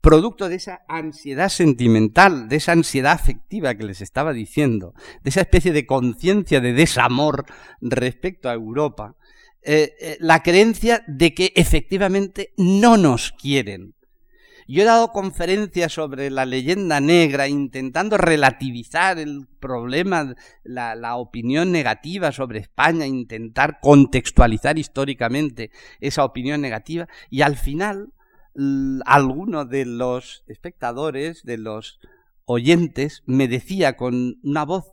producto 0.00 0.48
de 0.48 0.56
esa 0.56 0.82
ansiedad 0.88 1.48
sentimental, 1.48 2.48
de 2.48 2.56
esa 2.56 2.72
ansiedad 2.72 3.12
afectiva 3.12 3.74
que 3.74 3.84
les 3.84 4.00
estaba 4.00 4.32
diciendo, 4.32 4.94
de 5.22 5.30
esa 5.30 5.42
especie 5.42 5.72
de 5.72 5.86
conciencia 5.86 6.60
de 6.60 6.72
desamor 6.72 7.44
respecto 7.80 8.48
a 8.48 8.54
Europa, 8.54 9.16
eh, 9.62 9.92
eh, 10.00 10.16
la 10.20 10.42
creencia 10.42 11.04
de 11.06 11.34
que 11.34 11.52
efectivamente 11.54 12.52
no 12.56 12.96
nos 12.96 13.32
quieren. 13.32 13.94
Yo 14.66 14.82
he 14.82 14.86
dado 14.86 15.08
conferencias 15.08 15.92
sobre 15.92 16.30
la 16.30 16.46
leyenda 16.46 17.00
negra 17.00 17.48
intentando 17.48 18.16
relativizar 18.16 19.18
el 19.18 19.48
problema, 19.58 20.36
la, 20.62 20.94
la 20.94 21.16
opinión 21.16 21.72
negativa 21.72 22.30
sobre 22.30 22.60
España, 22.60 23.04
intentar 23.04 23.80
contextualizar 23.82 24.78
históricamente 24.78 25.72
esa 25.98 26.24
opinión 26.24 26.60
negativa 26.60 27.08
y 27.30 27.42
al 27.42 27.56
final 27.56 28.12
alguno 29.06 29.64
de 29.64 29.86
los 29.86 30.44
espectadores, 30.46 31.42
de 31.44 31.58
los 31.58 32.00
oyentes, 32.44 33.22
me 33.26 33.48
decía 33.48 33.96
con 33.96 34.38
una 34.42 34.64
voz 34.64 34.92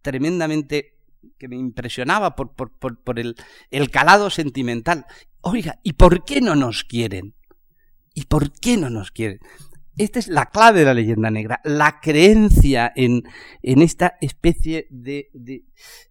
tremendamente 0.00 0.98
que 1.38 1.48
me 1.48 1.56
impresionaba 1.56 2.34
por, 2.34 2.52
por, 2.54 3.18
el, 3.18 3.36
el 3.70 3.90
calado 3.90 4.30
sentimental. 4.30 5.06
Oiga, 5.40 5.78
¿y 5.82 5.94
por 5.94 6.24
qué 6.24 6.40
no 6.40 6.56
nos 6.56 6.84
quieren? 6.84 7.34
¿Y 8.14 8.24
por 8.24 8.52
qué 8.52 8.76
no 8.76 8.90
nos 8.90 9.10
quieren? 9.10 9.38
Esta 9.96 10.18
es 10.18 10.28
la 10.28 10.46
clave 10.46 10.80
de 10.80 10.86
la 10.86 10.94
leyenda 10.94 11.30
negra, 11.30 11.60
la 11.64 12.00
creencia 12.00 12.92
en, 12.96 13.24
en 13.62 13.82
esta 13.82 14.16
especie 14.22 14.86
de, 14.90 15.28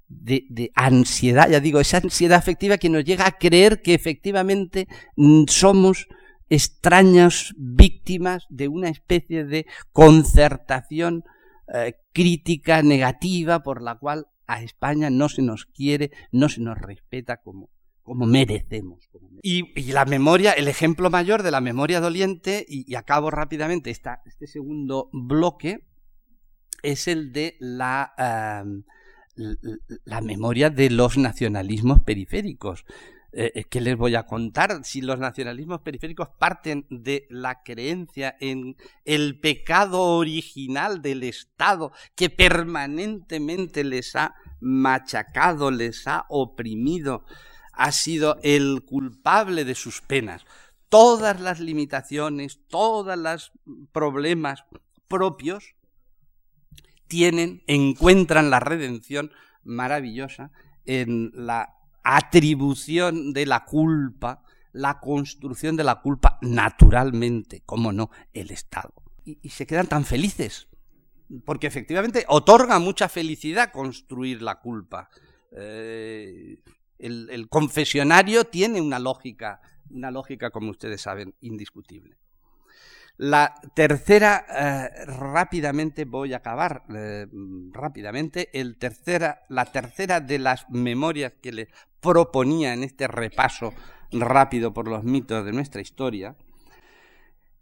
de, 0.08 0.72
ansiedad, 0.76 1.50
ya 1.50 1.60
digo, 1.60 1.80
esa 1.80 1.98
ansiedad 1.98 2.38
afectiva 2.38 2.78
que 2.78 2.90
nos 2.90 3.04
llega 3.04 3.26
a 3.26 3.38
creer 3.38 3.82
que 3.82 3.96
efectivamente 3.96 4.88
mm, 5.16 5.46
somos 5.48 6.08
extrañas 6.52 7.54
víctimas 7.58 8.46
de 8.50 8.68
una 8.68 8.90
especie 8.90 9.46
de 9.46 9.66
concertación 9.94 11.24
eh, 11.74 11.96
crítica 12.12 12.84
negativa 12.84 13.64
por 13.64 13.82
la 13.82 13.98
cual 13.98 14.28
a 14.48 14.62
España 14.62 15.10
no 15.10 15.30
se 15.30 15.42
nos 15.44 15.66
quiere, 15.66 16.12
no 16.34 16.50
se 16.50 16.60
nos 16.60 16.78
respeta 16.78 17.38
como, 17.38 17.70
como 18.04 18.26
merecemos. 18.26 19.10
Y, 19.42 19.92
la 19.94 20.04
memoria, 20.04 20.52
el 20.52 20.68
ejemplo 20.68 21.10
mayor 21.10 21.42
de 21.42 21.52
la 21.52 21.62
memoria 21.62 22.02
doliente, 22.02 22.66
y, 22.68 22.96
acabo 22.96 23.32
rápidamente 23.32 23.90
este 23.90 24.46
segundo 24.46 25.10
bloque, 25.14 25.88
es 26.84 27.08
el 27.08 27.32
de 27.32 27.56
la, 27.62 28.12
uh, 28.18 28.84
la 30.04 30.20
memoria 30.20 30.70
de 30.70 30.90
los 30.90 31.18
nacionalismos 31.18 32.02
periféricos. 32.02 32.84
Eh, 33.34 33.52
eh, 33.56 33.64
¿qué 33.64 33.80
les 33.80 33.96
voy 33.96 34.16
a 34.16 34.26
contar? 34.26 34.84
Si 34.84 35.02
los 35.02 35.18
nacionalismos 35.18 35.82
periféricos 35.82 36.30
parten 36.38 36.86
de 36.90 37.28
la 37.30 37.64
creencia 37.64 38.36
en 38.42 38.76
el 39.06 39.40
pecado 39.40 40.02
original 40.02 41.02
del 41.02 41.24
Estado 41.24 41.94
que 42.16 42.30
permanentemente 42.30 43.86
les 43.86 44.18
ha 44.18 44.36
machacado, 44.60 45.72
les 45.72 46.08
ha 46.08 46.26
oprimido, 46.28 47.26
ha 47.72 47.94
sido 47.94 48.38
el 48.44 48.84
culpable 48.86 49.64
de 49.64 49.76
sus 49.76 50.02
penas. 50.02 50.44
Todas 50.90 51.40
las 51.40 51.62
limitaciones, 51.62 52.60
todos 52.68 53.18
los 53.18 53.54
problemas 53.94 54.66
propios 55.08 55.76
tienen, 57.08 57.64
encuentran 57.68 58.50
la 58.50 58.60
redención 58.60 59.32
maravillosa 59.64 60.52
en 60.86 61.32
la 61.34 61.81
atribución 62.04 63.34
de 63.34 63.46
la 63.46 63.66
culpa, 63.66 64.44
la 64.74 65.00
construcción 65.00 65.76
de 65.76 65.84
la 65.84 66.02
culpa 66.02 66.38
naturalmente, 66.42 67.62
como 67.66 67.92
no, 67.92 68.10
el 68.34 68.52
Estado. 68.52 68.94
Y, 69.24 69.50
se 69.50 69.68
quedan 69.68 69.88
tan 69.88 70.06
felices, 70.06 70.68
porque 71.46 71.68
efectivamente 71.68 72.26
otorga 72.28 72.80
mucha 72.80 73.08
felicidad 73.10 73.72
construir 73.72 74.42
la 74.42 74.60
culpa. 74.60 75.10
Eh, 75.56 76.62
el, 76.98 77.30
el, 77.30 77.50
confesionario 77.50 78.46
tiene 78.46 78.82
una 78.82 79.00
lógica, 79.00 79.62
una 79.90 80.12
lógica, 80.12 80.50
como 80.50 80.72
ustedes 80.72 81.02
saben, 81.02 81.36
indiscutible. 81.42 82.18
La 83.22 83.54
tercera, 83.76 84.48
eh, 84.50 85.06
rápidamente 85.06 86.06
voy 86.06 86.34
a 86.34 86.38
acabar 86.38 86.86
eh, 86.90 87.28
rápidamente, 87.72 88.50
el 88.60 88.80
tercera, 88.80 89.44
la 89.48 89.66
tercera 89.66 90.20
de 90.20 90.40
las 90.40 90.68
memorias 90.72 91.34
que 91.40 91.52
le 91.52 91.68
proponía 92.00 92.74
en 92.74 92.84
este 92.84 93.08
repaso 93.08 93.76
rápido 94.12 94.74
por 94.74 94.88
los 94.88 95.04
mitos 95.04 95.46
de 95.46 95.52
nuestra 95.52 95.82
historia, 95.82 96.36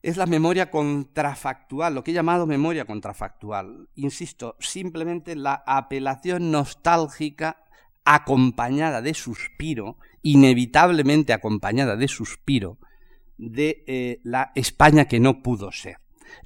es 0.02 0.16
la 0.16 0.28
memoria 0.28 0.72
contrafactual, 0.72 1.94
lo 1.94 2.06
que 2.06 2.12
he 2.12 2.14
llamado 2.14 2.48
memoria 2.48 2.86
contrafactual. 2.86 3.90
Insisto, 3.96 4.56
simplemente 4.62 5.36
la 5.36 5.62
apelación 5.68 6.52
nostálgica 6.52 7.66
acompañada 8.06 9.02
de 9.02 9.14
suspiro, 9.14 9.98
inevitablemente 10.22 11.34
acompañada 11.34 11.98
de 11.98 12.08
suspiro, 12.08 12.78
de 13.40 13.84
eh, 13.88 14.20
la 14.24 14.52
España 14.54 15.06
que 15.06 15.20
no 15.20 15.42
pudo 15.42 15.72
ser. 15.72 15.98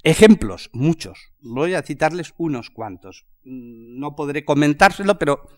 Ejemplos, 0.02 0.70
muchos. 0.72 1.18
Voy 1.40 1.74
a 1.74 1.82
citarles 1.82 2.32
unos 2.38 2.70
cuantos. 2.70 3.26
Mm, 3.44 3.98
no 3.98 4.14
podré 4.14 4.44
comentárselo, 4.44 5.18
pero 5.18 5.48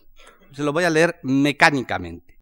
se 0.53 0.64
lo 0.64 0.72
voy 0.72 0.84
a 0.84 0.91
leer 0.91 1.20
mecánicamente. 1.22 2.39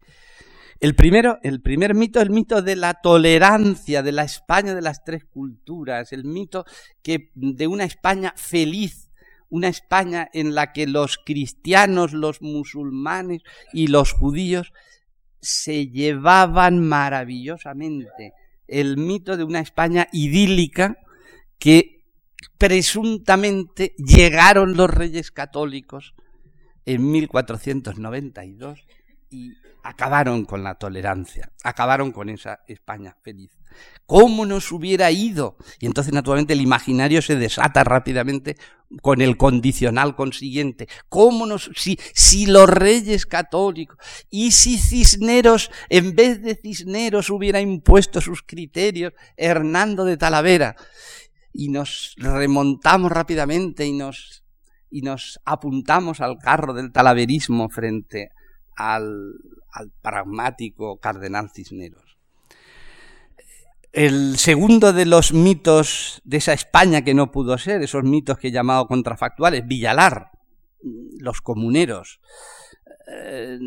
El 0.79 0.95
primero, 0.95 1.39
el 1.43 1.61
primer 1.61 1.93
mito, 1.93 2.21
el 2.21 2.29
mito 2.29 2.61
de 2.61 2.75
la 2.75 2.95
tolerancia, 2.95 4.01
de 4.01 4.11
la 4.11 4.23
España 4.23 4.73
de 4.73 4.81
las 4.81 5.03
tres 5.03 5.25
culturas, 5.25 6.11
el 6.11 6.25
mito 6.25 6.65
de 7.03 7.67
una 7.67 7.85
España 7.85 8.33
feliz, 8.35 9.09
una 9.49 9.67
España 9.67 10.29
en 10.33 10.53
la 10.53 10.73
que 10.73 10.85
los 10.85 11.17
cristianos, 11.17 12.13
los 12.13 12.41
musulmanes 12.41 13.41
y 13.71 13.87
los 13.87 14.11
judíos 14.11 14.73
se 15.39 15.87
llevaban 15.87 16.79
maravillosamente 16.79 18.33
el 18.67 18.97
mito 18.97 19.37
de 19.37 19.43
una 19.43 19.59
España 19.59 20.07
idílica 20.11 20.97
que 21.59 22.03
presuntamente 22.57 23.95
llegaron 23.97 24.75
los 24.75 24.89
reyes 24.89 25.31
católicos 25.31 26.13
en 26.85 27.11
1492 27.11 28.85
y 29.29 29.53
acabaron 29.85 30.45
con 30.45 30.63
la 30.63 30.75
tolerancia, 30.75 31.51
acabaron 31.63 32.11
con 32.11 32.29
esa 32.29 32.61
España 32.67 33.15
feliz. 33.21 33.51
¿Cómo 34.07 34.45
nos 34.45 34.71
hubiera 34.71 35.11
ido? 35.11 35.57
Y 35.79 35.85
entonces, 35.85 36.11
naturalmente, 36.11 36.53
el 36.53 36.61
imaginario 36.61 37.21
se 37.21 37.35
desata 37.35 37.83
rápidamente 37.83 38.57
con 39.03 39.21
el 39.21 39.37
condicional 39.37 40.15
consiguiente. 40.15 40.87
¿Cómo 41.07 41.45
nos, 41.45 41.69
si, 41.75 41.99
si 42.15 42.47
los 42.47 42.67
reyes 42.67 43.27
católicos 43.27 43.97
y 44.31 44.53
si 44.53 44.79
Cisneros, 44.79 45.69
en 45.89 46.15
vez 46.15 46.41
de 46.41 46.55
Cisneros, 46.55 47.29
hubiera 47.29 47.61
impuesto 47.61 48.21
sus 48.21 48.41
criterios 48.41 49.13
Hernando 49.37 50.03
de 50.03 50.17
Talavera? 50.17 50.75
Y 51.53 51.69
nos 51.69 52.15
remontamos 52.17 53.11
rápidamente 53.11 53.85
y 53.85 53.93
nos, 53.93 54.43
y 54.89 55.01
nos 55.01 55.39
apuntamos 55.45 56.21
al 56.21 56.37
carro 56.39 56.73
del 56.73 56.91
talaverismo 56.91 57.69
frente 57.69 58.31
al, 58.75 59.33
al 59.71 59.91
pragmático 60.01 60.97
cardenal 60.97 61.49
Cisneros. 61.51 62.17
El 63.91 64.37
segundo 64.37 64.91
de 64.91 65.05
los 65.05 65.31
mitos 65.31 66.21
de 66.25 66.37
esa 66.37 66.53
España 66.53 67.03
que 67.03 67.13
no 67.13 67.31
pudo 67.31 67.57
ser, 67.57 67.81
esos 67.81 68.03
mitos 68.03 68.37
que 68.37 68.49
he 68.49 68.51
llamado 68.51 68.87
contrafactuales, 68.87 69.65
Villalar, 69.65 70.31
los 71.19 71.41
comuneros, 71.41 72.19
eh, 73.07 73.57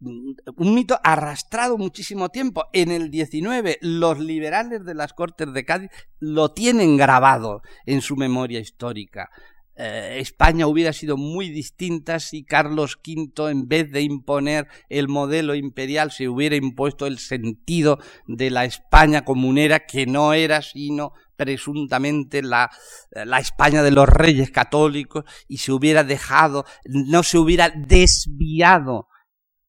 un 0.00 0.74
mito 0.74 0.98
arrastrado 1.02 1.78
muchísimo 1.78 2.28
tiempo. 2.28 2.66
En 2.72 2.90
el 2.90 3.10
19, 3.10 3.78
los 3.80 4.18
liberales 4.18 4.84
de 4.84 4.94
las 4.94 5.12
Cortes 5.12 5.52
de 5.52 5.64
Cádiz 5.64 5.90
lo 6.18 6.52
tienen 6.52 6.96
grabado 6.96 7.62
en 7.86 8.00
su 8.02 8.16
memoria 8.16 8.60
histórica. 8.60 9.30
Eh, 9.78 10.18
España 10.20 10.66
hubiera 10.66 10.94
sido 10.94 11.18
muy 11.18 11.50
distinta 11.50 12.18
si 12.18 12.44
Carlos 12.44 12.98
V, 13.06 13.50
en 13.50 13.68
vez 13.68 13.90
de 13.92 14.00
imponer 14.00 14.68
el 14.88 15.08
modelo 15.08 15.54
imperial, 15.54 16.10
se 16.10 16.28
hubiera 16.28 16.56
impuesto 16.56 17.06
el 17.06 17.18
sentido 17.18 17.98
de 18.26 18.50
la 18.50 18.64
España 18.64 19.24
comunera, 19.24 19.80
que 19.80 20.06
no 20.06 20.32
era 20.32 20.62
sino 20.62 21.12
presuntamente 21.36 22.42
la, 22.42 22.70
la 23.10 23.38
España 23.38 23.82
de 23.82 23.90
los 23.90 24.08
reyes 24.08 24.50
católicos, 24.50 25.24
y 25.46 25.58
se 25.58 25.72
hubiera 25.72 26.04
dejado, 26.04 26.64
no 26.86 27.22
se 27.22 27.36
hubiera 27.36 27.68
desviado 27.68 29.08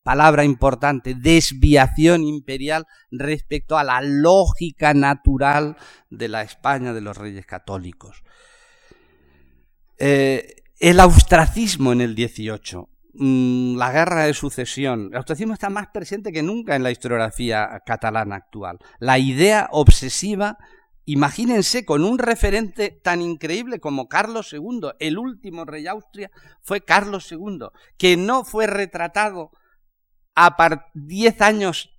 palabra 0.03 0.45
importante, 0.45 1.15
desviación 1.15 2.23
imperial 2.23 2.85
respecto 3.11 3.77
a 3.77 3.83
la 3.83 3.99
lógica 4.01 4.93
natural 4.93 5.75
de 6.09 6.29
la 6.29 6.43
España 6.43 6.93
de 6.93 7.01
los 7.01 7.17
reyes 7.17 7.45
católicos. 7.45 8.23
Eh, 9.97 10.63
el 10.79 10.99
austracismo 10.99 11.91
en 11.91 12.01
el 12.01 12.13
18, 12.13 12.89
mm, 13.13 13.77
la 13.77 13.91
guerra 13.91 14.25
de 14.25 14.33
sucesión. 14.33 15.07
El 15.11 15.17
austracismo 15.17 15.53
está 15.53 15.69
más 15.69 15.87
presente 15.87 16.31
que 16.31 16.43
nunca 16.43 16.75
en 16.75 16.83
la 16.83 16.91
historiografía 16.91 17.81
catalana 17.85 18.35
actual. 18.35 18.77
La 18.99 19.17
idea 19.17 19.69
obsesiva, 19.71 20.57
imagínense, 21.05 21.83
con 21.83 22.03
un 22.03 22.19
referente 22.19 22.91
tan 23.03 23.21
increíble 23.21 23.79
como 23.79 24.07
Carlos 24.07 24.53
II, 24.53 24.91
el 24.99 25.17
último 25.17 25.65
rey 25.65 25.83
de 25.83 25.89
Austria 25.89 26.31
fue 26.61 26.81
Carlos 26.81 27.31
II, 27.31 27.69
que 27.97 28.17
no 28.17 28.45
fue 28.45 28.67
retratado 28.67 29.49
a 30.35 30.55
10 30.93 31.41
años, 31.41 31.89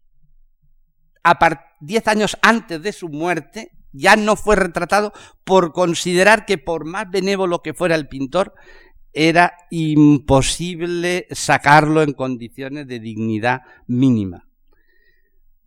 a 1.25 1.37
diez 1.81 2.07
años 2.07 2.39
antes 2.43 2.81
de 2.81 2.93
su 2.93 3.09
muerte 3.09 3.78
ya 3.93 4.17
no 4.17 4.37
fue 4.37 4.57
retratado 4.57 5.13
por 5.45 5.73
considerar 5.73 6.47
que 6.47 6.59
por 6.59 6.85
más 6.85 7.11
benévolo 7.11 7.63
que 7.63 7.75
fuera 7.75 7.95
el 7.95 8.09
pintor, 8.09 8.55
era 9.13 9.55
imposible 9.71 11.27
sacarlo 11.31 12.03
en 12.03 12.13
condiciones 12.13 12.87
de 12.87 13.01
dignidad 13.01 13.63
mínima. 13.87 14.48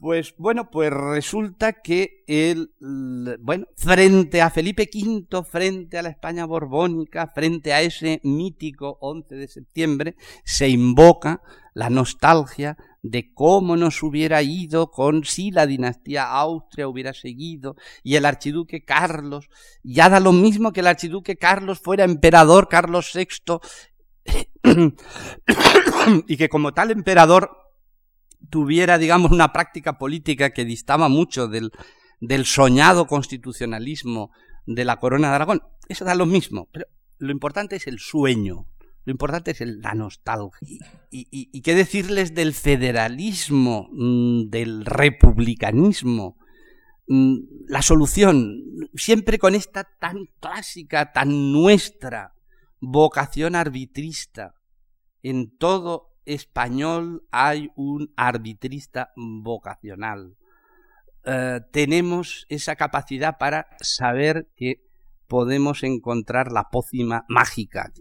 Pues 0.02 0.34
bueno, 0.40 0.72
pues 0.72 0.90
resulta 0.92 1.74
que 1.74 2.24
él, 2.26 2.72
bueno, 3.40 3.68
frente 3.78 4.42
a 4.42 4.50
Felipe 4.50 4.90
V, 4.92 5.44
frente 5.44 6.00
a 6.00 6.02
la 6.02 6.10
España 6.10 6.48
borbónica, 6.48 7.28
frente 7.28 7.72
a 7.72 7.84
ese 7.84 8.20
mítico 8.24 8.98
11 9.00 9.36
de 9.36 9.48
septiembre, 9.48 10.16
se 10.44 10.70
invoca 10.70 11.44
la 11.76 11.92
nostalgia 11.92 12.78
de 13.04 13.32
cómo 13.32 13.78
nos 13.78 14.02
hubiera 14.02 14.42
ido 14.42 14.90
con 14.90 15.24
si 15.24 15.52
la 15.52 15.68
dinastía 15.68 16.32
Austria 16.32 16.88
hubiera 16.88 17.14
seguido 17.14 17.76
y 18.02 18.16
el 18.16 18.26
archiduque 18.26 18.84
Carlos, 18.84 19.50
ya 19.84 20.10
da 20.10 20.20
lo 20.20 20.32
mismo 20.32 20.74
que 20.74 20.80
el 20.80 20.88
archiduque 20.88 21.36
Carlos 21.36 21.80
fuera 21.80 22.06
emperador 22.06 22.70
Carlos 22.70 23.12
VI 23.14 23.28
y 26.28 26.38
que 26.38 26.50
como 26.50 26.74
tal 26.74 26.90
emperador 26.90 27.61
tuviera, 28.50 28.98
digamos, 28.98 29.32
una 29.32 29.54
práctica 29.54 29.98
política 29.98 30.52
que 30.52 30.66
distaba 30.66 31.10
mucho 31.10 31.48
del, 31.48 31.72
soñado 32.46 33.08
constitucionalismo 33.08 34.32
de 34.66 34.86
la 34.86 34.98
corona 34.98 35.30
de 35.30 35.36
Aragón, 35.36 35.62
eso 35.88 36.06
da 36.06 36.16
lo 36.16 36.26
mismo, 36.26 36.70
pero 36.72 36.86
lo 37.18 37.32
importante 37.32 37.76
es 37.76 37.88
el 37.88 38.00
sueño, 38.00 38.68
lo 39.06 39.12
importante 39.12 39.52
es 39.52 39.62
la 39.62 39.94
nostalgia. 39.94 40.86
Y, 41.10 41.62
qué 41.62 41.76
decirles 41.76 42.34
del 42.34 42.54
federalismo, 42.54 43.90
mm, 43.92 44.50
del 44.50 44.86
republicanismo, 44.86 46.38
mm, 47.08 47.38
la 47.68 47.82
solución, 47.82 48.64
siempre 48.96 49.40
con 49.40 49.56
esta 49.56 49.88
tan 50.00 50.28
clásica, 50.40 51.12
tan 51.12 51.52
nuestra 51.52 52.34
vocación 52.80 53.56
arbitrista 53.56 54.56
en 55.22 55.56
todo 55.58 56.11
español 56.26 57.24
hay 57.32 57.70
un 57.76 58.14
arbitrista 58.16 59.12
vocacional. 59.16 60.36
Eh, 61.24 61.60
tenemos 61.72 62.46
esa 62.50 62.76
capacidad 62.76 63.38
para 63.38 63.68
saber 63.80 64.50
que 64.56 64.82
podemos 65.28 65.84
encontrar 65.84 66.52
la 66.52 66.70
pócima 66.70 67.26
mágica, 67.30 67.92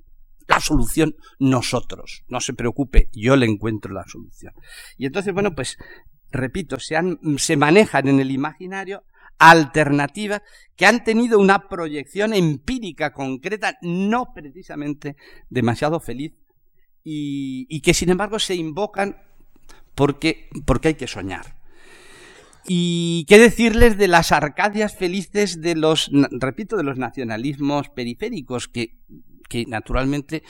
la 0.48 0.60
solución 0.60 1.14
nosotros. 1.38 2.24
No 2.28 2.40
se 2.40 2.54
preocupe, 2.54 3.08
yo 3.12 3.36
le 3.36 3.46
encuentro 3.46 3.92
la 3.92 4.04
solución. 4.06 4.52
Y 4.96 5.06
entonces, 5.06 5.32
bueno, 5.32 5.54
pues, 5.54 5.76
repito, 6.30 6.80
se, 6.80 6.98
se 7.36 7.56
manejan 7.56 8.08
en 8.08 8.20
el 8.20 8.30
imaginario 8.30 9.04
alternativas 9.38 10.42
que 10.76 10.86
han 10.86 11.02
tenido 11.02 11.38
una 11.38 11.68
proyección 11.68 12.34
empírica 12.34 13.12
concreta, 13.12 13.78
no 13.80 14.32
precisamente 14.34 15.16
demasiado 15.48 15.98
feliz 15.98 16.32
y, 17.04 17.80
que 17.80 17.94
sin 17.94 18.10
embargo 18.10 18.38
se 18.38 18.54
invocan 18.54 19.16
porque, 19.94 20.48
porque 20.66 20.88
hay 20.88 20.94
que 20.94 21.06
soñar. 21.06 21.58
Y 22.66 23.24
qué 23.28 23.38
decirles 23.38 23.96
de 23.96 24.08
las 24.08 24.32
arcadias 24.32 24.96
felices 24.96 25.60
de 25.60 25.74
los, 25.74 26.10
repito, 26.30 26.76
de 26.76 26.84
los 26.84 26.98
nacionalismos 26.98 27.88
periféricos 27.88 28.68
que, 28.68 28.98
que 29.48 29.64
naturalmente 29.66 30.42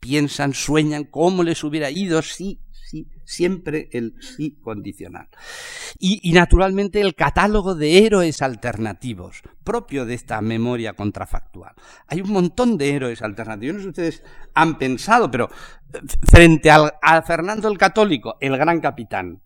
piensan, 0.00 0.54
sueñan 0.54 1.04
cómo 1.04 1.42
les 1.42 1.62
hubiera 1.64 1.90
ido 1.90 2.22
si 2.22 2.60
sí, 2.88 3.06
siempre 3.24 3.88
el 3.92 4.14
sí 4.20 4.58
condicional. 4.62 5.28
Y, 5.98 6.32
naturalmente 6.32 7.00
el 7.00 7.14
catálogo 7.14 7.74
de 7.74 8.06
héroes 8.06 8.40
alternativos, 8.42 9.42
propio 9.64 10.06
de 10.06 10.14
esta 10.14 10.40
memoria 10.40 10.94
contrafactual. 10.94 11.74
Hay 12.06 12.20
un 12.20 12.32
montón 12.32 12.78
de 12.78 12.94
héroes 12.94 13.22
alternativos. 13.22 13.74
No 13.74 13.80
sé 13.80 13.84
si 13.84 13.88
ustedes 13.88 14.22
han 14.54 14.78
pensado, 14.78 15.30
pero 15.30 15.50
eh, 15.92 15.98
frente 16.30 16.70
a 16.70 17.22
Fernando 17.22 17.68
el 17.68 17.76
Católico, 17.76 18.36
el 18.40 18.56
gran 18.56 18.80
capitán, 18.80 19.42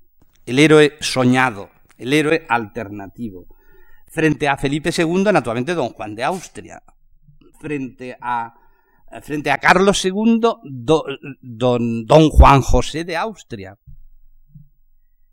el 0.46 0.58
héroe 0.58 0.96
soñado, 1.00 1.70
el 1.98 2.12
héroe 2.12 2.46
alternativo. 2.48 3.46
Frente 4.06 4.46
a 4.48 4.56
Felipe 4.56 4.90
II, 4.96 5.24
naturalmente 5.32 5.74
don 5.74 5.90
Juan 5.90 6.14
de 6.14 6.24
Austria. 6.24 6.82
Frente 7.60 8.16
a 8.20 8.54
frente 9.20 9.50
a 9.50 9.58
Carlos 9.58 10.04
II, 10.04 10.40
don, 10.62 12.06
don, 12.06 12.30
Juan 12.30 12.62
José 12.62 13.04
de 13.04 13.16
Austria. 13.16 13.78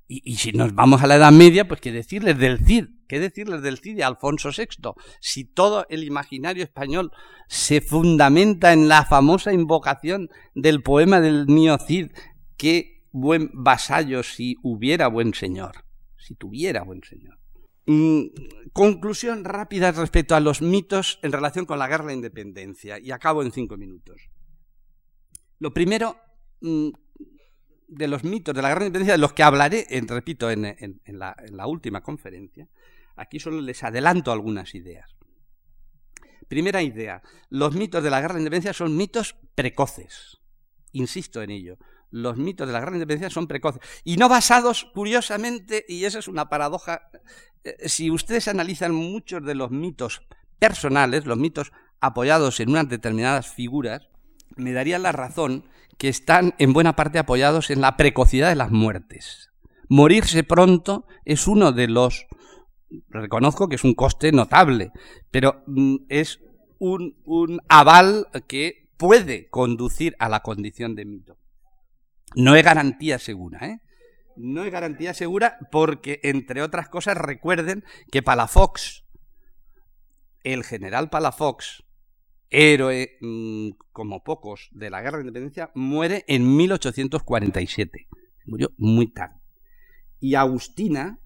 Y, 0.07 0.37
si 0.37 0.51
nos 0.51 0.73
vamos 0.73 1.03
a 1.03 1.07
la 1.07 1.15
Edad 1.15 1.31
Media, 1.31 1.67
pues 1.67 1.79
qué 1.79 1.91
decirles 1.91 2.37
del 2.39 2.65
Cid, 2.65 2.85
qué 3.07 3.19
decirles 3.19 3.61
del 3.61 3.77
Cid 3.77 3.95
de 3.95 4.03
Alfonso 4.03 4.49
VI. 4.49 4.91
Si 5.21 5.45
todo 5.45 5.85
el 5.89 6.03
imaginario 6.03 6.63
español 6.63 7.11
se 7.47 7.79
fundamenta 7.79 8.73
en 8.73 8.87
la 8.87 9.05
famosa 9.05 9.53
invocación 9.53 10.29
del 10.55 10.81
poema 10.81 11.21
del 11.21 11.45
mío 11.45 11.77
Cid, 11.77 12.07
qué 12.57 13.03
buen 13.11 13.51
vasallo 13.53 14.23
si 14.23 14.57
hubiera 14.63 15.07
buen 15.07 15.35
señor, 15.35 15.85
si 16.17 16.33
tuviera 16.33 16.83
buen 16.83 17.03
señor. 17.03 17.38
Mm, 17.91 18.27
conclusión 18.71 19.43
rápida 19.43 19.91
respecto 19.91 20.35
a 20.35 20.39
los 20.39 20.61
mitos 20.61 21.17
en 21.23 21.31
relación 21.31 21.65
con 21.65 21.79
la 21.79 21.87
guerra 21.87 22.03
de 22.03 22.09
la 22.09 22.17
independencia, 22.17 22.99
y 22.99 23.09
acabo 23.09 23.41
en 23.41 23.51
cinco 23.51 23.77
minutos. 23.77 24.29
Lo 25.57 25.73
primero, 25.73 26.15
mm, 26.61 26.89
de 27.87 28.07
los 28.07 28.23
mitos 28.23 28.53
de 28.53 28.61
la 28.61 28.67
guerra 28.67 28.81
de 28.81 28.83
la 28.83 28.87
independencia, 28.89 29.13
de 29.13 29.17
los 29.17 29.33
que 29.33 29.41
hablaré, 29.41 29.87
repito, 30.05 30.51
en, 30.51 30.61
la, 30.61 31.35
en 31.39 31.57
la 31.57 31.65
última 31.65 32.01
conferencia, 32.01 32.69
aquí 33.15 33.39
solo 33.39 33.59
les 33.59 33.83
adelanto 33.83 34.31
algunas 34.31 34.75
ideas. 34.75 35.15
Primera 36.47 36.83
idea, 36.83 37.23
los 37.49 37.73
mitos 37.73 38.03
de 38.03 38.11
la 38.11 38.21
guerra 38.21 38.35
de 38.35 38.41
la 38.41 38.41
independencia 38.41 38.73
son 38.73 38.95
mitos 38.95 39.35
precoces. 39.55 40.37
Insisto 40.91 41.41
en 41.41 41.49
ello 41.49 41.79
los 42.11 42.37
mitos 42.37 42.67
de 42.67 42.73
la 42.73 42.79
gran 42.79 42.95
independencia 42.95 43.29
son 43.29 43.47
precoces 43.47 43.81
y 44.03 44.17
no 44.17 44.29
basados, 44.29 44.87
curiosamente, 44.93 45.85
y 45.87 46.05
esa 46.05 46.19
es 46.19 46.27
una 46.27 46.49
paradoja, 46.49 47.09
eh, 47.63 47.75
si 47.87 48.09
ustedes 48.11 48.47
analizan 48.47 48.93
muchos 48.93 49.43
de 49.43 49.55
los 49.55 49.71
mitos 49.71 50.21
personales, 50.59 51.25
los 51.25 51.37
mitos 51.37 51.71
apoyados 52.01 52.59
en 52.59 52.69
unas 52.69 52.89
determinadas 52.89 53.47
figuras, 53.49 54.07
me 54.55 54.73
darían 54.73 55.03
la 55.03 55.11
razón 55.11 55.65
que 55.97 56.09
están 56.09 56.55
en 56.57 56.73
buena 56.73 56.95
parte 56.95 57.19
apoyados 57.19 57.69
en 57.69 57.81
la 57.81 57.97
precocidad 57.97 58.49
de 58.49 58.55
las 58.55 58.71
muertes. 58.71 59.49
Morirse 59.89 60.43
pronto 60.43 61.05
es 61.25 61.47
uno 61.47 61.71
de 61.71 61.87
los, 61.87 62.27
reconozco 63.09 63.67
que 63.67 63.75
es 63.75 63.83
un 63.83 63.95
coste 63.95 64.31
notable, 64.31 64.91
pero 65.31 65.63
mm, 65.67 65.95
es 66.09 66.39
un, 66.79 67.17
un 67.25 67.59
aval 67.67 68.27
que 68.47 68.89
puede 68.97 69.49
conducir 69.49 70.15
a 70.19 70.29
la 70.29 70.41
condición 70.41 70.95
de 70.95 71.05
mito. 71.05 71.38
No 72.35 72.55
es 72.55 72.63
garantía 72.63 73.19
segura, 73.19 73.59
¿eh? 73.67 73.79
No 74.35 74.63
es 74.63 74.71
garantía 74.71 75.13
segura 75.13 75.57
porque, 75.71 76.19
entre 76.23 76.61
otras 76.61 76.87
cosas, 76.87 77.17
recuerden 77.17 77.83
que 78.11 78.23
Palafox, 78.23 79.03
el 80.43 80.63
general 80.63 81.09
Palafox, 81.09 81.83
héroe 82.49 83.17
mm, 83.21 83.71
como 83.91 84.23
pocos 84.23 84.69
de 84.71 84.89
la 84.89 85.01
Guerra 85.01 85.17
de 85.17 85.23
Independencia, 85.23 85.71
muere 85.75 86.23
en 86.27 86.55
1847. 86.55 88.07
Murió 88.45 88.71
muy 88.77 89.07
tarde. 89.11 89.35
Y 90.19 90.35
Agustina, 90.35 91.19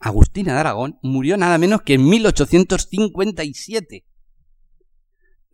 Agustina 0.00 0.54
de 0.54 0.60
Aragón, 0.60 0.98
murió 1.02 1.36
nada 1.36 1.58
menos 1.58 1.82
que 1.82 1.94
en 1.94 2.08
1857 2.08 4.04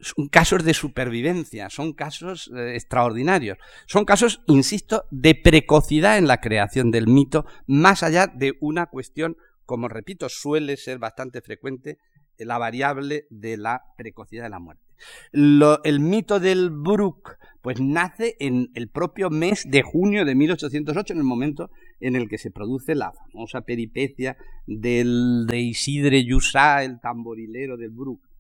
son 0.03 0.29
casos 0.29 0.65
de 0.65 0.75
supervivencia, 0.75 1.71
son 1.71 1.93
casos 1.93 2.51
eh, 2.55 2.75
extraordinarios, 2.75 3.59
son 3.87 4.05
casos, 4.05 4.43
insisto, 4.47 5.05
de 5.11 5.35
precocidad 5.35 6.19
en 6.19 6.27
la 6.27 6.41
creación 6.41 6.91
del 6.91 7.07
mito, 7.07 7.47
más 7.67 8.03
allá 8.03 8.27
de 8.27 8.55
una 8.61 8.87
cuestión, 8.87 9.37
como 9.65 9.89
repito, 9.89 10.29
suele 10.29 10.77
ser 10.77 10.99
bastante 10.99 11.41
frecuente, 11.41 11.99
la 12.39 12.59
variable 12.59 13.27
de 13.31 13.57
la 13.57 13.83
precocidad 13.97 14.45
de 14.45 14.51
la 14.51 14.59
muerte. 14.59 14.83
el 15.33 16.01
mito 16.01 16.41
del 16.41 16.71
Brook, 16.71 17.37
pues 17.61 17.81
nace 17.81 18.37
en 18.41 18.71
el 18.75 18.89
propio 18.89 19.31
mes 19.31 19.65
de 19.69 19.83
junio 19.83 20.25
de 20.25 20.35
1808, 20.35 21.13
en 21.13 21.19
el 21.19 21.25
momento 21.25 21.71
en 22.01 22.17
el 22.17 22.29
que 22.29 22.39
se 22.39 22.51
produce 22.51 22.97
la 22.97 23.13
famosa 23.13 23.61
peripecia 23.61 24.37
del, 24.67 25.47
de 25.47 25.61
Isidre 25.61 26.25
Yussá, 26.25 26.83
el 26.83 27.01
tamborilero 27.01 27.77
del 27.77 27.91
Brook 27.91 28.32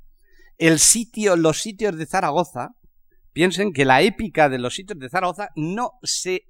el 0.62 0.78
sitio, 0.78 1.34
los 1.34 1.60
sitios 1.60 1.96
de 1.98 2.06
Zaragoza, 2.06 2.76
piensen 3.32 3.72
que 3.72 3.84
la 3.84 4.00
épica 4.02 4.48
de 4.48 4.60
los 4.60 4.76
sitios 4.76 4.96
de 4.96 5.08
Zaragoza 5.08 5.48
no 5.56 5.94
se 6.04 6.44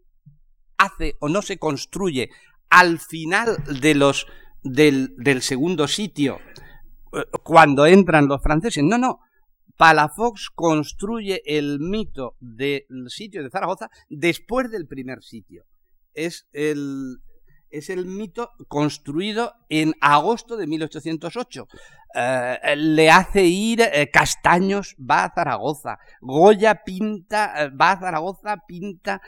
hace 0.76 1.14
o 1.20 1.30
no 1.30 1.40
se 1.40 1.56
construye 1.56 2.28
al 2.68 3.00
final 3.00 3.56
de 3.80 3.94
los, 3.94 4.26
del, 4.62 5.14
del 5.16 5.40
segundo 5.40 5.88
sitio, 5.88 6.40
eh, 7.14 7.24
cuando 7.42 7.86
entran 7.86 8.28
los 8.28 8.42
franceses. 8.42 8.84
No, 8.84 8.98
no. 8.98 9.20
Palafox 9.78 10.50
construye 10.54 11.40
el 11.46 11.78
mito 11.80 12.36
del 12.38 12.84
sitio 13.08 13.42
de 13.42 13.48
Zaragoza 13.48 13.88
después 14.10 14.70
del 14.70 14.86
primer 14.86 15.22
sitio. 15.22 15.64
Es 16.12 16.46
el, 16.52 17.16
es 17.72 17.90
el 17.90 18.06
mito 18.06 18.50
construido 18.68 19.54
en 19.68 19.94
agosto 20.00 20.56
de 20.56 20.66
1808. 20.66 21.66
Eh, 22.14 22.76
le 22.76 23.10
hace 23.10 23.44
ir 23.44 23.80
eh, 23.80 24.10
Castaños, 24.12 24.94
va 24.98 25.24
a 25.24 25.34
Zaragoza. 25.34 25.98
Goya 26.20 26.84
pinta, 26.84 27.70
va 27.70 27.92
a 27.92 28.00
Zaragoza, 28.00 28.58
pinta 28.68 29.22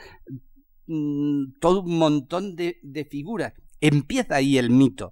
mm, 0.87 1.59
todo 1.59 1.81
un 1.81 1.97
montón 1.97 2.55
de, 2.55 3.07
figuras. 3.09 3.53
Empieza 3.81 4.35
ahí 4.35 4.57
el 4.57 4.69
mito. 4.69 5.11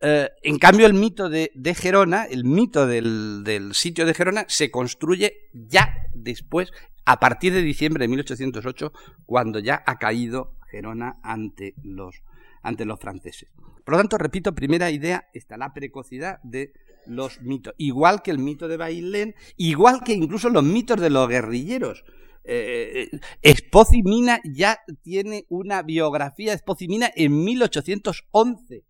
en 0.00 0.58
cambio, 0.58 0.86
el 0.86 0.94
mito 0.94 1.30
de, 1.30 1.50
Gerona, 1.74 2.24
el 2.24 2.44
mito 2.44 2.86
del, 2.86 3.42
del, 3.44 3.74
sitio 3.74 4.04
de 4.04 4.14
Gerona, 4.14 4.44
se 4.48 4.70
construye 4.70 5.48
ya 5.52 5.94
después, 6.14 6.70
a 7.06 7.20
partir 7.20 7.52
de 7.52 7.62
diciembre 7.62 8.04
de 8.04 8.08
1808, 8.08 8.92
cuando 9.26 9.58
ya 9.60 9.82
ha 9.86 9.98
caído 9.98 10.56
Gerona 10.70 11.18
ante 11.22 11.74
los, 11.82 12.22
ante 12.64 12.84
los 12.84 12.98
franceses. 12.98 13.48
Por 13.84 13.92
lo 13.94 13.98
tanto, 13.98 14.18
repito, 14.18 14.54
primera 14.54 14.90
idea 14.90 15.28
está 15.32 15.56
la 15.56 15.72
precocidad 15.72 16.40
de 16.42 16.72
los 17.06 17.40
mitos, 17.42 17.74
igual 17.76 18.22
que 18.22 18.30
el 18.30 18.38
mito 18.38 18.66
de 18.66 18.78
Bailén, 18.78 19.34
igual 19.56 20.02
que 20.02 20.14
incluso 20.14 20.48
los 20.48 20.64
mitos 20.64 21.00
de 21.00 21.10
los 21.10 21.28
guerrilleros. 21.28 22.02
Eh, 22.46 23.08
Espocimina 23.40 24.40
ya 24.44 24.80
tiene 25.02 25.46
una 25.48 25.82
biografía 25.82 26.50
de 26.50 26.56
Espocimina 26.56 27.10
en 27.14 27.44
1811. 27.44 28.84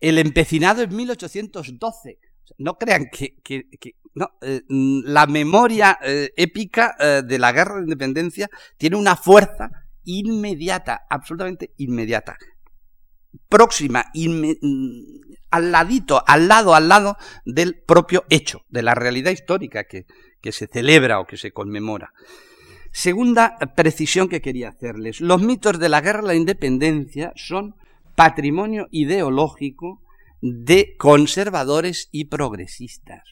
El 0.00 0.18
empecinado 0.18 0.82
en 0.82 0.94
1812. 0.94 2.18
No 2.58 2.78
crean 2.78 3.06
que, 3.10 3.36
no, 4.14 4.30
eh, 4.40 4.62
la 4.68 5.26
memoria 5.26 5.98
eh, 6.02 6.30
épica 6.36 6.94
eh, 6.98 7.22
de 7.24 7.38
la 7.38 7.52
guerra 7.52 7.76
de 7.76 7.82
independencia 7.82 8.48
tiene 8.76 8.96
una 8.96 9.16
fuerza 9.16 9.70
inmediata, 10.06 11.06
absolutamente 11.10 11.74
inmediata, 11.76 12.38
próxima, 13.48 14.06
mm, 14.14 14.52
al 15.50 15.70
ladito, 15.70 16.22
al 16.26 16.48
lado, 16.48 16.74
al 16.74 16.88
lado 16.88 17.16
del 17.44 17.82
propio 17.86 18.24
hecho, 18.30 18.62
de 18.68 18.82
la 18.82 18.94
realidad 18.94 19.30
histórica 19.30 19.84
que, 19.84 20.06
que 20.40 20.52
se 20.52 20.66
celebra 20.66 21.20
o 21.20 21.26
que 21.26 21.36
se 21.36 21.52
conmemora. 21.52 22.12
Segunda 22.92 23.58
precisión 23.76 24.28
que 24.28 24.40
quería 24.40 24.70
hacerles. 24.70 25.20
Los 25.20 25.42
mitos 25.42 25.78
de 25.78 25.90
la 25.90 26.00
guerra 26.00 26.22
de 26.22 26.28
la 26.28 26.34
independencia 26.34 27.32
son 27.36 27.74
patrimonio 28.14 28.88
ideológico 28.90 30.02
de 30.40 30.96
conservadores 30.96 32.08
y 32.10 32.26
progresistas. 32.26 33.22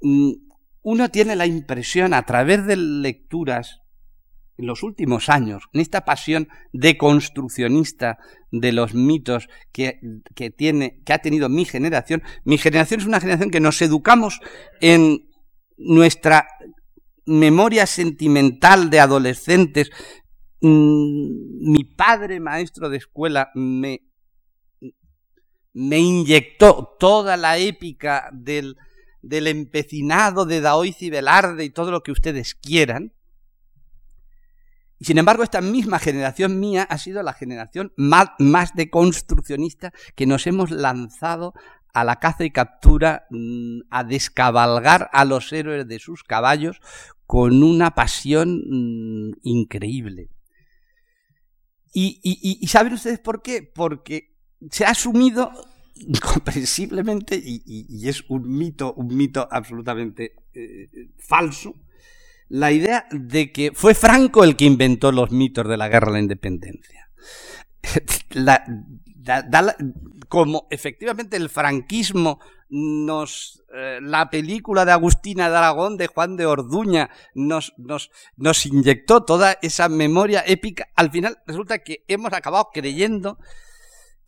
Mm, 0.00 0.32
uno 0.82 1.10
tiene 1.10 1.36
la 1.36 1.46
impresión, 1.46 2.14
a 2.14 2.22
través 2.22 2.66
de 2.66 2.76
lecturas 2.76 3.80
en 4.58 4.66
los 4.66 4.82
últimos 4.82 5.28
años, 5.28 5.64
en 5.72 5.80
esta 5.80 6.04
pasión 6.04 6.48
deconstruccionista 6.72 8.18
de 8.50 8.72
los 8.72 8.92
mitos 8.92 9.48
que, 9.72 10.00
tiene, 10.56 11.00
que 11.04 11.12
ha 11.12 11.18
tenido 11.18 11.48
mi 11.48 11.64
generación, 11.64 12.22
mi 12.44 12.58
generación 12.58 13.00
es 13.00 13.06
una 13.06 13.20
generación 13.20 13.50
que 13.50 13.60
nos 13.60 13.80
educamos 13.80 14.40
en 14.80 15.30
nuestra 15.76 16.48
memoria 17.24 17.86
sentimental 17.86 18.90
de 18.90 19.00
adolescentes. 19.00 19.90
Mm, 20.60 21.70
mi 21.70 21.84
padre, 21.84 22.40
maestro 22.40 22.88
de 22.88 22.96
escuela, 22.96 23.50
me, 23.54 24.02
me 25.72 25.98
inyectó 25.98 26.96
toda 26.98 27.36
la 27.36 27.58
épica 27.58 28.28
del, 28.32 28.76
del 29.22 29.46
empecinado 29.46 30.46
de 30.46 30.60
Daoiz 30.60 31.00
y 31.00 31.10
Velarde 31.10 31.64
y 31.64 31.70
todo 31.70 31.92
lo 31.92 32.02
que 32.02 32.10
ustedes 32.10 32.56
quieran, 32.56 33.12
y 34.98 35.04
sin 35.04 35.18
embargo, 35.18 35.42
esta 35.42 35.60
misma 35.60 35.98
generación 35.98 36.58
mía 36.58 36.82
ha 36.82 36.98
sido 36.98 37.22
la 37.22 37.32
generación 37.32 37.92
más, 37.96 38.30
más 38.38 38.74
deconstruccionista 38.74 39.92
que 40.16 40.26
nos 40.26 40.46
hemos 40.46 40.70
lanzado 40.70 41.54
a 41.94 42.04
la 42.04 42.16
caza 42.16 42.44
y 42.44 42.50
captura, 42.50 43.26
mm, 43.30 43.80
a 43.90 44.04
descabalgar 44.04 45.08
a 45.12 45.24
los 45.24 45.52
héroes 45.52 45.86
de 45.86 45.98
sus 45.98 46.24
caballos 46.24 46.80
con 47.26 47.62
una 47.62 47.94
pasión 47.94 48.62
mm, 48.68 49.32
increíble. 49.42 50.30
Y, 51.92 52.66
¿saben 52.68 52.92
ustedes 52.92 53.18
por 53.18 53.42
qué? 53.42 53.62
Porque 53.62 54.36
se 54.70 54.84
ha 54.84 54.90
asumido 54.90 55.50
incomprensiblemente, 55.94 57.40
y, 57.42 58.08
es 58.08 58.24
un 58.28 58.48
mito, 58.48 58.94
un 58.94 59.16
mito 59.16 59.48
absolutamente 59.50 60.34
eh, 60.54 61.10
falso, 61.18 61.74
la 62.48 62.72
idea 62.72 63.06
de 63.10 63.52
que 63.52 63.72
fue 63.74 63.94
Franco 63.94 64.44
el 64.44 64.56
que 64.56 64.64
inventó 64.64 65.12
los 65.12 65.30
mitos 65.30 65.68
de 65.68 65.76
la 65.76 65.88
guerra 65.88 66.08
de 66.08 66.12
la 66.12 66.20
independencia. 66.20 67.10
como 70.28 70.66
efectivamente 70.70 71.36
el 71.36 71.48
franquismo 71.48 72.40
nos 72.70 73.62
eh, 73.74 73.98
la 74.02 74.30
película 74.30 74.84
de 74.84 74.92
Agustina 74.92 75.48
de 75.50 75.56
Aragón 75.56 75.96
de 75.96 76.06
Juan 76.06 76.36
de 76.36 76.46
Orduña 76.46 77.10
nos, 77.34 77.74
nos 78.36 78.66
inyectó 78.66 79.24
toda 79.24 79.58
esa 79.62 79.88
memoria 79.88 80.42
épica, 80.46 80.88
al 80.96 81.10
final 81.10 81.38
resulta 81.46 81.78
que 81.78 82.04
hemos 82.08 82.32
acabado 82.32 82.68
creyendo 82.72 83.38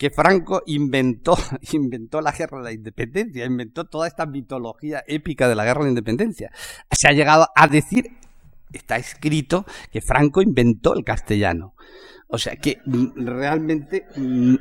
que 0.00 0.08
Franco 0.08 0.62
inventó, 0.64 1.36
inventó 1.72 2.22
la 2.22 2.32
guerra 2.32 2.56
de 2.60 2.64
la 2.64 2.72
independencia, 2.72 3.44
inventó 3.44 3.84
toda 3.84 4.08
esta 4.08 4.24
mitología 4.24 5.04
épica 5.06 5.46
de 5.46 5.54
la 5.54 5.62
guerra 5.62 5.80
de 5.80 5.88
la 5.88 5.90
independencia. 5.90 6.50
Se 6.90 7.06
ha 7.06 7.12
llegado 7.12 7.48
a 7.54 7.68
decir, 7.68 8.06
está 8.72 8.96
escrito, 8.96 9.66
que 9.92 10.00
Franco 10.00 10.40
inventó 10.40 10.94
el 10.94 11.04
castellano. 11.04 11.74
O 12.28 12.38
sea 12.38 12.56
que 12.56 12.78
mm, 12.86 13.26
realmente... 13.26 14.06
Mm, 14.16 14.54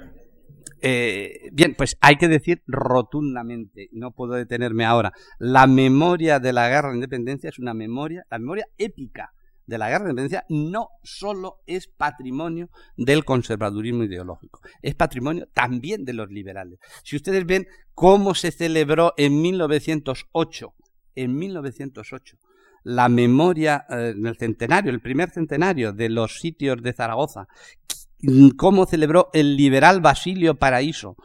eh, 0.82 1.50
bien, 1.54 1.74
pues 1.78 1.98
hay 2.02 2.18
que 2.18 2.28
decir 2.28 2.62
rotundamente, 2.68 3.90
no 3.92 4.12
puedo 4.12 4.34
detenerme 4.34 4.86
ahora, 4.86 5.12
la 5.38 5.68
memoria 5.68 6.40
de 6.40 6.54
la 6.54 6.70
guerra 6.70 6.88
de 6.90 6.94
la 6.94 6.98
independencia 6.98 7.50
es 7.50 7.60
una 7.60 7.74
memoria, 7.74 8.26
la 8.30 8.40
memoria 8.40 8.66
épica 8.78 9.34
de 9.70 9.78
la 9.78 9.90
guerra 9.90 10.06
de 10.06 10.12
independencia 10.12 10.46
no 10.50 10.90
solo 11.04 11.62
es 11.68 11.88
patrimonio 11.88 12.70
del 12.98 13.24
conservadurismo 13.24 14.04
ideológico, 14.04 14.62
es 14.82 14.96
patrimonio 14.96 15.48
también 15.54 16.06
de 16.06 16.14
los 16.14 16.30
liberales. 16.30 16.80
Si 17.04 17.16
ustedes 17.16 17.46
ven 17.46 17.68
cómo 17.94 18.34
se 18.34 18.52
celebró 18.52 19.14
en 19.16 19.42
1908, 19.42 20.74
en 21.16 21.38
1908, 21.38 22.38
la 22.84 23.10
memoria 23.10 23.86
eh, 23.90 24.16
el 24.18 24.38
centenario, 24.38 24.92
el 24.92 25.02
primer 25.02 25.30
centenario 25.30 25.94
de 25.94 26.10
los 26.10 26.40
sitios 26.40 26.82
de 26.82 26.94
Zaragoza, 26.94 27.48
cómo 28.58 28.86
celebró 28.88 29.30
el 29.34 29.56
liberal 29.56 30.02
Basilio 30.02 30.56
Paraíso 30.56 31.16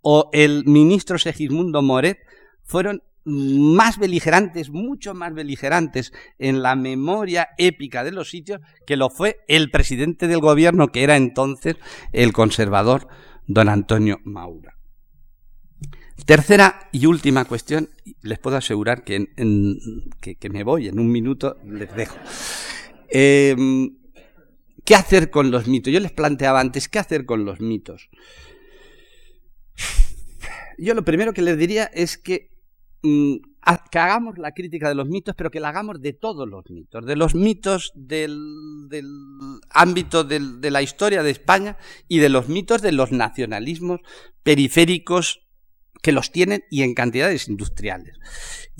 o 0.00 0.28
el 0.32 0.64
ministro 0.64 1.18
Segismundo 1.18 1.82
Moret, 1.82 2.18
fueron 2.64 3.02
más 3.24 3.98
beligerantes, 3.98 4.70
mucho 4.70 5.14
más 5.14 5.32
beligerantes 5.34 6.12
en 6.38 6.62
la 6.62 6.74
memoria 6.74 7.50
épica 7.58 8.04
de 8.04 8.12
los 8.12 8.30
sitios 8.30 8.60
que 8.86 8.96
lo 8.96 9.10
fue 9.10 9.40
el 9.48 9.70
presidente 9.70 10.26
del 10.26 10.40
gobierno, 10.40 10.88
que 10.88 11.04
era 11.04 11.16
entonces 11.16 11.76
el 12.12 12.32
conservador 12.32 13.08
don 13.46 13.68
Antonio 13.68 14.20
Maura. 14.24 14.76
Tercera 16.26 16.88
y 16.92 17.06
última 17.06 17.44
cuestión, 17.44 17.88
les 18.22 18.38
puedo 18.38 18.56
asegurar 18.56 19.02
que, 19.02 19.26
que, 20.20 20.50
me 20.50 20.62
voy 20.62 20.86
en 20.88 21.00
un 21.00 21.10
minuto, 21.10 21.56
les 21.64 21.92
dejo. 21.96 22.16
Em, 23.08 23.96
¿Qué 24.84 24.94
hacer 24.94 25.30
con 25.30 25.50
los 25.50 25.66
mitos? 25.68 25.92
Yo 25.92 26.00
les 26.00 26.12
planteaba 26.12 26.60
antes, 26.60 26.88
¿qué 26.88 26.98
hacer 26.98 27.24
con 27.24 27.44
los 27.44 27.60
mitos? 27.60 28.08
Yo 30.78 30.94
lo 30.94 31.04
primero 31.04 31.32
que 31.32 31.42
les 31.42 31.58
diría 31.58 31.84
es 31.84 32.18
que 32.18 32.51
que 33.02 33.98
hagamos 33.98 34.38
la 34.38 34.52
crítica 34.52 34.88
de 34.88 34.94
los 34.94 35.08
mitos, 35.08 35.34
pero 35.36 35.50
que 35.50 35.60
la 35.60 35.68
hagamos 35.68 36.00
de 36.00 36.12
todos 36.12 36.48
los 36.48 36.68
mitos, 36.70 37.04
de 37.04 37.16
los 37.16 37.34
mitos 37.34 37.92
del, 37.94 38.38
ámbito 39.70 40.24
de 40.24 40.70
la 40.70 40.82
historia 40.82 41.22
de 41.22 41.30
España 41.30 41.76
y 42.08 42.18
de 42.18 42.28
los 42.28 42.48
mitos 42.48 42.82
de 42.82 42.92
los 42.92 43.12
nacionalismos 43.12 44.00
periféricos 44.42 45.40
que 46.02 46.12
los 46.12 46.32
tienen 46.32 46.64
y 46.68 46.82
en 46.82 46.94
cantidades 46.94 47.48
industriales. 47.48 48.18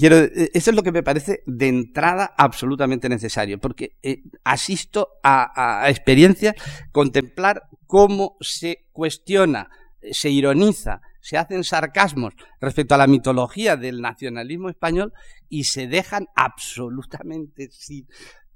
Eh, 0.01 0.51
eso 0.55 0.70
es 0.70 0.77
lo 0.77 0.83
que 0.83 0.91
me 0.91 1.05
parece 1.05 1.43
de 1.47 1.68
entrada 1.68 2.35
absolutamente 2.37 3.09
necesario, 3.09 3.61
porque 3.61 3.97
eh, 4.03 4.23
asisto 4.43 5.09
a 5.23 5.87
experiencias 5.89 6.57
contemplar 6.91 7.62
cómo 7.87 8.37
se 8.41 8.89
cuestiona, 8.93 9.70
se 10.11 10.31
ironiza, 10.31 11.01
se 11.23 11.39
hacen 11.39 11.64
sarcasmos 11.64 12.35
respecto 12.61 12.95
a 12.95 12.99
la 12.99 13.07
mitología 13.07 13.77
del 13.77 14.03
nacionalismo 14.03 14.68
español 14.68 15.14
y 15.49 15.64
se 15.64 15.87
dejan 15.87 16.27
absolutamente 16.35 17.70
sin 17.70 18.07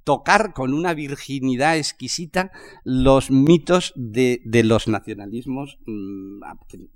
tocar 0.05 0.53
con 0.53 0.73
una 0.73 0.95
virginidad 0.95 1.77
exquisita 1.77 2.53
los 2.85 3.31
mitos 3.31 3.93
de, 3.97 4.41
los 4.65 4.87
nacionalismos 4.87 5.79
mm, 5.87 6.43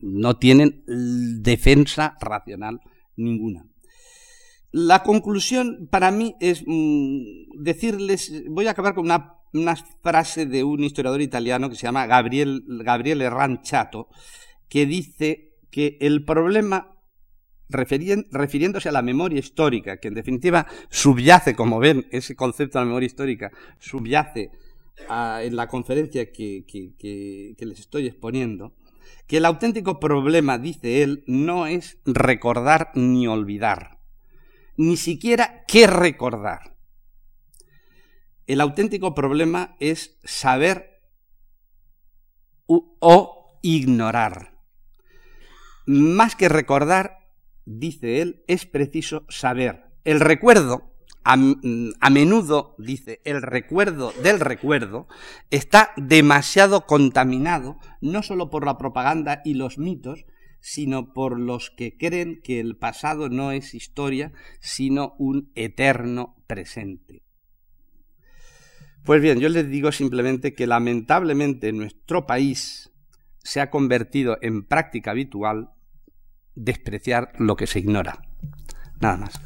no 0.01 0.37
tienen 0.37 0.85
defensa 1.43 2.17
racional 2.21 2.81
ninguna. 3.17 3.67
La 4.71 5.03
conclusión 5.03 5.89
para 5.91 6.13
mí 6.13 6.37
es 6.41 6.63
mm, 6.65 7.63
decirles, 7.63 8.45
voy 8.49 8.69
a 8.69 8.71
acabar 8.71 8.95
con 8.95 9.07
una 9.07 9.77
frase 10.03 10.47
de 10.47 10.63
un 10.63 10.85
historiador 10.85 11.21
italiano 11.21 11.69
que 11.69 11.75
se 11.75 11.83
llama 11.83 12.07
Gabriel, 12.07 12.65
Ranchato, 13.29 14.09
que 14.69 14.87
dice 14.87 15.50
que 15.71 15.99
el 16.01 16.25
problema, 16.25 16.97
refiriéndose 17.69 18.89
a 18.89 18.93
la 18.93 19.03
memoria 19.03 19.39
histórica, 19.39 19.99
que 19.99 20.09
en 20.09 20.15
definitiva 20.15 20.67
subyace, 20.91 21.55
como 21.55 21.79
ven, 21.79 22.07
ese 22.11 22.35
concepto 22.35 22.79
de 22.79 22.85
la 22.85 22.89
memoria 22.89 23.07
histórica, 23.07 23.51
subyace 23.79 24.51
en 25.09 25.57
la 25.57 25.67
conferencia 25.69 26.31
que, 26.31 26.65
que 26.67 27.67
les 27.67 27.81
estoy 27.81 28.07
exponiendo, 28.07 28.75
que 29.27 29.39
el 29.39 29.45
auténtico 29.45 30.01
problema, 30.01 30.59
dice 30.59 31.03
él, 31.03 31.25
no 31.27 31.67
es 31.67 31.99
recordar 32.05 32.91
ni 32.95 33.27
olvidar, 33.29 34.01
ni 34.77 34.97
siquiera 34.97 35.65
qué 35.67 35.87
recordar. 35.87 36.77
El 38.47 38.61
auténtico 38.61 39.15
problema 39.15 39.77
es 39.79 40.19
saber 40.25 41.01
o 42.67 43.59
ignorar. 43.63 44.60
Más 45.91 46.37
que 46.37 46.49
recordar, 46.49 47.19
dice 47.65 48.23
él, 48.23 48.45
es 48.47 48.65
preciso 48.65 49.27
saber. 49.29 49.87
El 50.05 50.21
recuerdo, 50.21 50.95
a, 51.25 51.37
menudo, 51.37 52.77
dice, 52.79 53.21
el 53.25 53.43
recuerdo 53.43 54.13
del 54.23 54.39
recuerdo 54.39 55.09
está 55.51 55.91
demasiado 55.97 56.87
contaminado, 56.87 57.77
no 58.01 58.23
solo 58.23 58.51
por 58.51 58.65
la 58.65 58.79
propaganda 58.79 59.43
y 59.45 59.55
los 59.55 59.79
mitos, 59.79 60.27
sino 60.61 61.13
por 61.13 61.41
los 61.41 61.71
que 61.71 61.99
creen 61.99 62.41
que 62.41 62.61
el 62.61 62.77
pasado 62.77 63.29
no 63.29 63.51
es 63.51 63.75
historia, 63.75 64.33
sino 64.61 65.17
un 65.19 65.51
eterno 65.57 66.37
presente. 66.47 67.25
Pues 69.05 69.21
bien, 69.21 69.41
yo 69.41 69.49
les 69.49 69.69
digo 69.69 69.91
simplemente 69.91 70.55
que 70.55 70.69
lamentablemente 70.69 71.73
nuestro 71.73 72.29
país 72.29 72.93
se 73.43 73.61
ha 73.61 73.71
convertido 73.71 74.39
en 74.41 74.63
práctica 74.63 75.11
habitual 75.11 75.73
despreciar 76.65 77.33
lo 77.39 77.57
que 77.57 77.67
se 77.67 77.79
ignora. 77.79 78.21
Nada 79.01 79.17
más. 79.17 79.41